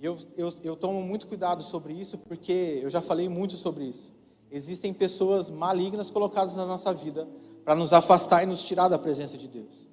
Eu, 0.00 0.16
eu, 0.36 0.54
eu 0.62 0.76
tomo 0.76 1.02
muito 1.02 1.26
cuidado 1.26 1.62
sobre 1.62 1.92
isso 1.92 2.16
porque 2.16 2.80
eu 2.82 2.88
já 2.88 3.02
falei 3.02 3.28
muito 3.28 3.56
sobre 3.56 3.84
isso. 3.84 4.14
Existem 4.50 4.94
pessoas 4.94 5.50
malignas 5.50 6.08
colocadas 6.08 6.54
na 6.54 6.64
nossa 6.64 6.94
vida 6.94 7.28
para 7.64 7.74
nos 7.74 7.92
afastar 7.92 8.44
e 8.44 8.46
nos 8.46 8.62
tirar 8.62 8.88
da 8.88 8.98
presença 8.98 9.36
de 9.36 9.48
Deus. 9.48 9.88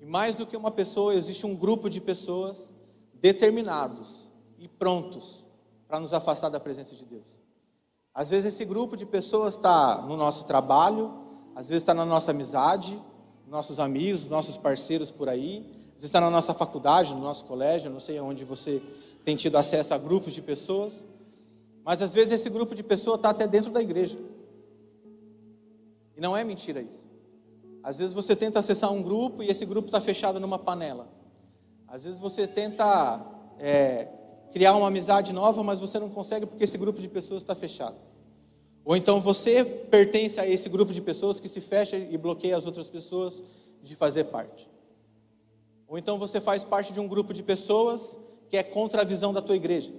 E 0.00 0.06
mais 0.06 0.36
do 0.36 0.46
que 0.46 0.56
uma 0.56 0.70
pessoa, 0.70 1.14
existe 1.14 1.44
um 1.44 1.56
grupo 1.56 1.90
de 1.90 2.00
pessoas 2.00 2.70
determinados 3.14 4.30
e 4.56 4.68
prontos 4.68 5.44
para 5.88 5.98
nos 5.98 6.12
afastar 6.12 6.48
da 6.48 6.60
presença 6.60 6.94
de 6.94 7.04
Deus. 7.04 7.26
Às 8.14 8.30
vezes 8.30 8.54
esse 8.54 8.64
grupo 8.64 8.96
de 8.96 9.04
pessoas 9.04 9.56
está 9.56 10.00
no 10.02 10.16
nosso 10.16 10.44
trabalho, 10.44 11.12
às 11.54 11.68
vezes 11.68 11.82
está 11.82 11.92
na 11.92 12.06
nossa 12.06 12.30
amizade, 12.30 12.98
nossos 13.46 13.78
amigos, 13.78 14.26
nossos 14.26 14.56
parceiros 14.56 15.10
por 15.10 15.28
aí, 15.28 15.64
vezes 15.96 16.04
está 16.04 16.20
na 16.20 16.30
nossa 16.30 16.52
faculdade, 16.52 17.14
no 17.14 17.20
nosso 17.20 17.44
colégio, 17.44 17.90
não 17.90 18.00
sei 18.00 18.20
onde 18.20 18.44
você 18.44 18.82
tem 19.24 19.34
tido 19.34 19.56
acesso 19.56 19.94
a 19.94 19.98
grupos 19.98 20.34
de 20.34 20.42
pessoas, 20.42 21.04
mas 21.82 22.02
às 22.02 22.12
vezes 22.12 22.32
esse 22.32 22.50
grupo 22.50 22.74
de 22.74 22.82
pessoas 22.82 23.16
está 23.16 23.30
até 23.30 23.46
dentro 23.46 23.70
da 23.70 23.80
igreja. 23.80 24.18
E 26.16 26.20
não 26.20 26.36
é 26.36 26.44
mentira 26.44 26.80
isso. 26.80 27.06
Às 27.82 27.98
vezes 27.98 28.12
você 28.12 28.34
tenta 28.34 28.58
acessar 28.58 28.92
um 28.92 29.02
grupo 29.02 29.42
e 29.42 29.48
esse 29.48 29.64
grupo 29.64 29.88
está 29.88 30.00
fechado 30.00 30.40
numa 30.40 30.58
panela. 30.58 31.08
Às 31.86 32.04
vezes 32.04 32.18
você 32.18 32.46
tenta 32.46 33.24
é, 33.58 34.08
criar 34.52 34.74
uma 34.74 34.88
amizade 34.88 35.32
nova, 35.32 35.62
mas 35.62 35.78
você 35.78 35.98
não 35.98 36.10
consegue 36.10 36.46
porque 36.46 36.64
esse 36.64 36.76
grupo 36.76 37.00
de 37.00 37.08
pessoas 37.08 37.42
está 37.42 37.54
fechado. 37.54 37.96
Ou 38.86 38.96
então 38.96 39.20
você 39.20 39.64
pertence 39.64 40.38
a 40.38 40.46
esse 40.46 40.68
grupo 40.68 40.92
de 40.94 41.02
pessoas 41.02 41.40
que 41.40 41.48
se 41.48 41.60
fecha 41.60 41.96
e 41.96 42.16
bloqueia 42.16 42.56
as 42.56 42.64
outras 42.64 42.88
pessoas 42.88 43.42
de 43.82 43.96
fazer 43.96 44.24
parte. 44.24 44.70
Ou 45.88 45.98
então 45.98 46.20
você 46.20 46.40
faz 46.40 46.62
parte 46.62 46.92
de 46.92 47.00
um 47.00 47.08
grupo 47.08 47.34
de 47.34 47.42
pessoas 47.42 48.16
que 48.48 48.56
é 48.56 48.62
contra 48.62 49.02
a 49.02 49.04
visão 49.04 49.34
da 49.34 49.42
tua 49.42 49.56
igreja. 49.56 49.92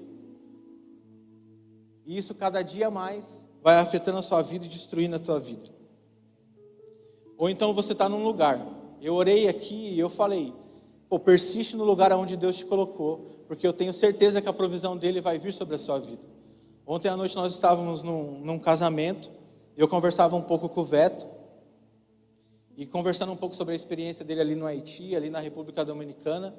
E 2.05 2.17
isso 2.17 2.33
cada 2.33 2.61
dia 2.61 2.89
mais 2.89 3.45
vai 3.61 3.75
afetando 3.75 4.19
a 4.19 4.23
sua 4.23 4.41
vida 4.41 4.65
e 4.65 4.69
destruindo 4.69 5.17
a 5.17 5.19
tua 5.19 5.37
vida. 5.37 5.69
Ou 7.37 7.49
então 7.49 7.73
você 7.73 7.91
está 7.91 8.07
num 8.07 8.23
lugar. 8.23 8.65
Eu 9.01 9.15
orei 9.15 9.49
aqui 9.49 9.89
e 9.89 9.99
eu 9.99 10.09
falei, 10.09 10.53
pô, 11.09 11.19
persiste 11.19 11.75
no 11.75 11.83
lugar 11.83 12.13
onde 12.13 12.37
Deus 12.37 12.55
te 12.55 12.65
colocou, 12.65 13.43
porque 13.49 13.67
eu 13.67 13.73
tenho 13.73 13.93
certeza 13.93 14.41
que 14.41 14.47
a 14.47 14.53
provisão 14.53 14.95
dele 14.95 15.19
vai 15.19 15.37
vir 15.37 15.51
sobre 15.51 15.75
a 15.75 15.77
sua 15.77 15.99
vida. 15.99 16.36
Ontem 16.89 17.09
à 17.09 17.17
noite 17.17 17.35
nós 17.35 17.51
estávamos 17.51 18.01
num, 18.01 18.39
num 18.39 18.57
casamento, 18.57 19.29
e 19.75 19.81
eu 19.81 19.89
conversava 19.89 20.37
um 20.37 20.41
pouco 20.41 20.69
com 20.69 20.79
o 20.79 20.85
Veto, 20.85 21.27
e 22.77 22.85
conversando 22.85 23.33
um 23.33 23.35
pouco 23.35 23.53
sobre 23.53 23.73
a 23.73 23.75
experiência 23.75 24.23
dele 24.23 24.39
ali 24.39 24.55
no 24.55 24.65
Haiti, 24.65 25.13
ali 25.13 25.29
na 25.29 25.39
República 25.39 25.83
Dominicana. 25.83 26.55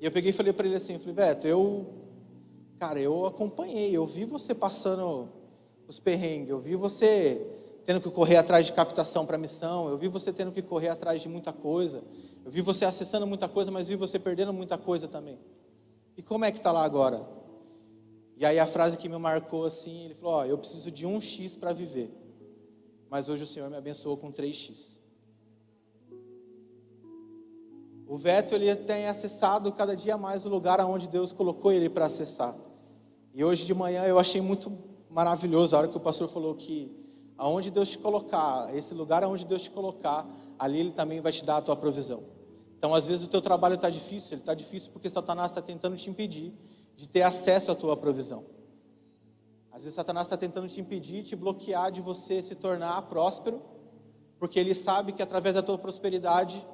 E 0.00 0.04
eu 0.04 0.10
peguei 0.10 0.30
e 0.30 0.32
falei 0.32 0.52
para 0.52 0.66
ele 0.66 0.74
assim, 0.74 0.98
falei, 0.98 1.14
Veto, 1.14 1.46
eu, 1.46 1.86
cara, 2.76 2.98
eu 2.98 3.24
acompanhei, 3.24 3.96
eu 3.96 4.04
vi 4.04 4.24
você 4.24 4.52
passando 4.52 5.28
os 5.86 6.00
perrengues, 6.00 6.50
eu 6.50 6.58
vi 6.58 6.74
você 6.74 7.46
tendo 7.84 8.00
que 8.00 8.10
correr 8.10 8.38
atrás 8.38 8.66
de 8.66 8.72
captação 8.72 9.24
para 9.24 9.38
missão, 9.38 9.88
eu 9.88 9.96
vi 9.96 10.08
você 10.08 10.32
tendo 10.32 10.50
que 10.50 10.60
correr 10.60 10.88
atrás 10.88 11.22
de 11.22 11.28
muita 11.28 11.52
coisa, 11.52 12.02
eu 12.44 12.50
vi 12.50 12.60
você 12.60 12.84
acessando 12.84 13.28
muita 13.28 13.48
coisa, 13.48 13.70
mas 13.70 13.86
vi 13.86 13.94
você 13.94 14.18
perdendo 14.18 14.52
muita 14.52 14.76
coisa 14.76 15.06
também. 15.06 15.38
E 16.16 16.22
como 16.22 16.44
é 16.44 16.50
que 16.50 16.58
está 16.58 16.72
lá 16.72 16.82
agora? 16.82 17.41
E 18.42 18.44
aí 18.44 18.58
a 18.58 18.66
frase 18.66 18.98
que 18.98 19.08
me 19.08 19.16
marcou 19.18 19.64
assim, 19.64 20.06
ele 20.06 20.14
falou, 20.14 20.34
ó, 20.34 20.40
oh, 20.40 20.44
eu 20.44 20.58
preciso 20.58 20.90
de 20.90 21.06
um 21.06 21.20
X 21.20 21.54
para 21.54 21.72
viver, 21.72 22.10
mas 23.08 23.28
hoje 23.28 23.44
o 23.44 23.46
Senhor 23.46 23.70
me 23.70 23.76
abençoou 23.76 24.16
com 24.16 24.32
3X. 24.32 24.98
O 28.04 28.16
Veto 28.16 28.56
ele 28.56 28.74
tem 28.74 29.06
acessado 29.06 29.70
cada 29.70 29.94
dia 29.94 30.18
mais 30.18 30.44
o 30.44 30.48
lugar 30.48 30.80
aonde 30.80 31.06
Deus 31.06 31.30
colocou 31.30 31.70
ele 31.70 31.88
para 31.88 32.06
acessar. 32.06 32.56
E 33.32 33.44
hoje 33.44 33.64
de 33.64 33.72
manhã 33.72 34.02
eu 34.06 34.18
achei 34.18 34.40
muito 34.40 34.76
maravilhoso 35.08 35.76
a 35.76 35.78
hora 35.78 35.86
que 35.86 35.96
o 35.96 36.00
pastor 36.00 36.26
falou 36.26 36.56
que 36.56 36.90
aonde 37.38 37.70
Deus 37.70 37.90
te 37.90 37.98
colocar, 37.98 38.74
esse 38.74 38.92
lugar 38.92 39.22
aonde 39.22 39.44
Deus 39.46 39.62
te 39.62 39.70
colocar, 39.70 40.28
ali 40.58 40.80
Ele 40.80 40.90
também 40.90 41.20
vai 41.20 41.30
te 41.30 41.44
dar 41.44 41.58
a 41.58 41.62
tua 41.62 41.76
provisão. 41.76 42.24
Então, 42.76 42.92
às 42.92 43.06
vezes 43.06 43.24
o 43.24 43.30
teu 43.30 43.40
trabalho 43.40 43.76
está 43.76 43.88
difícil, 43.88 44.32
ele 44.32 44.42
está 44.42 44.52
difícil 44.52 44.90
porque 44.90 45.08
Satanás 45.08 45.52
está 45.52 45.62
tentando 45.62 45.96
te 45.96 46.10
impedir 46.10 46.52
de 46.96 47.08
ter 47.08 47.22
acesso 47.22 47.70
à 47.70 47.74
tua 47.74 47.96
provisão. 47.96 48.44
Às 49.70 49.84
vezes 49.84 49.94
Satanás 49.94 50.26
está 50.26 50.36
tentando 50.36 50.68
te 50.68 50.80
impedir, 50.80 51.22
te 51.22 51.34
bloquear 51.34 51.90
de 51.90 52.00
você 52.00 52.42
se 52.42 52.54
tornar 52.54 53.00
próspero, 53.02 53.62
porque 54.38 54.60
ele 54.60 54.74
sabe 54.74 55.12
que 55.12 55.22
através 55.22 55.54
da 55.54 55.62
tua 55.62 55.78
prosperidade 55.78 56.64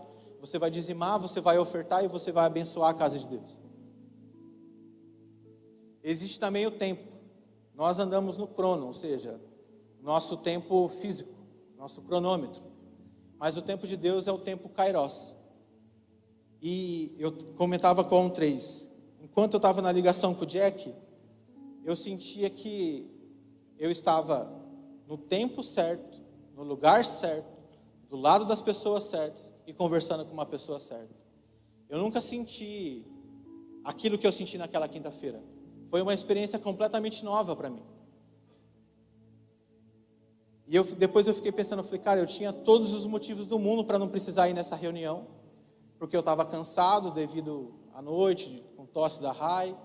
você 0.41 0.59
vai 0.59 0.71
dizimar, 0.71 1.21
você 1.21 1.41
vai 1.41 1.59
ofertar 1.59 2.05
e 2.05 2.09
você 2.09 2.33
vai 2.33 2.47
abençoar 2.47 2.91
a 2.91 2.95
casa 2.95 3.19
de 3.19 3.27
Deus. 3.27 3.57
Existe 6.03 6.41
também 6.41 6.66
o 6.66 6.71
tempo. 6.71 7.16
Nós 7.75 7.99
andamos 7.99 8.37
no 8.37 8.47
crono, 8.47 8.87
ou 8.87 8.95
seja, 8.95 9.41
nosso 10.01 10.37
tempo 10.39 10.89
físico, 10.89 11.35
nosso 11.77 12.03
cronômetro. 12.03 12.62
Mas 13.39 13.57
o 13.57 13.62
tempo 13.62 13.87
de 13.87 13.97
Deus 13.97 14.27
é 14.27 14.33
o 14.33 14.39
tempo 14.39 14.69
kairos. 14.69 15.35
E 16.61 17.14
eu 17.19 17.31
comentava 17.55 18.03
com 18.03 18.27
o 18.27 18.31
três. 18.31 18.88
Enquanto 19.21 19.55
eu 19.55 19.59
estava 19.59 19.83
na 19.83 19.91
ligação 19.91 20.35
com 20.35 20.45
o 20.45 20.47
Jack, 20.47 20.95
eu 21.85 21.97
sentia 21.97 22.49
que 22.51 23.11
eu 23.79 23.91
estava 23.91 24.51
no 25.07 25.16
tempo 25.16 25.62
certo, 25.62 26.21
no 26.55 26.62
lugar 26.62 27.05
certo, 27.05 27.59
do 28.09 28.16
lado 28.16 28.45
das 28.45 28.61
pessoas 28.61 29.05
certas 29.05 29.53
e 29.66 29.73
conversando 29.73 30.25
com 30.25 30.33
uma 30.33 30.47
pessoa 30.47 30.81
certa. 30.81 31.14
Eu 31.89 31.99
nunca 31.99 32.21
senti 32.21 33.05
aquilo 33.85 34.19
que 34.19 34.27
eu 34.27 34.33
senti 34.33 34.59
naquela 34.59 34.89
quinta-feira. 34.89 35.43
Foi 35.91 36.03
uma 36.03 36.12
experiência 36.12 36.59
completamente 36.59 37.25
nova 37.25 37.57
para 37.57 37.71
mim. 37.71 37.83
E 40.66 40.77
eu, 40.77 40.85
depois 40.85 41.27
eu 41.27 41.33
fiquei 41.33 41.51
pensando, 41.51 41.79
eu 41.79 41.85
falei, 41.85 42.01
cara, 42.01 42.21
eu 42.21 42.27
tinha 42.27 42.53
todos 42.53 42.93
os 42.93 43.07
motivos 43.07 43.47
do 43.47 43.59
mundo 43.59 43.85
para 43.85 43.99
não 43.99 44.07
precisar 44.07 44.51
ir 44.51 44.53
nessa 44.53 44.77
reunião, 44.77 45.27
porque 45.99 46.14
eu 46.14 46.21
estava 46.21 46.45
cansado 46.45 47.11
devido 47.11 47.73
à 47.99 48.03
noite, 48.03 48.64
com 48.76 48.86
tosse 48.86 49.20
da 49.20 49.32
RAI, 49.32 49.76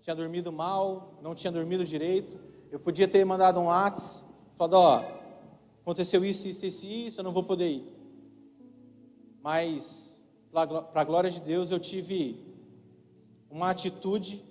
tinha 0.00 0.16
dormido 0.16 0.50
mal, 0.50 1.18
não 1.20 1.34
tinha 1.34 1.52
dormido 1.52 1.84
direito. 1.84 2.40
Eu 2.70 2.80
podia 2.80 3.06
ter 3.06 3.22
mandado 3.22 3.60
um 3.60 3.66
WhatsApp, 3.66 4.24
falado, 4.56 4.74
ó, 4.74 5.04
aconteceu 5.82 6.24
isso, 6.24 6.48
isso, 6.48 6.64
isso, 6.64 6.86
isso, 6.86 7.20
eu 7.20 7.22
não 7.22 7.34
vou 7.34 7.44
poder 7.44 7.68
ir. 7.68 7.94
Mas, 9.42 10.18
para 10.50 11.02
a 11.02 11.04
glória 11.04 11.30
de 11.30 11.38
Deus, 11.38 11.70
eu 11.70 11.78
tive 11.78 12.42
uma 13.50 13.68
atitude 13.68 14.42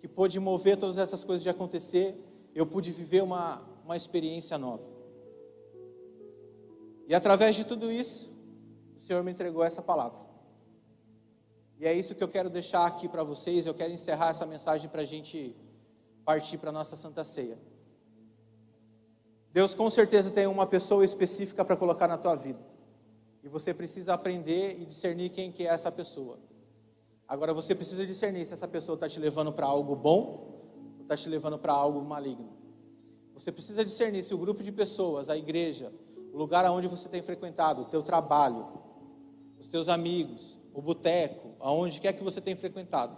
que 0.00 0.08
pôde 0.08 0.40
mover 0.40 0.76
todas 0.76 0.98
essas 0.98 1.22
coisas 1.22 1.40
de 1.40 1.48
acontecer, 1.48 2.20
eu 2.52 2.66
pude 2.66 2.90
viver 2.90 3.22
uma, 3.22 3.62
uma 3.84 3.96
experiência 3.96 4.58
nova. 4.58 4.88
E 7.06 7.14
através 7.14 7.54
de 7.54 7.64
tudo 7.64 7.92
isso, 7.92 8.36
o 8.96 9.00
Senhor 9.00 9.22
me 9.22 9.30
entregou 9.30 9.62
essa 9.62 9.80
palavra. 9.80 10.23
E 11.78 11.86
é 11.86 11.92
isso 11.92 12.14
que 12.14 12.22
eu 12.22 12.28
quero 12.28 12.48
deixar 12.48 12.86
aqui 12.86 13.08
para 13.08 13.22
vocês. 13.22 13.66
Eu 13.66 13.74
quero 13.74 13.92
encerrar 13.92 14.30
essa 14.30 14.46
mensagem 14.46 14.88
para 14.88 15.02
a 15.02 15.04
gente 15.04 15.54
partir 16.24 16.58
para 16.58 16.70
a 16.70 16.72
nossa 16.72 16.96
Santa 16.96 17.24
Ceia. 17.24 17.58
Deus 19.52 19.74
com 19.74 19.88
certeza 19.88 20.30
tem 20.30 20.46
uma 20.46 20.66
pessoa 20.66 21.04
específica 21.04 21.64
para 21.64 21.76
colocar 21.76 22.08
na 22.08 22.18
tua 22.18 22.34
vida. 22.34 22.58
E 23.42 23.48
você 23.48 23.74
precisa 23.74 24.14
aprender 24.14 24.80
e 24.80 24.84
discernir 24.84 25.30
quem 25.30 25.52
que 25.52 25.64
é 25.64 25.70
essa 25.70 25.92
pessoa. 25.92 26.38
Agora 27.28 27.54
você 27.54 27.74
precisa 27.74 28.06
discernir 28.06 28.46
se 28.46 28.52
essa 28.52 28.66
pessoa 28.66 28.94
está 28.94 29.08
te 29.08 29.20
levando 29.20 29.52
para 29.52 29.66
algo 29.66 29.94
bom 29.94 30.94
ou 30.96 31.02
está 31.02 31.16
te 31.16 31.28
levando 31.28 31.58
para 31.58 31.72
algo 31.72 32.02
maligno. 32.04 32.52
Você 33.34 33.50
precisa 33.50 33.84
discernir 33.84 34.22
se 34.22 34.32
o 34.32 34.38
grupo 34.38 34.62
de 34.62 34.72
pessoas, 34.72 35.28
a 35.28 35.36
igreja, 35.36 35.92
o 36.32 36.38
lugar 36.38 36.64
aonde 36.64 36.88
você 36.88 37.08
tem 37.08 37.22
frequentado, 37.22 37.82
o 37.82 37.84
teu 37.84 38.02
trabalho, 38.02 38.66
os 39.58 39.68
teus 39.68 39.88
amigos, 39.88 40.58
o 40.74 40.82
boteco, 40.82 41.54
aonde 41.60 42.00
quer 42.00 42.12
que 42.12 42.22
você 42.22 42.40
tenha 42.40 42.56
frequentado. 42.56 43.16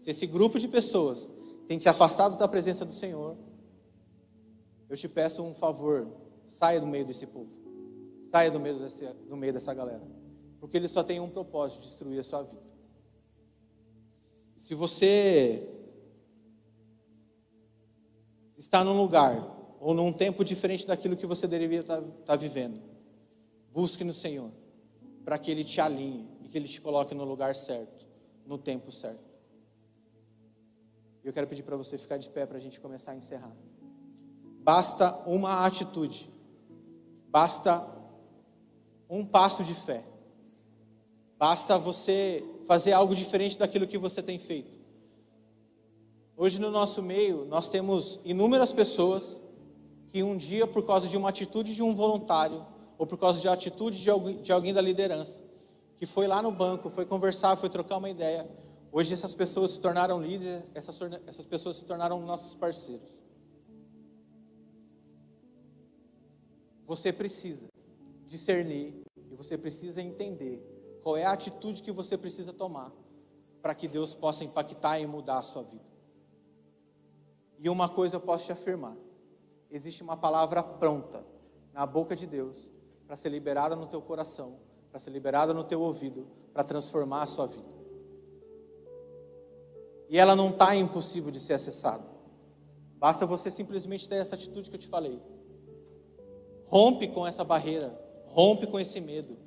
Se 0.00 0.10
esse 0.10 0.26
grupo 0.26 0.58
de 0.58 0.68
pessoas 0.68 1.28
tem 1.66 1.76
te 1.76 1.88
afastado 1.88 2.36
da 2.36 2.46
presença 2.46 2.84
do 2.84 2.92
Senhor, 2.92 3.36
eu 4.88 4.96
te 4.96 5.08
peço 5.08 5.42
um 5.42 5.52
favor, 5.52 6.06
saia 6.46 6.80
do 6.80 6.86
meio 6.86 7.04
desse 7.04 7.26
povo. 7.26 7.50
Saia 8.30 8.50
do 8.50 8.58
meio, 8.58 8.78
desse, 8.78 9.04
do 9.28 9.36
meio 9.36 9.52
dessa 9.52 9.74
galera. 9.74 10.02
Porque 10.58 10.76
eles 10.76 10.92
só 10.92 11.02
têm 11.02 11.20
um 11.20 11.28
propósito, 11.28 11.82
destruir 11.82 12.20
a 12.20 12.22
sua 12.22 12.42
vida. 12.42 12.72
Se 14.56 14.74
você 14.74 15.68
está 18.56 18.84
num 18.84 18.96
lugar 18.96 19.76
ou 19.80 19.92
num 19.92 20.12
tempo 20.12 20.44
diferente 20.44 20.86
daquilo 20.86 21.16
que 21.16 21.26
você 21.26 21.48
deveria 21.48 21.80
estar, 21.80 22.00
estar 22.00 22.36
vivendo. 22.36 22.80
Busque 23.72 24.04
no 24.04 24.14
Senhor, 24.14 24.50
para 25.24 25.36
que 25.36 25.50
Ele 25.50 25.64
te 25.64 25.80
alinhe 25.80 26.31
que 26.52 26.58
Ele 26.58 26.68
te 26.68 26.82
coloque 26.82 27.14
no 27.14 27.24
lugar 27.24 27.56
certo, 27.56 28.06
no 28.46 28.58
tempo 28.58 28.92
certo. 28.92 29.32
Eu 31.24 31.32
quero 31.32 31.46
pedir 31.46 31.62
para 31.62 31.76
você 31.76 31.96
ficar 31.96 32.18
de 32.18 32.28
pé 32.28 32.44
para 32.44 32.58
a 32.58 32.60
gente 32.60 32.78
começar 32.78 33.12
a 33.12 33.16
encerrar. 33.16 33.56
Basta 34.60 35.18
uma 35.26 35.64
atitude, 35.64 36.30
basta 37.28 37.88
um 39.08 39.24
passo 39.24 39.64
de 39.64 39.74
fé, 39.74 40.04
basta 41.38 41.78
você 41.78 42.44
fazer 42.66 42.92
algo 42.92 43.14
diferente 43.14 43.58
daquilo 43.58 43.86
que 43.86 43.96
você 43.96 44.22
tem 44.22 44.38
feito. 44.38 44.70
Hoje 46.36 46.60
no 46.60 46.70
nosso 46.70 47.02
meio, 47.02 47.46
nós 47.46 47.68
temos 47.68 48.20
inúmeras 48.24 48.72
pessoas 48.72 49.40
que 50.08 50.22
um 50.22 50.36
dia, 50.36 50.66
por 50.66 50.84
causa 50.84 51.08
de 51.08 51.16
uma 51.16 51.30
atitude 51.30 51.74
de 51.74 51.82
um 51.82 51.94
voluntário, 51.94 52.66
ou 52.98 53.06
por 53.06 53.16
causa 53.16 53.40
de 53.40 53.48
uma 53.48 53.54
atitude 53.54 53.98
de 54.42 54.52
alguém 54.52 54.74
da 54.74 54.80
liderança, 54.80 55.42
que 56.02 56.06
foi 56.06 56.26
lá 56.26 56.42
no 56.42 56.50
banco, 56.50 56.90
foi 56.90 57.06
conversar, 57.06 57.56
foi 57.56 57.68
trocar 57.68 57.98
uma 57.98 58.10
ideia, 58.10 58.50
hoje 58.90 59.14
essas 59.14 59.36
pessoas 59.36 59.70
se 59.70 59.78
tornaram 59.78 60.20
líderes, 60.20 60.64
essas, 60.74 61.00
essas 61.28 61.44
pessoas 61.44 61.76
se 61.76 61.84
tornaram 61.84 62.20
nossos 62.22 62.56
parceiros. 62.56 63.22
você 66.84 67.12
precisa 67.12 67.68
discernir 68.26 69.04
e 69.30 69.36
você 69.36 69.56
precisa 69.56 70.02
entender 70.02 70.60
qual 71.04 71.16
é 71.16 71.24
a 71.24 71.30
atitude 71.30 71.84
que 71.84 71.92
você 71.92 72.18
precisa 72.18 72.52
tomar 72.52 72.90
para 73.62 73.72
que 73.72 73.86
Deus 73.86 74.12
possa 74.12 74.42
impactar 74.42 74.98
e 74.98 75.06
mudar 75.06 75.38
a 75.38 75.42
sua 75.44 75.62
vida. 75.62 75.86
E 77.60 77.68
uma 77.68 77.88
coisa 77.88 78.16
eu 78.16 78.20
posso 78.20 78.46
te 78.46 78.52
afirmar: 78.52 78.96
existe 79.70 80.02
uma 80.02 80.16
palavra 80.16 80.64
pronta 80.64 81.24
na 81.72 81.86
boca 81.86 82.16
de 82.16 82.26
Deus 82.26 82.72
para 83.06 83.16
ser 83.16 83.28
liberada 83.28 83.76
no 83.76 83.86
teu 83.86 84.02
coração, 84.02 84.58
para 84.92 85.00
ser 85.00 85.10
liberada 85.10 85.54
no 85.54 85.64
teu 85.64 85.80
ouvido, 85.80 86.26
para 86.52 86.62
transformar 86.62 87.22
a 87.22 87.26
sua 87.26 87.46
vida. 87.46 87.66
E 90.10 90.18
ela 90.18 90.36
não 90.36 90.50
está 90.50 90.76
impossível 90.76 91.30
de 91.30 91.40
ser 91.40 91.54
acessada. 91.54 92.04
Basta 92.98 93.24
você 93.24 93.50
simplesmente 93.50 94.06
ter 94.06 94.16
essa 94.16 94.34
atitude 94.34 94.68
que 94.68 94.76
eu 94.76 94.80
te 94.80 94.86
falei. 94.86 95.18
Rompe 96.66 97.08
com 97.08 97.26
essa 97.26 97.42
barreira, 97.42 97.98
rompe 98.26 98.66
com 98.66 98.78
esse 98.78 99.00
medo, 99.00 99.38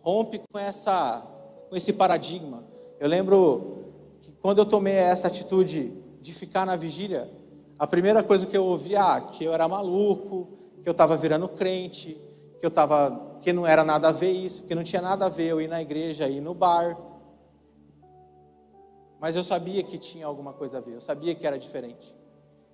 rompe 0.00 0.40
com 0.50 0.58
essa 0.58 1.20
com 1.68 1.76
esse 1.76 1.92
paradigma. 1.92 2.64
Eu 2.98 3.08
lembro 3.08 3.84
que 4.22 4.32
quando 4.32 4.58
eu 4.58 4.66
tomei 4.66 4.94
essa 4.94 5.28
atitude 5.28 5.92
de 6.22 6.32
ficar 6.32 6.64
na 6.64 6.76
vigília, 6.76 7.30
a 7.78 7.86
primeira 7.86 8.22
coisa 8.22 8.46
que 8.46 8.56
eu 8.56 8.64
ouvi, 8.64 8.96
ah, 8.96 9.20
que 9.20 9.44
eu 9.44 9.52
era 9.52 9.68
maluco, 9.68 10.48
que 10.82 10.88
eu 10.88 10.92
estava 10.92 11.14
virando 11.14 11.48
crente, 11.48 12.18
que 12.64 12.66
eu 12.66 12.70
tava, 12.70 13.36
que 13.42 13.52
não 13.52 13.66
era 13.66 13.84
nada 13.84 14.08
a 14.08 14.10
ver 14.10 14.30
isso, 14.30 14.62
que 14.62 14.74
não 14.74 14.82
tinha 14.82 15.02
nada 15.02 15.26
a 15.26 15.28
ver 15.28 15.48
eu 15.48 15.60
ir 15.60 15.68
na 15.68 15.82
igreja, 15.82 16.26
ir 16.26 16.40
no 16.40 16.54
bar. 16.54 16.96
Mas 19.20 19.36
eu 19.36 19.44
sabia 19.44 19.82
que 19.82 19.98
tinha 19.98 20.24
alguma 20.24 20.54
coisa 20.54 20.78
a 20.78 20.80
ver, 20.80 20.94
eu 20.94 21.00
sabia 21.02 21.34
que 21.34 21.46
era 21.46 21.58
diferente. 21.58 22.16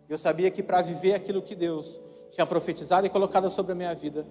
Eu 0.09 0.16
sabia 0.16 0.49
que 0.49 0.62
para 0.62 0.80
viver 0.80 1.14
aquilo 1.14 1.43
que 1.43 1.57
Deus 1.57 1.99
tinha 2.30 2.47
profetizado 2.47 3.05
e 3.05 3.11
colocado 3.11 3.51
sobre 3.51 3.72
a 3.72 3.74
minha 3.74 3.93
vida, 3.93 4.24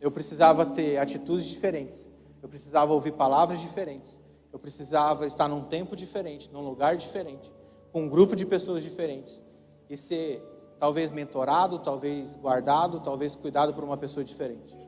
eu 0.00 0.10
precisava 0.10 0.64
ter 0.64 0.96
atitudes 0.96 1.44
diferentes, 1.44 2.10
eu 2.42 2.48
precisava 2.48 2.94
ouvir 2.94 3.12
palavras 3.12 3.60
diferentes, 3.60 4.18
eu 4.50 4.58
precisava 4.58 5.26
estar 5.26 5.48
num 5.48 5.64
tempo 5.64 5.94
diferente, 5.94 6.50
num 6.50 6.62
lugar 6.62 6.96
diferente, 6.96 7.52
com 7.92 8.04
um 8.04 8.08
grupo 8.08 8.34
de 8.34 8.46
pessoas 8.46 8.82
diferentes 8.82 9.42
e 9.90 9.98
ser 9.98 10.42
talvez 10.78 11.12
mentorado, 11.12 11.78
talvez 11.78 12.36
guardado, 12.36 13.00
talvez 13.00 13.36
cuidado 13.36 13.74
por 13.74 13.84
uma 13.84 13.98
pessoa 13.98 14.24
diferente. 14.24 14.83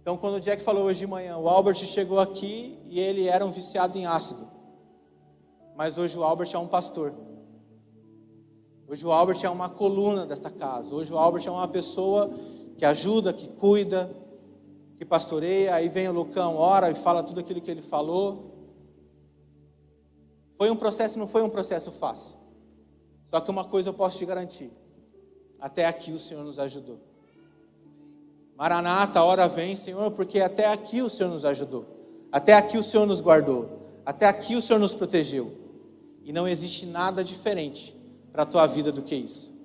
Então, 0.00 0.16
quando 0.16 0.34
o 0.34 0.40
Jack 0.40 0.62
falou 0.62 0.84
hoje 0.84 1.00
de 1.00 1.06
manhã, 1.06 1.36
o 1.36 1.48
Albert 1.48 1.76
chegou 1.76 2.18
aqui 2.18 2.78
e 2.86 2.98
ele 2.98 3.26
era 3.26 3.44
um 3.44 3.50
viciado 3.50 3.98
em 3.98 4.06
ácido. 4.06 4.48
Mas 5.76 5.98
hoje 5.98 6.18
o 6.18 6.24
Albert 6.24 6.50
é 6.52 6.58
um 6.58 6.66
pastor. 6.66 7.14
Hoje 8.88 9.06
o 9.06 9.12
Albert 9.12 9.38
é 9.44 9.50
uma 9.50 9.68
coluna 9.68 10.24
dessa 10.24 10.50
casa. 10.50 10.94
Hoje 10.94 11.12
o 11.12 11.18
Albert 11.18 11.46
é 11.46 11.50
uma 11.50 11.68
pessoa 11.68 12.30
que 12.76 12.84
ajuda, 12.84 13.32
que 13.32 13.48
cuida, 13.48 14.10
que 14.96 15.04
pastoreia. 15.04 15.74
Aí 15.74 15.88
vem 15.88 16.08
o 16.08 16.12
Lucão, 16.12 16.56
ora 16.56 16.90
e 16.90 16.94
fala 16.94 17.22
tudo 17.22 17.40
aquilo 17.40 17.60
que 17.60 17.70
ele 17.70 17.82
falou. 17.82 18.54
Foi 20.56 20.70
um 20.70 20.76
processo, 20.76 21.18
não 21.18 21.28
foi 21.28 21.42
um 21.42 21.50
processo 21.50 21.92
fácil. 21.92 22.34
Só 23.28 23.40
que 23.40 23.50
uma 23.50 23.64
coisa 23.64 23.90
eu 23.90 23.94
posso 23.94 24.18
te 24.18 24.24
garantir: 24.24 24.72
até 25.60 25.86
aqui 25.86 26.10
o 26.10 26.18
Senhor 26.18 26.42
nos 26.42 26.58
ajudou. 26.58 26.98
Maranata, 28.58 29.20
a 29.20 29.24
hora 29.24 29.46
vem, 29.46 29.76
Senhor, 29.76 30.10
porque 30.10 30.40
até 30.40 30.66
aqui 30.66 31.00
o 31.00 31.08
Senhor 31.08 31.30
nos 31.30 31.44
ajudou. 31.44 31.86
Até 32.32 32.54
aqui 32.54 32.76
o 32.76 32.82
Senhor 32.82 33.06
nos 33.06 33.20
guardou. 33.20 33.78
Até 34.04 34.26
aqui 34.26 34.56
o 34.56 34.60
Senhor 34.60 34.80
nos 34.80 34.96
protegeu. 34.96 35.52
E 36.24 36.32
não 36.32 36.48
existe 36.48 36.84
nada 36.84 37.22
diferente 37.22 37.96
para 38.32 38.42
a 38.42 38.46
tua 38.46 38.66
vida 38.66 38.90
do 38.90 39.00
que 39.00 39.14
isso. 39.14 39.56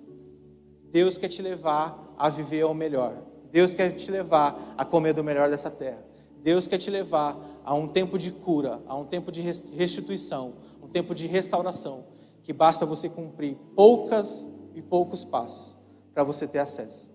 Deus 0.92 1.18
quer 1.18 1.28
te 1.28 1.42
levar 1.42 2.14
a 2.16 2.30
viver 2.30 2.66
o 2.66 2.74
melhor. 2.76 3.18
Deus 3.52 3.74
quer 3.74 3.90
te 3.94 4.12
levar 4.12 4.76
a 4.78 4.86
comer 4.86 5.14
do 5.14 5.24
melhor 5.24 5.50
dessa 5.50 5.72
terra. 5.72 6.06
Deus 6.44 6.68
quer 6.68 6.78
te 6.78 6.92
levar 6.92 7.36
a 7.66 7.74
um 7.74 7.88
tempo 7.88 8.16
de 8.16 8.32
cura, 8.32 8.80
a 8.88 8.96
um 8.96 9.06
tempo 9.06 9.32
de 9.32 9.42
restituição, 9.42 10.54
um 10.84 10.88
tempo 10.88 11.16
de 11.16 11.26
restauração, 11.26 12.04
que 12.44 12.54
basta 12.54 12.86
você 12.86 13.10
cumprir 13.10 13.56
poucas 13.76 14.48
e 14.76 14.84
poucos 14.84 15.26
passos 15.26 15.76
para 16.14 16.24
você 16.24 16.46
ter 16.46 16.60
acesso. 16.60 17.12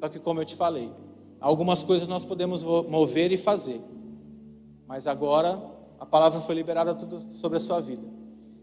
Só 0.00 0.08
que, 0.08 0.18
como 0.18 0.40
eu 0.40 0.44
te 0.44 0.56
falei, 0.56 0.92
Algumas 1.42 1.82
coisas 1.82 2.06
nós 2.06 2.24
podemos 2.24 2.62
mover 2.62 3.32
e 3.32 3.36
fazer. 3.36 3.80
Mas 4.86 5.08
agora 5.08 5.60
a 5.98 6.06
palavra 6.06 6.40
foi 6.40 6.54
liberada 6.54 6.96
sobre 7.40 7.58
a 7.58 7.60
sua 7.60 7.80
vida. 7.80 8.06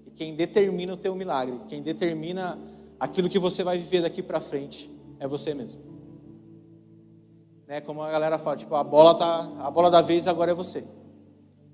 E 0.07 0.11
quem 0.11 0.33
determina 0.33 0.93
o 0.93 0.97
teu 0.97 1.13
milagre, 1.13 1.59
quem 1.67 1.81
determina 1.81 2.57
aquilo 2.97 3.27
que 3.27 3.37
você 3.37 3.65
vai 3.65 3.77
viver 3.77 4.01
daqui 4.01 4.23
para 4.23 4.39
frente, 4.39 4.89
é 5.19 5.27
você 5.27 5.53
mesmo. 5.53 5.81
Né? 7.67 7.81
Como 7.81 8.01
a 8.01 8.09
galera 8.09 8.39
fala, 8.39 8.55
tipo, 8.55 8.73
a 8.75 8.83
bola 8.83 9.13
tá, 9.13 9.51
a 9.59 9.69
bola 9.69 9.91
da 9.91 10.01
vez 10.01 10.25
agora 10.25 10.51
é 10.51 10.53
você. 10.53 10.85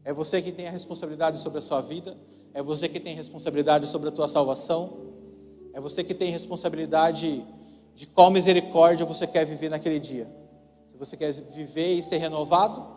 É 0.03 0.11
você 0.11 0.41
que 0.41 0.51
tem 0.51 0.67
a 0.67 0.71
responsabilidade 0.71 1.39
sobre 1.39 1.59
a 1.59 1.61
sua 1.61 1.81
vida, 1.81 2.17
é 2.51 2.63
você 2.63 2.89
que 2.89 2.99
tem 2.99 3.15
responsabilidade 3.15 3.85
sobre 3.85 4.09
a 4.09 4.11
tua 4.11 4.27
salvação, 4.27 5.05
é 5.71 5.79
você 5.79 6.03
que 6.03 6.15
tem 6.15 6.31
responsabilidade 6.31 7.45
de 7.93 8.07
qual 8.07 8.31
misericórdia 8.31 9.05
você 9.05 9.27
quer 9.27 9.45
viver 9.45 9.69
naquele 9.69 9.99
dia. 9.99 10.44
Se 10.95 10.99
você 10.99 11.17
quer 11.17 11.33
viver 11.33 11.95
e 11.95 12.01
ser 12.01 12.19
renovado, 12.19 12.87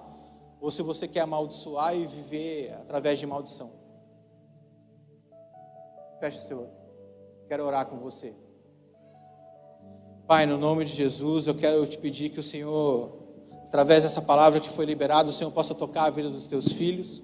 ou 0.61 0.71
se 0.71 0.83
você 0.83 1.09
quer 1.09 1.23
amaldiçoar 1.23 1.97
e 1.97 2.07
viver 2.07 2.73
através 2.75 3.19
de 3.19 3.27
maldição. 3.27 3.73
Feche 6.21 6.39
seu 6.39 6.61
olho. 6.61 6.71
Quero 7.49 7.65
orar 7.65 7.87
com 7.87 7.99
você. 7.99 8.37
Pai, 10.29 10.47
no 10.47 10.57
nome 10.57 10.85
de 10.85 10.93
Jesus, 10.93 11.49
eu 11.49 11.57
quero 11.57 11.85
te 11.89 11.99
pedir 11.99 12.31
que 12.31 12.39
o 12.39 12.43
Senhor, 12.43 13.19
através 13.67 14.05
dessa 14.05 14.23
palavra 14.23 14.61
que 14.61 14.69
foi 14.69 14.85
liberada, 14.85 15.31
o 15.31 15.33
Senhor 15.33 15.51
possa 15.51 15.75
tocar 15.75 16.05
a 16.05 16.11
vida 16.11 16.31
dos 16.31 16.47
teus 16.47 16.71
filhos, 16.71 17.21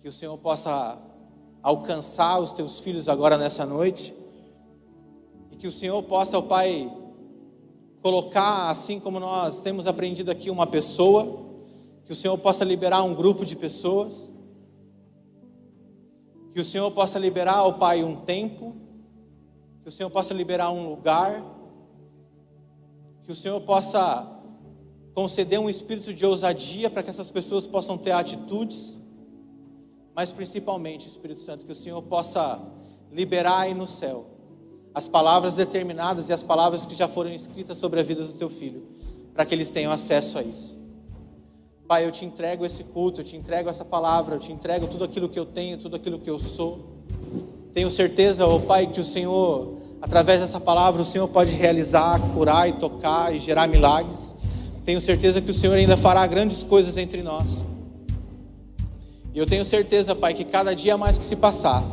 que 0.00 0.08
o 0.08 0.12
Senhor 0.12 0.36
possa 0.38 1.00
alcançar 1.62 2.40
os 2.40 2.52
teus 2.52 2.80
filhos 2.80 3.08
agora 3.08 3.38
nessa 3.38 3.64
noite, 3.64 4.12
e 5.52 5.56
que 5.56 5.68
o 5.68 5.72
Senhor 5.72 6.02
possa, 6.02 6.36
ó 6.36 6.42
Pai, 6.42 6.90
colocar, 8.04 8.68
assim 8.68 9.00
como 9.00 9.18
nós 9.18 9.62
temos 9.62 9.86
aprendido 9.86 10.30
aqui, 10.30 10.50
uma 10.50 10.66
pessoa, 10.66 11.42
que 12.04 12.12
o 12.12 12.14
Senhor 12.14 12.36
possa 12.36 12.62
liberar 12.62 13.02
um 13.02 13.14
grupo 13.14 13.46
de 13.46 13.56
pessoas, 13.56 14.30
que 16.52 16.60
o 16.60 16.64
Senhor 16.66 16.90
possa 16.90 17.18
liberar 17.18 17.56
ao 17.56 17.78
Pai 17.78 18.04
um 18.04 18.14
tempo, 18.14 18.76
que 19.82 19.88
o 19.88 19.90
Senhor 19.90 20.10
possa 20.10 20.34
liberar 20.34 20.70
um 20.70 20.90
lugar, 20.90 21.42
que 23.22 23.32
o 23.32 23.34
Senhor 23.34 23.58
possa 23.62 24.38
conceder 25.14 25.58
um 25.58 25.70
espírito 25.70 26.12
de 26.12 26.26
ousadia 26.26 26.90
para 26.90 27.02
que 27.02 27.08
essas 27.08 27.30
pessoas 27.30 27.66
possam 27.66 27.96
ter 27.96 28.10
atitudes, 28.10 28.98
mas 30.14 30.30
principalmente, 30.30 31.08
Espírito 31.08 31.40
Santo, 31.40 31.64
que 31.64 31.72
o 31.72 31.74
Senhor 31.74 32.02
possa 32.02 32.62
liberar 33.10 33.60
aí 33.60 33.72
no 33.72 33.86
céu 33.86 34.33
as 34.94 35.08
palavras 35.08 35.54
determinadas 35.54 36.28
e 36.28 36.32
as 36.32 36.42
palavras 36.42 36.86
que 36.86 36.94
já 36.94 37.08
foram 37.08 37.30
escritas 37.32 37.76
sobre 37.78 37.98
a 37.98 38.02
vida 38.02 38.22
do 38.22 38.32
teu 38.32 38.48
filho, 38.48 38.86
para 39.34 39.44
que 39.44 39.54
eles 39.54 39.68
tenham 39.68 39.90
acesso 39.90 40.38
a 40.38 40.42
isso. 40.42 40.78
Pai, 41.88 42.06
eu 42.06 42.12
te 42.12 42.24
entrego 42.24 42.64
esse 42.64 42.84
culto, 42.84 43.20
eu 43.20 43.24
te 43.24 43.36
entrego 43.36 43.68
essa 43.68 43.84
palavra, 43.84 44.36
eu 44.36 44.38
te 44.38 44.52
entrego 44.52 44.86
tudo 44.86 45.04
aquilo 45.04 45.28
que 45.28 45.38
eu 45.38 45.44
tenho, 45.44 45.76
tudo 45.76 45.96
aquilo 45.96 46.18
que 46.18 46.30
eu 46.30 46.38
sou. 46.38 46.94
Tenho 47.74 47.90
certeza, 47.90 48.46
oh 48.46 48.60
Pai, 48.60 48.86
que 48.86 49.00
o 49.00 49.04
Senhor, 49.04 49.78
através 50.00 50.40
dessa 50.40 50.60
palavra, 50.60 51.02
o 51.02 51.04
Senhor 51.04 51.26
pode 51.28 51.50
realizar, 51.50 52.20
curar 52.32 52.68
e 52.68 52.72
tocar 52.72 53.34
e 53.34 53.40
gerar 53.40 53.66
milagres. 53.66 54.34
Tenho 54.84 55.00
certeza 55.00 55.40
que 55.40 55.50
o 55.50 55.54
Senhor 55.54 55.74
ainda 55.74 55.96
fará 55.96 56.26
grandes 56.26 56.62
coisas 56.62 56.96
entre 56.96 57.22
nós. 57.22 57.64
E 59.34 59.38
eu 59.38 59.44
tenho 59.44 59.64
certeza, 59.64 60.14
Pai, 60.14 60.32
que 60.32 60.44
cada 60.44 60.74
dia 60.74 60.96
mais 60.96 61.18
que 61.18 61.24
se 61.24 61.34
passar, 61.34 61.84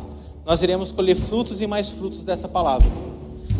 nós 0.44 0.62
iremos 0.62 0.92
colher 0.92 1.14
frutos 1.14 1.60
e 1.60 1.66
mais 1.66 1.88
frutos 1.88 2.24
dessa 2.24 2.48
palavra. 2.48 2.88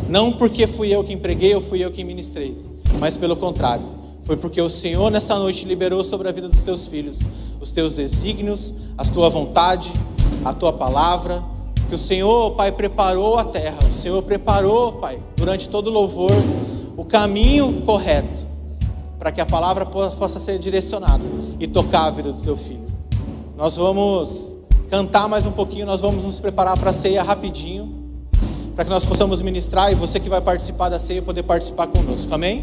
Não 0.09 0.31
porque 0.31 0.67
fui 0.67 0.93
eu 0.93 1.03
que 1.03 1.13
empreguei 1.13 1.55
ou 1.55 1.61
fui 1.61 1.79
eu 1.83 1.91
que 1.91 2.03
ministrei, 2.03 2.57
mas 2.99 3.17
pelo 3.17 3.35
contrário, 3.35 3.85
foi 4.23 4.37
porque 4.37 4.61
o 4.61 4.69
Senhor 4.69 5.09
nessa 5.11 5.35
noite 5.35 5.65
liberou 5.65 6.03
sobre 6.03 6.27
a 6.27 6.31
vida 6.31 6.47
dos 6.47 6.63
teus 6.63 6.87
filhos 6.87 7.19
os 7.63 7.71
teus 7.71 7.95
desígnios, 7.95 8.73
a 8.97 9.05
tua 9.05 9.29
vontade, 9.29 9.89
a 10.43 10.53
tua 10.53 10.73
palavra. 10.73 11.41
Que 11.87 11.95
o 11.95 11.99
Senhor, 11.99 12.51
Pai, 12.51 12.71
preparou 12.71 13.37
a 13.37 13.45
terra, 13.45 13.77
o 13.89 13.93
Senhor 13.93 14.21
preparou, 14.23 14.93
Pai, 14.93 15.19
durante 15.35 15.69
todo 15.69 15.87
o 15.87 15.89
louvor, 15.91 16.31
o 16.97 17.05
caminho 17.05 17.81
correto 17.83 18.47
para 19.17 19.31
que 19.31 19.39
a 19.39 19.45
palavra 19.45 19.85
possa 19.85 20.39
ser 20.39 20.59
direcionada 20.59 21.23
e 21.59 21.67
tocar 21.67 22.07
a 22.07 22.11
vida 22.11 22.33
do 22.33 22.41
teu 22.41 22.57
filho. 22.57 22.83
Nós 23.55 23.77
vamos 23.77 24.52
cantar 24.93 25.27
mais 25.27 25.43
um 25.43 25.51
pouquinho, 25.51 25.87
nós 25.87 26.01
vamos 26.01 26.23
nos 26.23 26.39
preparar 26.39 26.77
para 26.77 26.91
a 26.91 26.93
ceia 26.93 27.23
rapidinho, 27.23 28.11
para 28.75 28.83
que 28.85 28.91
nós 28.91 29.03
possamos 29.03 29.41
ministrar 29.41 29.91
e 29.91 29.95
você 29.95 30.19
que 30.19 30.29
vai 30.29 30.39
participar 30.39 30.87
da 30.87 30.99
ceia 30.99 31.19
poder 31.19 31.41
participar 31.41 31.87
conosco. 31.87 32.31
Amém? 32.31 32.61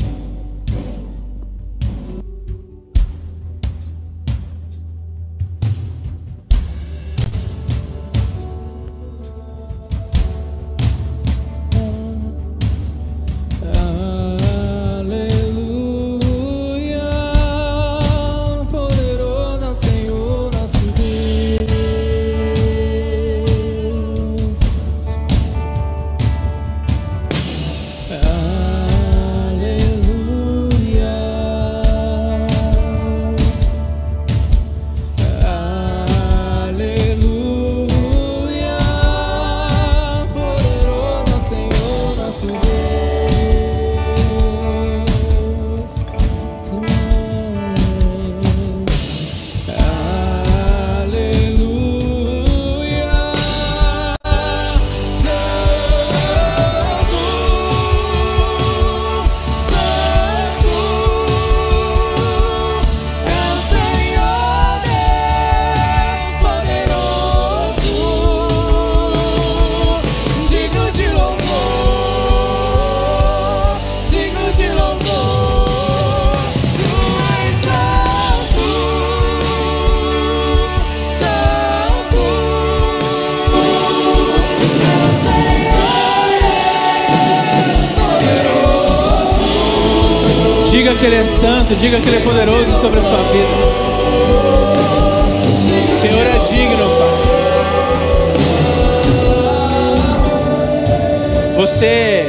Diga 91.91 92.03
que 92.03 92.09
Ele 92.09 92.19
é 92.19 92.21
poderoso 92.21 92.81
sobre 92.81 93.01
a 93.01 93.03
sua 93.03 93.19
vida. 93.33 93.49
O 95.83 96.01
Senhor 96.01 96.25
é 96.25 96.39
digno, 96.39 96.85
Pai. 96.99 97.19
Você 101.57 102.27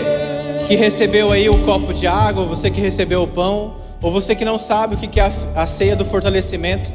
que 0.68 0.76
recebeu 0.76 1.32
aí 1.32 1.48
o 1.48 1.60
copo 1.64 1.94
de 1.94 2.08
água, 2.08 2.44
você 2.44 2.72
que 2.72 2.82
recebeu 2.82 3.22
o 3.22 3.28
pão, 3.28 3.76
ou 4.02 4.12
você 4.12 4.34
que 4.34 4.44
não 4.44 4.58
sabe 4.58 4.96
o 4.96 4.98
que 4.98 5.20
é 5.20 5.32
a 5.56 5.68
ceia 5.68 5.96
do 5.96 6.06
fortalecimento, 6.06 6.92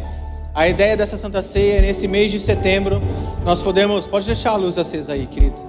a 0.52 0.66
ideia 0.66 0.96
dessa 0.96 1.16
Santa 1.16 1.42
Ceia 1.42 1.78
é 1.78 1.82
nesse 1.82 2.08
mês 2.08 2.32
de 2.32 2.40
setembro, 2.40 3.00
nós 3.44 3.62
podemos. 3.62 4.08
Pode 4.08 4.26
deixar 4.26 4.50
a 4.50 4.56
luz 4.56 4.76
acesa 4.76 5.12
aí, 5.12 5.28
queridos. 5.28 5.60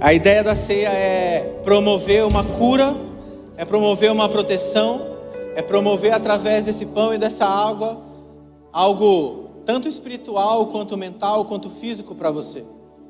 A 0.00 0.14
ideia 0.14 0.42
da 0.42 0.54
ceia 0.54 0.88
é 0.88 1.58
promover 1.62 2.24
uma 2.24 2.44
cura, 2.44 2.94
é 3.58 3.64
promover 3.66 4.10
uma 4.10 4.26
proteção, 4.28 5.13
é 5.54 5.62
promover 5.62 6.12
através 6.12 6.64
desse 6.64 6.86
pão 6.86 7.14
e 7.14 7.18
dessa 7.18 7.46
água 7.46 8.02
algo 8.72 9.50
tanto 9.64 9.88
espiritual 9.88 10.66
quanto 10.66 10.96
mental 10.96 11.44
quanto 11.44 11.70
físico 11.70 12.14
para 12.14 12.30
você. 12.30 12.64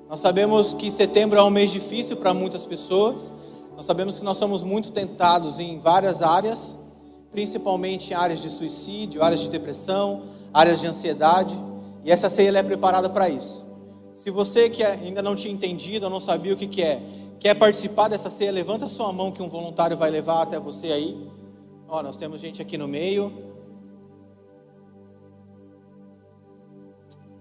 Nós 0.09 0.21
sabemos 0.21 0.73
que 0.73 0.91
setembro 0.91 1.39
é 1.39 1.43
um 1.43 1.51
mês 1.51 1.71
difícil 1.71 2.17
para 2.17 2.35
muitas 2.35 2.67
pessoas. 2.67 3.33
Nós 3.77 3.87
sabemos 3.87 4.19
que 4.19 4.25
nós 4.25 4.39
somos 4.39 4.63
muito 4.63 4.93
tentados 4.93 5.59
em 5.59 5.79
várias 5.81 6.23
áreas, 6.23 6.79
principalmente 7.33 8.13
em 8.13 8.15
áreas 8.15 8.41
de 8.41 8.51
suicídio, 8.51 9.23
áreas 9.23 9.41
de 9.41 9.49
depressão, 9.49 10.23
áreas 10.53 10.81
de 10.81 10.87
ansiedade, 10.87 11.59
e 12.05 12.13
essa 12.13 12.31
ceia 12.31 12.57
é 12.57 12.63
preparada 12.63 13.09
para 13.09 13.29
isso. 13.29 13.65
Se 14.13 14.31
você 14.31 14.71
que 14.71 14.85
ainda 14.85 15.21
não 15.21 15.35
tinha 15.35 15.53
entendido 15.53 16.05
ou 16.05 16.11
não 16.11 16.21
sabia 16.21 16.55
o 16.55 16.57
que, 16.57 16.69
que 16.69 16.83
é, 16.83 17.03
quer 17.41 17.55
participar 17.55 18.09
dessa 18.09 18.31
ceia, 18.31 18.53
levanta 18.53 18.87
sua 18.87 19.13
mão 19.13 19.33
que 19.33 19.43
um 19.43 19.49
voluntário 19.49 19.97
vai 19.97 20.11
levar 20.11 20.43
até 20.43 20.61
você 20.61 20.89
aí. 20.89 21.19
Ó, 21.95 22.03
nós 22.03 22.17
temos 22.17 22.41
gente 22.41 22.61
aqui 22.61 22.77
no 22.77 22.89
meio. 22.89 23.33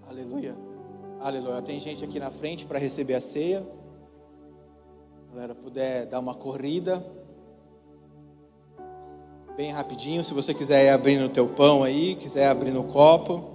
Aleluia. 0.08 0.54
Aleluia. 1.20 1.60
Tem 1.60 1.80
gente 1.80 2.04
aqui 2.04 2.20
na 2.20 2.30
frente 2.30 2.64
para 2.64 2.78
receber 2.78 3.14
a 3.14 3.20
ceia. 3.20 3.66
Galera, 5.32 5.56
puder 5.56 6.06
dar 6.06 6.20
uma 6.20 6.36
corrida. 6.36 7.04
Bem 9.56 9.72
rapidinho, 9.72 10.22
se 10.22 10.32
você 10.32 10.54
quiser 10.54 10.84
ir 10.84 10.90
abrindo 10.90 11.24
o 11.24 11.28
teu 11.28 11.48
pão 11.48 11.82
aí, 11.82 12.14
quiser 12.14 12.46
abrir 12.46 12.70
no 12.70 12.84
copo. 12.84 13.50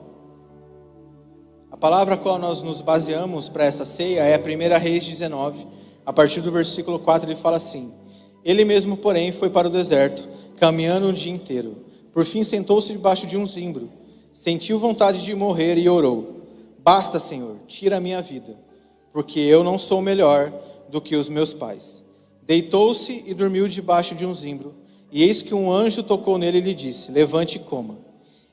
A 1.72 1.78
palavra 1.78 2.16
a 2.16 2.18
qual 2.18 2.38
nós 2.38 2.62
nos 2.62 2.82
baseamos 2.82 3.48
para 3.48 3.64
essa 3.64 3.86
ceia 3.86 4.24
é 4.24 4.36
a 4.36 4.38
1 4.38 4.78
Reis 4.78 5.06
19. 5.06 5.66
A 6.06 6.12
partir 6.12 6.42
do 6.42 6.52
versículo 6.52 7.00
4 7.00 7.26
ele 7.26 7.40
fala 7.40 7.56
assim: 7.56 7.94
Ele 8.44 8.66
mesmo, 8.66 8.98
porém, 8.98 9.32
foi 9.32 9.50
para 9.50 9.70
o 9.70 9.72
deserto, 9.72 10.28
caminhando 10.60 11.08
um 11.08 11.14
dia 11.14 11.32
inteiro. 11.32 11.78
Por 12.12 12.26
fim 12.26 12.44
sentou-se 12.44 12.92
debaixo 12.92 13.26
de 13.26 13.38
um 13.38 13.48
zimbro. 13.48 13.90
Sentiu 14.34 14.78
vontade 14.78 15.24
de 15.24 15.34
morrer 15.34 15.78
e 15.78 15.90
orou: 15.90 16.42
Basta, 16.80 17.20
Senhor, 17.20 17.56
tira 17.68 17.98
a 17.98 18.02
minha 18.02 18.22
vida, 18.22 18.58
porque 19.14 19.40
eu 19.40 19.64
não 19.64 19.80
sou 19.80 20.02
melhor 20.02 20.52
do 20.90 21.02
que 21.02 21.16
os 21.16 21.30
meus 21.30 21.54
pais. 21.54 22.04
Deitou-se 22.44 23.24
e 23.26 23.34
dormiu 23.34 23.68
debaixo 23.68 24.16
de 24.16 24.26
um 24.26 24.34
zimbro. 24.34 24.74
E 25.12 25.24
eis 25.24 25.42
que 25.42 25.54
um 25.54 25.72
anjo 25.72 26.04
tocou 26.04 26.38
nele 26.38 26.60
e 26.60 26.62
lhe 26.62 26.74
disse: 26.74 27.12
Levante 27.12 27.58
e 27.58 27.60
coma. 27.60 27.98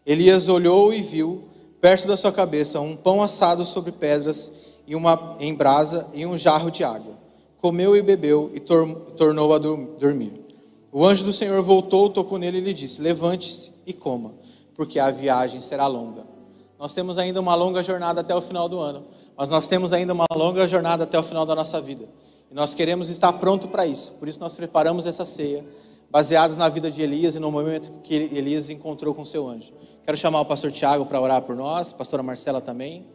Elias 0.05 0.49
olhou 0.49 0.93
e 0.93 1.03
viu, 1.03 1.45
perto 1.81 2.07
da 2.07 2.17
sua 2.17 2.31
cabeça, 2.33 2.81
um 2.81 2.95
pão 2.97 3.23
assado 3.23 3.65
sobre 3.65 3.91
pedras 3.91 4.53
e 4.87 4.95
uma 4.95 5.37
em 5.41 5.53
brasa 5.53 6.07
e 6.15 6.25
um 6.25 6.39
jarro 6.39 6.71
de 6.71 6.85
água. 6.85 7.17
Comeu 7.59 7.97
e 7.97 8.03
bebeu 8.03 8.51
e 8.55 8.61
tor 8.61 8.87
tornou 9.17 9.53
a 9.53 9.59
dormir. 9.59 10.46
O 10.93 11.05
anjo 11.05 11.25
do 11.25 11.33
Senhor 11.33 11.63
voltou, 11.63 12.09
tocou 12.09 12.39
nele 12.39 12.59
e 12.59 12.61
lhe 12.61 12.75
disse: 12.75 13.01
Levante-se 13.01 13.73
e 13.87 13.93
coma, 13.93 14.35
porque 14.75 14.99
a 14.99 15.11
viagem 15.11 15.61
será 15.61 15.87
longa. 15.87 16.27
Nós 16.79 16.93
temos 16.93 17.19
ainda 17.19 17.41
uma 17.41 17.55
longa 17.55 17.83
jornada 17.83 18.21
até 18.21 18.35
o 18.35 18.41
final 18.41 18.69
do 18.69 18.79
ano, 18.79 19.05
mas 19.37 19.49
nós 19.49 19.67
temos 19.67 19.93
ainda 19.93 20.13
uma 20.13 20.27
longa 20.35 20.67
jornada 20.69 21.05
até 21.05 21.19
o 21.19 21.23
final 21.23 21.47
da 21.47 21.55
nossa 21.55 21.81
vida. 21.81 22.07
E 22.51 22.55
nós 22.55 22.75
queremos 22.75 23.09
estar 23.09 23.33
pronto 23.35 23.69
para 23.69 23.87
isso. 23.87 24.13
Por 24.13 24.29
isso 24.29 24.39
nós 24.39 24.55
preparamos 24.55 25.07
essa 25.07 25.25
ceia 25.25 25.65
baseados 26.11 26.57
na 26.57 26.69
vida 26.69 26.91
de 26.91 27.03
Elias 27.03 27.35
e 27.35 27.39
no 27.39 27.51
momento 27.51 27.91
que 28.03 28.15
Elias 28.15 28.71
encontrou 28.71 29.15
com 29.15 29.25
seu 29.25 29.49
anjo. 29.49 29.73
Quero 30.05 30.17
chamar 30.17 30.41
o 30.41 30.45
pastor 30.45 30.71
Tiago 30.71 31.05
para 31.05 31.21
orar 31.21 31.43
por 31.43 31.57
nós, 31.57 31.93
a 31.93 31.97
pastora 31.97 32.23
Marcela 32.23 32.61
também. 32.61 33.07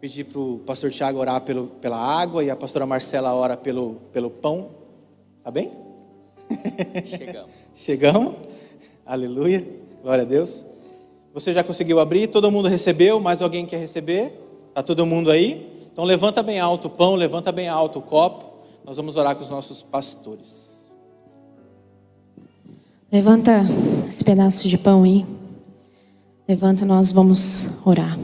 Pedir 0.00 0.24
para 0.24 0.38
o 0.38 0.58
pastor 0.58 0.90
Tiago 0.90 1.18
orar 1.18 1.40
pelo, 1.40 1.68
pela 1.68 1.96
água 1.96 2.44
e 2.44 2.50
a 2.50 2.56
pastora 2.56 2.84
Marcela 2.84 3.32
ora 3.32 3.56
pelo, 3.56 3.94
pelo 4.12 4.28
pão. 4.28 4.70
Tá 5.42 5.50
bem? 5.50 5.83
Chegamos. 7.06 7.50
Chegamos. 7.74 8.34
Aleluia. 9.04 9.66
Glória 10.02 10.22
a 10.22 10.26
Deus. 10.26 10.64
Você 11.32 11.52
já 11.52 11.64
conseguiu 11.64 11.98
abrir? 11.98 12.28
Todo 12.28 12.50
mundo 12.50 12.68
recebeu? 12.68 13.20
Mais 13.20 13.42
alguém 13.42 13.66
quer 13.66 13.78
receber? 13.78 14.32
Está 14.68 14.82
todo 14.82 15.04
mundo 15.04 15.30
aí? 15.30 15.70
Então 15.92 16.04
levanta 16.04 16.42
bem 16.42 16.58
alto 16.60 16.88
o 16.88 16.90
pão, 16.90 17.14
levanta 17.14 17.52
bem 17.52 17.68
alto 17.68 17.98
o 17.98 18.02
copo. 18.02 18.54
Nós 18.84 18.96
vamos 18.96 19.16
orar 19.16 19.34
com 19.34 19.42
os 19.42 19.50
nossos 19.50 19.82
pastores. 19.82 20.90
Levanta 23.10 23.62
esse 24.08 24.24
pedaço 24.24 24.68
de 24.68 24.76
pão 24.76 25.04
aí. 25.04 25.24
Levanta, 26.46 26.84
nós 26.84 27.10
vamos 27.10 27.68
orar. 27.86 28.18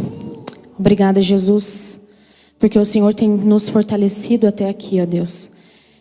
Obrigada, 0.79 1.21
Jesus, 1.23 2.09
porque 2.59 2.79
o 2.79 2.85
Senhor 2.85 3.15
tem 3.15 3.29
nos 3.29 3.69
fortalecido 3.69 4.47
até 4.47 4.69
aqui, 4.69 5.01
ó 5.01 5.07
Deus. 5.07 5.53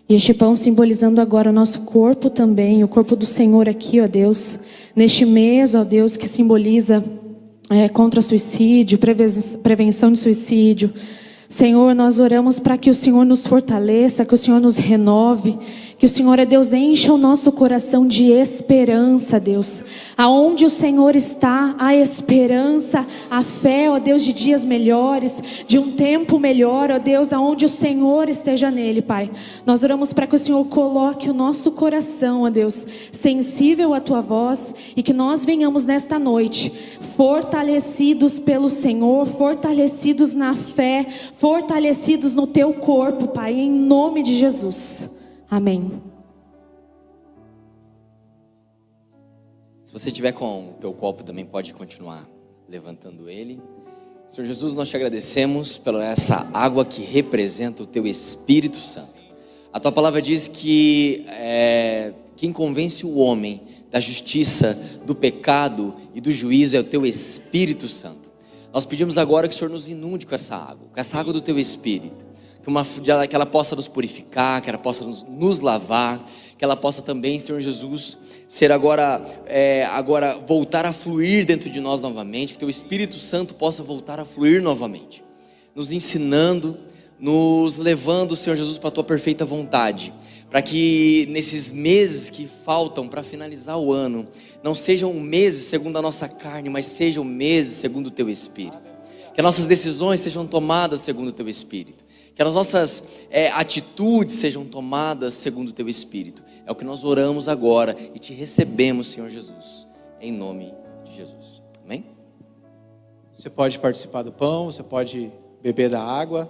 E 0.10 0.16
este 0.16 0.34
pão 0.34 0.56
simbolizando 0.56 1.22
agora 1.22 1.52
o 1.52 1.54
nosso 1.54 1.82
corpo 1.82 2.32
também, 2.32 2.84
o 2.84 2.88
corpo 2.88 3.16
do 3.16 3.28
Senhor 3.28 3.70
aqui, 3.70 4.02
ó 4.02 4.08
Deus. 4.08 4.60
Neste 4.96 5.24
mês, 5.24 5.76
ó 5.76 5.84
Deus, 5.84 6.18
que 6.18 6.28
simboliza 6.28 7.04
é, 7.70 7.88
contra 7.88 8.20
suicídio, 8.20 8.98
prevenção 9.62 10.12
de 10.12 10.18
suicídio. 10.18 10.92
Senhor, 11.48 11.94
nós 11.94 12.18
oramos 12.18 12.58
para 12.58 12.76
que 12.76 12.90
o 12.90 12.94
Senhor 12.94 13.24
nos 13.24 13.46
fortaleça, 13.46 14.26
que 14.26 14.34
o 14.34 14.38
Senhor 14.38 14.60
nos 14.60 14.78
renove 14.78 15.56
que 16.00 16.06
o 16.06 16.10
Senhor 16.10 16.40
é 16.40 16.46
Deus 16.46 16.72
encha 16.72 17.12
o 17.14 17.18
nosso 17.18 17.52
coração 17.52 18.08
de 18.08 18.32
esperança, 18.32 19.38
Deus. 19.38 19.84
Aonde 20.16 20.64
o 20.64 20.70
Senhor 20.70 21.14
está, 21.14 21.76
a 21.78 21.94
esperança, 21.94 23.06
a 23.30 23.44
fé, 23.44 23.92
ó 23.92 24.00
Deus, 24.00 24.24
de 24.24 24.32
dias 24.32 24.64
melhores, 24.64 25.44
de 25.68 25.78
um 25.78 25.92
tempo 25.92 26.40
melhor, 26.40 26.90
ó 26.90 26.98
Deus, 26.98 27.34
aonde 27.34 27.66
o 27.66 27.70
Senhor 27.70 28.30
esteja 28.30 28.72
nele, 28.72 29.02
Pai. 29.02 29.30
Nós 29.66 29.84
oramos 29.84 30.14
para 30.14 30.26
que 30.26 30.38
o 30.38 30.40
Senhor 30.40 30.64
coloque 30.68 31.30
o 31.30 31.34
nosso 31.34 31.72
coração, 31.74 32.44
ó 32.44 32.50
Deus, 32.50 32.88
sensível 33.12 33.94
à 33.94 34.00
tua 34.00 34.22
voz 34.22 34.74
e 34.96 35.04
que 35.04 35.12
nós 35.12 35.44
venhamos 35.44 35.86
nesta 35.86 36.18
noite 36.18 36.72
fortalecidos 37.18 38.40
pelo 38.40 38.70
Senhor, 38.70 39.28
fortalecidos 39.28 40.34
na 40.34 40.56
fé, 40.56 41.06
fortalecidos 41.34 42.34
no 42.34 42.48
teu 42.48 42.72
corpo, 42.72 43.28
Pai, 43.28 43.54
em 43.56 43.70
nome 43.70 44.24
de 44.24 44.40
Jesus. 44.40 45.19
Amém. 45.50 46.02
Se 49.84 49.92
você 49.92 50.12
tiver 50.12 50.32
com 50.32 50.70
o 50.70 50.74
teu 50.80 50.94
copo 50.94 51.24
também 51.24 51.44
pode 51.44 51.74
continuar 51.74 52.30
levantando 52.68 53.28
ele. 53.28 53.60
Senhor 54.28 54.46
Jesus, 54.46 54.76
nós 54.76 54.88
te 54.88 54.96
agradecemos 54.96 55.80
pela 55.80 56.06
essa 56.06 56.48
água 56.54 56.86
que 56.86 57.02
representa 57.02 57.82
o 57.82 57.88
teu 57.88 58.06
Espírito 58.06 58.78
Santo. 58.78 59.24
A 59.74 59.80
tua 59.80 59.92
palavra 59.92 60.22
diz 60.22 60.48
que 60.48 61.26
é, 61.30 62.14
quem 62.36 62.54
convence 62.54 63.04
o 63.04 63.16
homem 63.16 63.62
da 63.90 64.00
justiça, 64.00 64.80
do 65.04 65.16
pecado 65.16 65.96
e 66.14 66.22
do 66.22 66.32
juízo 66.32 66.78
é 66.78 66.80
o 66.80 66.84
teu 66.84 67.08
Espírito 67.08 67.88
Santo. 67.88 68.30
Nós 68.72 68.86
pedimos 68.86 69.18
agora 69.18 69.48
que 69.48 69.56
o 69.56 69.58
Senhor 69.58 69.72
nos 69.72 69.90
inunde 69.90 70.28
com 70.28 70.36
essa 70.36 70.56
água, 70.56 70.88
com 70.94 71.00
essa 71.00 71.18
água 71.18 71.34
do 71.34 71.42
teu 71.42 71.58
Espírito 71.58 72.29
uma, 72.70 72.86
que 73.28 73.36
ela 73.36 73.46
possa 73.46 73.76
nos 73.76 73.88
purificar, 73.88 74.62
que 74.62 74.70
ela 74.70 74.78
possa 74.78 75.04
nos, 75.04 75.24
nos 75.24 75.60
lavar, 75.60 76.24
que 76.58 76.64
ela 76.64 76.76
possa 76.76 77.02
também, 77.02 77.40
Senhor 77.40 77.62
Jesus, 77.62 78.18
ser 78.48 78.72
agora, 78.72 79.22
é, 79.46 79.86
agora 79.92 80.34
voltar 80.46 80.86
a 80.86 80.92
fluir 80.92 81.46
dentro 81.46 81.70
de 81.70 81.80
nós 81.80 82.02
novamente, 82.02 82.54
que 82.54 82.60
Teu 82.60 82.70
Espírito 82.70 83.16
Santo 83.16 83.54
possa 83.54 83.82
voltar 83.82 84.20
a 84.20 84.26
fluir 84.26 84.62
novamente, 84.62 85.24
nos 85.74 85.92
ensinando, 85.92 86.78
nos 87.20 87.78
levando, 87.78 88.36
Senhor 88.36 88.56
Jesus, 88.56 88.78
para 88.78 88.90
a 88.90 88.92
Tua 88.92 89.04
perfeita 89.04 89.46
vontade, 89.46 90.14
para 90.50 90.62
que 90.62 91.28
nesses 91.30 91.72
meses 91.72 92.30
que 92.30 92.46
faltam 92.66 93.08
para 93.08 93.24
finalizar 93.24 93.78
o 93.78 93.94
ano, 93.94 94.28
não 94.62 94.76
sejam 94.76 95.14
meses 95.14 95.68
segundo 95.68 95.98
a 95.98 96.02
nossa 96.02 96.28
carne, 96.28 96.70
mas 96.70 96.88
sejam 96.88 97.24
meses 97.24 97.78
segundo 97.78 98.08
o 98.08 98.12
Teu 98.12 98.30
Espírito. 98.30 98.92
Que 99.34 99.40
as 99.40 99.46
nossas 99.46 99.66
decisões 99.66 100.20
sejam 100.20 100.46
tomadas 100.46 101.00
segundo 101.00 101.30
o 101.30 101.32
Teu 101.32 101.48
Espírito 101.48 102.09
que 102.40 102.44
as 102.44 102.56
nossas 102.56 103.26
é, 103.30 103.50
atitudes 103.50 104.38
sejam 104.38 104.64
tomadas 104.64 105.34
segundo 105.34 105.68
o 105.68 105.74
teu 105.74 105.90
Espírito. 105.90 106.42
É 106.66 106.72
o 106.72 106.76
que 106.76 106.86
nós 106.86 107.04
oramos 107.04 107.50
agora 107.50 107.94
e 108.16 108.18
te 108.18 108.34
recebemos, 108.34 109.08
Senhor 109.08 109.30
Jesus, 109.30 109.86
em 110.22 110.32
nome 110.32 110.74
de 111.04 111.18
Jesus. 111.18 111.62
Amém? 111.84 112.06
Você 113.34 113.50
pode 113.50 113.78
participar 113.78 114.22
do 114.24 114.32
pão, 114.32 114.72
você 114.72 114.82
pode 114.82 115.30
beber 115.62 115.90
da 115.90 116.02
água. 116.02 116.50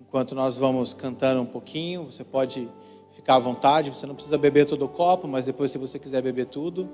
Enquanto 0.00 0.34
nós 0.34 0.56
vamos 0.56 0.94
cantando 0.94 1.42
um 1.42 1.46
pouquinho, 1.46 2.04
você 2.04 2.24
pode 2.24 2.66
ficar 3.12 3.34
à 3.34 3.38
vontade. 3.38 3.90
Você 3.90 4.06
não 4.06 4.14
precisa 4.14 4.38
beber 4.38 4.64
todo 4.64 4.86
o 4.86 4.88
copo, 4.88 5.28
mas 5.28 5.44
depois, 5.44 5.70
se 5.70 5.76
você 5.76 5.98
quiser 5.98 6.22
beber 6.22 6.46
tudo, 6.46 6.88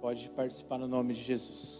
pode 0.00 0.28
participar 0.28 0.78
no 0.78 0.86
nome 0.86 1.14
de 1.14 1.20
Jesus. 1.20 1.79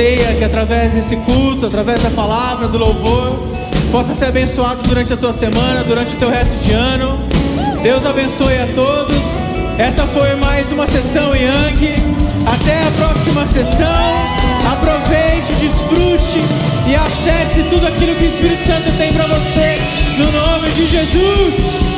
ceia, 0.00 0.34
que 0.34 0.44
através 0.44 0.94
desse 0.94 1.14
culto, 1.16 1.66
através 1.66 2.02
da 2.02 2.10
palavra, 2.10 2.66
do 2.68 2.78
louvor, 2.78 3.38
possa 3.92 4.14
ser 4.14 4.26
abençoado 4.26 4.82
durante 4.88 5.12
a 5.12 5.16
tua 5.16 5.34
semana, 5.34 5.84
durante 5.84 6.14
o 6.14 6.18
teu 6.18 6.30
resto 6.30 6.56
de 6.64 6.72
ano. 6.72 7.18
Deus 7.82 8.06
abençoe 8.06 8.56
a 8.56 8.66
todos. 8.74 9.22
Essa 9.76 10.06
foi 10.06 10.34
mais 10.36 10.72
uma 10.72 10.86
sessão 10.86 11.34
Yang. 11.34 11.92
Até 12.46 12.78
a 12.88 12.90
próxima 12.92 13.46
sessão. 13.46 14.14
Aproveite, 14.72 15.52
desfrute 15.60 16.40
e 16.88 16.96
acesse 16.96 17.62
tudo 17.68 17.86
aquilo 17.86 18.14
que 18.14 18.24
o 18.24 18.28
Espírito 18.28 18.66
Santo 18.66 18.96
tem 18.96 19.12
para 19.12 19.26
você. 19.26 19.78
No 20.16 20.32
nome 20.32 20.70
de 20.70 20.86
Jesus. 20.86 21.89